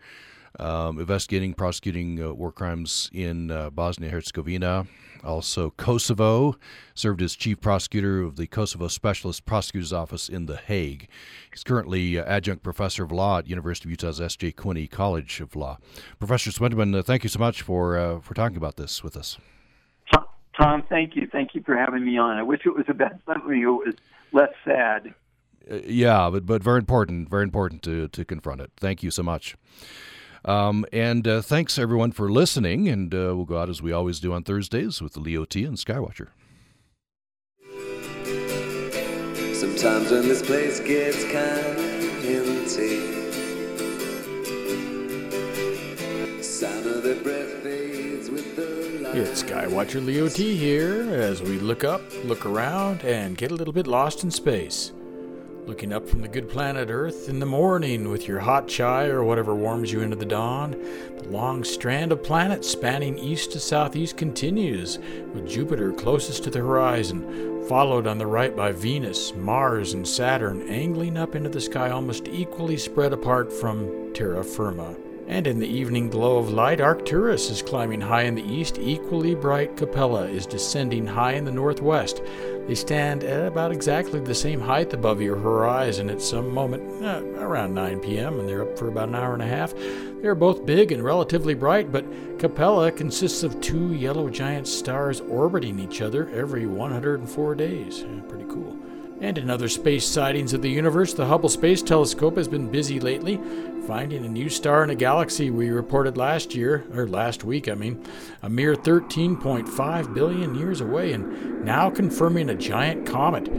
um, 0.60 1.00
investigating, 1.00 1.54
prosecuting 1.54 2.24
uh, 2.24 2.34
war 2.34 2.52
crimes 2.52 3.10
in 3.14 3.52
uh, 3.52 3.70
Bosnia 3.70 4.10
Herzegovina. 4.10 4.88
Also, 5.24 5.72
Kosovo 5.72 6.56
served 6.94 7.22
as 7.22 7.36
chief 7.36 7.60
prosecutor 7.60 8.22
of 8.22 8.38
the 8.38 8.48
Kosovo 8.48 8.88
Specialist 8.88 9.46
Prosecutor's 9.46 9.92
Office 9.92 10.30
in 10.30 10.46
The 10.46 10.56
Hague. 10.56 11.10
He's 11.52 11.64
currently 11.64 12.18
uh, 12.18 12.24
adjunct 12.24 12.64
professor 12.64 13.04
of 13.04 13.12
law 13.12 13.40
at 13.40 13.48
University 13.48 13.90
of 13.90 13.92
Utah's 13.92 14.22
S.J. 14.22 14.54
Quinney 14.54 14.90
College 14.90 15.42
of 15.42 15.56
Law. 15.56 15.78
Professor 16.20 16.52
Schwendiman, 16.52 16.96
uh, 16.96 17.04
thank 17.04 17.24
you 17.24 17.30
so 17.30 17.40
much 17.40 17.62
for 17.62 17.98
uh, 17.98 18.20
for 18.22 18.34
talking 18.34 18.58
about 18.58 18.78
this 18.78 19.04
with 19.04 19.18
us. 19.18 19.38
Tom, 20.60 20.84
thank 20.90 21.16
you, 21.16 21.28
thank 21.32 21.56
you 21.56 21.64
for 21.64 21.76
having 21.76 22.06
me 22.06 22.18
on. 22.18 22.38
I 22.38 22.44
wish 22.44 22.62
it 22.66 22.76
was 22.76 22.86
about 22.90 23.14
something 23.26 23.62
that 23.62 23.72
was 23.72 23.96
less 24.34 24.50
sad. 24.66 25.14
Uh, 25.72 25.76
yeah, 25.86 26.30
but 26.30 26.46
but 26.46 26.62
very 26.62 26.80
important, 26.80 27.30
very 27.30 27.44
important 27.44 27.82
to 27.84 28.10
to 28.10 28.26
confront 28.26 28.62
it. 28.62 28.72
Thank 28.78 29.02
you 29.02 29.12
so 29.12 29.24
much. 29.24 29.56
Um, 30.46 30.86
and 30.94 31.28
uh, 31.28 31.42
thanks 31.42 31.78
everyone 31.78 32.12
for 32.12 32.32
listening. 32.32 32.88
And 32.88 33.14
uh, 33.14 33.36
we'll 33.36 33.46
go 33.46 33.58
out 33.58 33.70
as 33.70 33.82
we 33.82 33.92
always 33.92 34.20
do 34.20 34.34
on 34.34 34.44
Thursdays 34.44 35.02
with 35.02 35.14
the 35.14 35.20
Leo 35.20 35.46
T 35.46 35.66
and 35.66 35.78
Skywatcher. 35.78 36.30
Sometimes 39.54 40.12
when 40.12 40.28
this 40.28 40.42
place 40.42 40.80
gets 40.80 41.24
kind 41.26 41.78
of 41.78 42.26
empty, 42.26 43.18
sound 46.42 46.86
of 46.86 47.04
their 47.04 47.22
breath 47.22 47.52
fades 47.62 48.30
with 48.30 48.56
the 48.56 49.02
light. 49.04 49.18
It's 49.18 49.44
Skywatcher 49.44 50.06
Leo 50.06 50.30
T 50.30 50.56
here 50.56 51.02
as 51.12 51.42
we 51.42 51.60
look 51.60 51.84
up, 51.84 52.02
look 52.24 52.46
around, 52.46 53.04
and 53.04 53.38
get 53.38 53.52
a 53.52 53.56
little 53.56 53.74
bit 53.74 53.88
lost 53.88 54.24
in 54.24 54.32
space 54.32 54.94
looking 55.70 55.94
up 55.94 56.10
from 56.10 56.22
the 56.24 56.28
good 56.28 56.50
planet 56.50 56.90
Earth 56.90 57.30
in 57.30 57.40
the 57.40 57.46
morning 57.46 58.10
with 58.10 58.28
your 58.28 58.40
hot 58.40 58.68
chai 58.68 59.06
or 59.06 59.24
whatever 59.24 59.54
warms 59.54 59.92
you 59.92 60.02
into 60.02 60.16
the 60.16 60.26
dawn. 60.26 60.72
The 60.72 61.30
long 61.30 61.64
strand 61.64 62.12
of 62.12 62.24
planets 62.24 62.68
spanning 62.68 63.20
east 63.20 63.52
to 63.52 63.60
southeast 63.60 64.18
continues, 64.18 64.98
with 65.32 65.48
Jupiter 65.48 65.94
closest 65.94 66.44
to 66.46 66.50
the 66.50 66.58
horizon, 66.58 67.68
followed 67.68 68.08
on 68.08 68.18
the 68.18 68.26
right 68.26 68.56
by 68.56 68.72
Venus, 68.72 69.36
Mars, 69.36 69.94
and 69.94 70.08
Saturn 70.08 70.68
angling 70.68 71.18
up 71.18 71.36
into 71.36 71.50
the 71.50 71.62
sky 71.62 71.92
almost 71.92 72.28
equally 72.28 72.76
spread 72.76 73.14
apart 73.14 73.54
from 73.54 74.12
terra 74.16 74.44
firma. 74.44 74.96
And 75.28 75.46
in 75.46 75.60
the 75.60 75.68
evening 75.68 76.10
glow 76.10 76.38
of 76.38 76.50
light, 76.50 76.82
Arcturus 76.82 77.52
is 77.52 77.62
climbing 77.62 78.02
high 78.02 78.24
in 78.24 78.34
the 78.34 78.52
east, 78.52 78.80
equally 78.82 79.36
bright 79.36 79.78
Capella 79.78 80.24
is 80.24 80.48
descending 80.48 81.06
high 81.06 81.34
in 81.34 81.46
the 81.46 81.52
northwest. 81.52 82.24
They 82.70 82.76
stand 82.76 83.24
at 83.24 83.48
about 83.48 83.72
exactly 83.72 84.20
the 84.20 84.36
same 84.36 84.62
height 84.62 84.94
above 84.94 85.24
your 85.24 85.38
horizon 85.38 86.08
at 86.12 86.22
some 86.22 86.54
moment 86.54 87.04
uh, 87.04 87.24
around 87.40 87.74
9 87.74 88.00
p.m., 88.00 88.40
and 88.40 88.48
they're 88.48 88.62
up 88.62 88.78
for 88.78 88.90
about 88.90 89.10
an 89.10 89.16
hour 89.16 89.34
and 89.34 89.42
a 89.42 89.48
half. 89.48 89.74
They're 90.22 90.36
both 90.36 90.68
big 90.68 90.92
and 90.92 91.04
relatively 91.04 91.56
bright, 91.56 91.92
but 91.92 92.06
Capella 92.38 92.92
consists 92.92 93.42
of 93.42 93.60
two 93.60 93.96
yellow 93.96 94.30
giant 94.30 94.68
stars 94.68 95.20
orbiting 95.20 95.80
each 95.80 96.00
other 96.00 96.30
every 96.30 96.68
104 96.68 97.56
days. 97.56 98.06
Yeah, 98.08 98.22
pretty 98.30 98.46
cool. 98.46 98.78
And 99.20 99.40
in 99.40 99.50
other 99.50 99.68
space 99.68 100.06
sightings 100.06 100.54
of 100.54 100.62
the 100.62 100.70
universe, 100.70 101.16
the 101.16 101.26
Hubble 101.26 101.50
Space 101.50 101.82
Telescope 101.82 102.38
has 102.38 102.48
been 102.48 102.70
busy 102.70 103.00
lately, 103.00 103.38
finding 103.90 104.24
a 104.24 104.30
new 104.30 104.50
star 104.50 104.84
in 104.84 104.92
a 104.92 104.96
galaxy 104.96 105.50
we 105.50 105.72
reported 105.72 106.16
last 106.16 106.54
year, 106.54 106.86
or 106.94 107.08
last 107.08 107.44
week, 107.44 107.68
I 107.68 107.74
mean, 107.74 108.06
a 108.44 108.48
mere 108.48 108.76
13.5 108.76 110.14
billion 110.14 110.54
years 110.54 110.80
away, 110.80 111.12
and 111.12 111.66
now 111.66 111.90
confirming 111.90 112.52
a 112.52 112.56
giant 112.56 113.08
comet. 113.08 113.50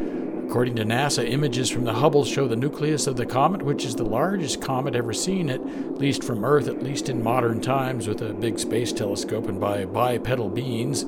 According 0.51 0.75
to 0.77 0.85
NASA, 0.85 1.31
images 1.31 1.71
from 1.71 1.85
the 1.85 1.93
Hubble 1.93 2.25
show 2.25 2.49
the 2.49 2.57
nucleus 2.57 3.07
of 3.07 3.17
the 3.17 3.25
comet, 3.25 3.63
which 3.63 3.85
is 3.85 3.95
the 3.95 4.03
largest 4.03 4.61
comet 4.61 4.97
ever 4.97 5.13
seen, 5.13 5.49
at 5.49 5.65
least 5.97 6.25
from 6.25 6.45
Earth, 6.45 6.67
at 6.67 6.83
least 6.83 7.09
in 7.09 7.23
modern 7.23 7.61
times, 7.61 8.09
with 8.09 8.21
a 8.21 8.35
big 8.35 8.59
space 8.59 8.93
telescope 8.93 9.49
and 9.49 9.61
by 9.61 9.85
bipedal 9.85 10.49
beings. 10.49 11.05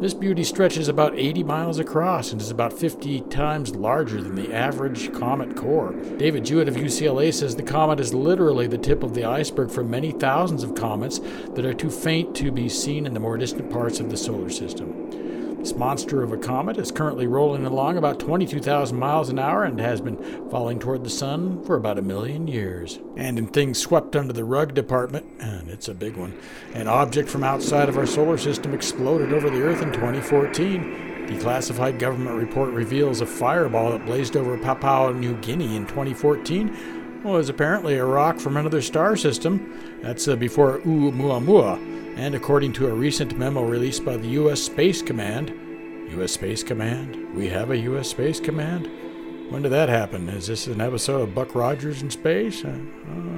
This 0.00 0.14
beauty 0.14 0.44
stretches 0.44 0.88
about 0.88 1.14
80 1.14 1.44
miles 1.44 1.78
across 1.78 2.32
and 2.32 2.40
is 2.40 2.50
about 2.50 2.72
50 2.72 3.20
times 3.28 3.76
larger 3.76 4.22
than 4.22 4.34
the 4.34 4.54
average 4.54 5.12
comet 5.12 5.56
core. 5.56 5.92
David 6.16 6.46
Jewitt 6.46 6.66
of 6.66 6.76
UCLA 6.76 7.34
says 7.34 7.54
the 7.54 7.62
comet 7.62 8.00
is 8.00 8.14
literally 8.14 8.66
the 8.66 8.78
tip 8.78 9.02
of 9.02 9.12
the 9.12 9.26
iceberg 9.26 9.70
for 9.70 9.84
many 9.84 10.10
thousands 10.10 10.62
of 10.62 10.74
comets 10.74 11.18
that 11.54 11.66
are 11.66 11.74
too 11.74 11.90
faint 11.90 12.34
to 12.36 12.50
be 12.50 12.70
seen 12.70 13.04
in 13.04 13.12
the 13.12 13.20
more 13.20 13.36
distant 13.36 13.70
parts 13.70 14.00
of 14.00 14.08
the 14.08 14.16
solar 14.16 14.48
system. 14.48 15.25
This 15.66 15.74
monster 15.74 16.22
of 16.22 16.30
a 16.30 16.36
comet 16.36 16.78
is 16.78 16.92
currently 16.92 17.26
rolling 17.26 17.66
along 17.66 17.98
about 17.98 18.20
22,000 18.20 18.96
miles 18.96 19.30
an 19.30 19.40
hour 19.40 19.64
and 19.64 19.80
has 19.80 20.00
been 20.00 20.48
falling 20.48 20.78
toward 20.78 21.02
the 21.02 21.10
sun 21.10 21.60
for 21.64 21.74
about 21.74 21.98
a 21.98 22.02
million 22.02 22.46
years. 22.46 23.00
And 23.16 23.36
in 23.36 23.48
things 23.48 23.76
swept 23.76 24.14
under 24.14 24.32
the 24.32 24.44
rug 24.44 24.74
department, 24.74 25.26
and 25.40 25.68
it's 25.68 25.88
a 25.88 25.94
big 25.94 26.14
one, 26.16 26.38
an 26.74 26.86
object 26.86 27.28
from 27.28 27.42
outside 27.42 27.88
of 27.88 27.98
our 27.98 28.06
solar 28.06 28.38
system 28.38 28.74
exploded 28.74 29.32
over 29.32 29.50
the 29.50 29.60
Earth 29.60 29.82
in 29.82 29.92
2014. 29.92 31.26
Declassified 31.26 31.98
government 31.98 32.36
report 32.36 32.72
reveals 32.72 33.20
a 33.20 33.26
fireball 33.26 33.90
that 33.90 34.06
blazed 34.06 34.36
over 34.36 34.56
Papua 34.56 35.12
New 35.14 35.34
Guinea 35.38 35.74
in 35.74 35.84
2014 35.88 37.24
was 37.24 37.48
apparently 37.48 37.96
a 37.96 38.04
rock 38.04 38.38
from 38.38 38.56
another 38.56 38.80
star 38.80 39.16
system. 39.16 39.98
That's 40.00 40.28
uh, 40.28 40.36
before 40.36 40.78
Oumuamua 40.82 42.05
and 42.16 42.34
according 42.34 42.72
to 42.72 42.88
a 42.88 42.92
recent 42.94 43.38
memo 43.38 43.62
released 43.62 44.04
by 44.04 44.16
the 44.16 44.28
U.S. 44.28 44.62
Space 44.62 45.02
Command, 45.02 45.50
U.S. 46.12 46.32
Space 46.32 46.62
Command? 46.62 47.34
We 47.34 47.48
have 47.48 47.70
a 47.70 47.76
U.S. 47.76 48.08
Space 48.08 48.40
Command? 48.40 48.90
When 49.50 49.62
did 49.62 49.70
that 49.72 49.88
happen? 49.88 50.28
Is 50.28 50.48
this 50.48 50.66
an 50.66 50.80
episode 50.80 51.20
of 51.20 51.34
Buck 51.34 51.54
Rogers 51.54 52.02
in 52.02 52.10
space? 52.10 52.64
Uh, 52.64 52.78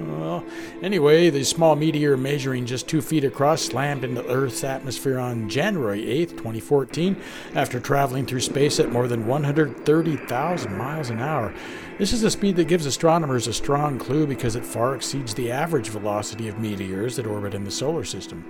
well, 0.09 0.45
anyway, 0.81 1.29
the 1.29 1.45
small 1.45 1.77
meteor 1.77 2.17
measuring 2.17 2.65
just 2.65 2.89
two 2.89 3.03
feet 3.03 3.25
across 3.25 3.63
slammed 3.63 4.05
into 4.05 4.27
Earth's 4.27 4.65
atmosphere 4.65 5.19
on 5.19 5.51
January 5.51 6.09
8, 6.09 6.31
2014, 6.31 7.21
after 7.55 7.79
traveling 7.79 8.25
through 8.25 8.41
space 8.41 8.81
at 8.81 8.91
more 8.91 9.07
than 9.07 9.27
130,000 9.27 10.79
miles 10.79 11.11
an 11.11 11.21
hour. 11.21 11.53
This 11.99 12.15
is 12.15 12.23
a 12.23 12.31
speed 12.31 12.57
that 12.57 12.69
gives 12.69 12.87
astronomers 12.87 13.47
a 13.47 13.53
strong 13.53 13.99
clue 13.99 14.27
because 14.27 14.57
it 14.57 14.65
far 14.65 14.95
exceeds 14.95 15.35
the 15.35 15.51
average 15.51 15.89
velocity 15.89 16.49
of 16.49 16.59
meteors 16.59 17.17
that 17.17 17.27
orbit 17.27 17.55
in 17.55 17.65
the 17.65 17.71
solar 17.71 18.05
system. 18.05 18.45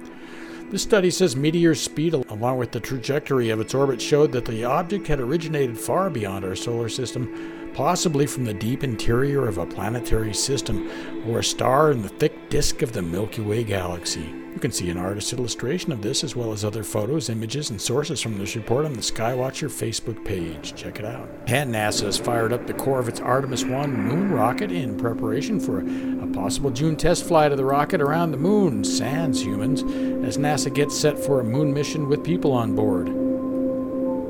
This 0.71 0.83
study 0.83 1.11
says 1.11 1.35
meteor's 1.35 1.81
speed, 1.81 2.13
along 2.13 2.59
with 2.59 2.73
the 2.73 2.81
trajectory 2.81 3.49
of 3.49 3.59
its 3.59 3.75
orbit, 3.75 4.03
showed 4.03 4.33
that 4.33 4.45
the 4.45 4.65
object 4.65 5.07
had 5.07 5.19
originated 5.19 5.79
far 5.79 6.11
beyond 6.11 6.45
our 6.45 6.55
solar 6.55 6.91
system, 6.91 7.68
possibly 7.79 8.27
from 8.27 8.45
the 8.45 8.53
deep 8.53 8.83
interior 8.83 9.47
of 9.47 9.59
a 9.59 9.65
planetary 9.65 10.35
system 10.35 10.91
or 11.29 11.39
a 11.39 11.45
star 11.45 11.93
in 11.93 12.03
the 12.03 12.09
thick 12.09 12.51
disk 12.51 12.83
of 12.83 12.91
the 12.91 13.01
Milky 13.01 13.41
Way 13.41 13.63
galaxy. 13.63 14.35
You 14.53 14.59
can 14.61 14.73
see 14.73 14.91
an 14.91 14.97
artist's 14.97 15.33
illustration 15.33 15.93
of 15.93 16.03
this 16.03 16.25
as 16.25 16.35
well 16.35 16.51
as 16.51 16.65
other 16.65 16.83
photos, 16.83 17.29
images, 17.29 17.71
and 17.71 17.81
sources 17.81 18.21
from 18.21 18.37
this 18.37 18.57
report 18.57 18.85
on 18.85 18.95
the 18.95 19.01
Skywatcher 19.01 19.69
Facebook 19.69 20.25
page. 20.25 20.75
Check 20.75 20.99
it 20.99 21.05
out. 21.05 21.31
And 21.47 21.73
NASA 21.73 22.07
has 22.07 22.19
fired 22.19 22.53
up 22.53 22.67
the 22.67 22.75
core 22.75 22.99
of 22.99 23.09
its 23.09 23.21
Artemis 23.21 23.65
1 23.65 23.93
moon 23.93 24.33
rocket 24.33 24.73
in 24.73 24.99
preparation 24.99 25.61
for 25.61 25.79
a 25.79 26.27
possible 26.33 26.73
June 26.73 26.97
test 26.97 27.29
flight 27.29 27.53
of 27.53 27.59
the 27.59 27.65
rocket 27.65 28.01
around 28.01 28.33
the 28.33 28.39
moon, 28.39 28.83
sans 28.83 29.41
humans, 29.41 29.85
as 30.27 30.37
NASA 30.37 30.75
gets 30.75 30.99
set 30.99 31.17
for 31.17 31.39
a 31.39 31.45
moon 31.45 31.73
mission 31.73 32.09
with 32.09 32.25
people 32.25 32.51
on 32.51 32.75
board. 32.75 33.07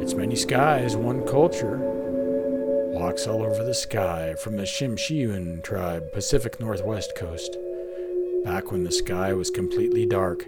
It's 0.02 0.12
many 0.12 0.36
skies, 0.36 0.96
one 0.96 1.26
culture. 1.26 1.87
Walks 2.98 3.28
all 3.28 3.44
over 3.44 3.62
the 3.62 3.74
sky 3.74 4.34
from 4.42 4.56
the 4.56 4.64
Tsimshian 4.64 5.62
tribe, 5.62 6.12
Pacific 6.12 6.58
Northwest 6.58 7.14
coast. 7.14 7.56
Back 8.44 8.72
when 8.72 8.82
the 8.82 8.90
sky 8.90 9.32
was 9.34 9.52
completely 9.52 10.04
dark, 10.04 10.44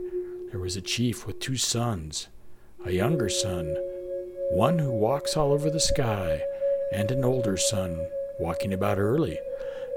there 0.50 0.58
was 0.58 0.74
a 0.74 0.80
chief 0.80 1.28
with 1.28 1.38
two 1.38 1.56
sons, 1.56 2.26
a 2.84 2.90
younger 2.90 3.28
son, 3.28 3.76
one 4.50 4.80
who 4.80 4.90
walks 4.90 5.36
all 5.36 5.52
over 5.52 5.70
the 5.70 5.78
sky, 5.78 6.42
and 6.92 7.12
an 7.12 7.24
older 7.24 7.56
son, 7.56 8.04
walking 8.40 8.72
about 8.72 8.98
early. 8.98 9.38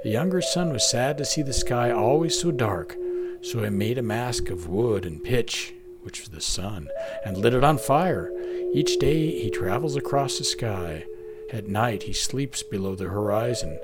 The 0.03 0.11
younger 0.11 0.43
son 0.43 0.71
was 0.71 0.89
sad 0.89 1.17
to 1.17 1.25
see 1.25 1.41
the 1.41 1.53
sky 1.53 1.89
always 1.89 2.39
so 2.39 2.51
dark, 2.51 2.95
so 3.41 3.63
he 3.63 3.71
made 3.71 3.97
a 3.97 4.03
mask 4.03 4.51
of 4.51 4.69
wood 4.69 5.07
and 5.07 5.23
pitch, 5.23 5.73
which 6.03 6.19
was 6.19 6.29
the 6.29 6.39
sun, 6.39 6.87
and 7.25 7.35
lit 7.35 7.55
it 7.55 7.63
on 7.63 7.79
fire. 7.79 8.31
Each 8.75 8.99
day 8.99 9.41
he 9.41 9.49
travels 9.49 9.95
across 9.95 10.37
the 10.37 10.43
sky. 10.43 11.05
At 11.53 11.67
night 11.67 12.03
he 12.03 12.13
sleeps 12.13 12.63
below 12.63 12.95
the 12.95 13.05
horizon 13.05 13.79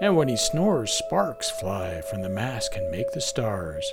and 0.00 0.16
when 0.16 0.28
he 0.28 0.36
snores, 0.36 0.92
sparks 0.92 1.50
fly 1.50 2.00
from 2.02 2.22
the 2.22 2.28
mask 2.28 2.76
and 2.76 2.90
make 2.90 3.10
the 3.12 3.20
stars. 3.20 3.92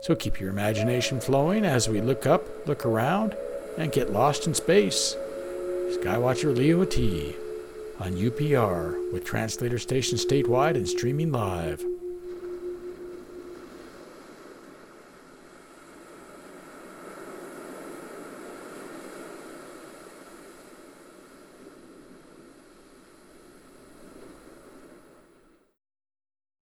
So 0.00 0.14
keep 0.14 0.40
your 0.40 0.50
imagination 0.50 1.20
flowing 1.20 1.64
as 1.64 1.88
we 1.88 2.00
look 2.00 2.26
up, 2.26 2.46
look 2.66 2.86
around, 2.86 3.36
and 3.76 3.92
get 3.92 4.12
lost 4.12 4.46
in 4.46 4.54
space. 4.54 5.16
Skywatcher 5.98 6.56
Leo 6.56 6.84
T 6.84 7.36
on 8.00 8.12
UPR 8.12 9.12
with 9.12 9.24
translator 9.24 9.78
station 9.78 10.16
statewide 10.16 10.76
and 10.76 10.88
streaming 10.88 11.30
live. 11.30 11.84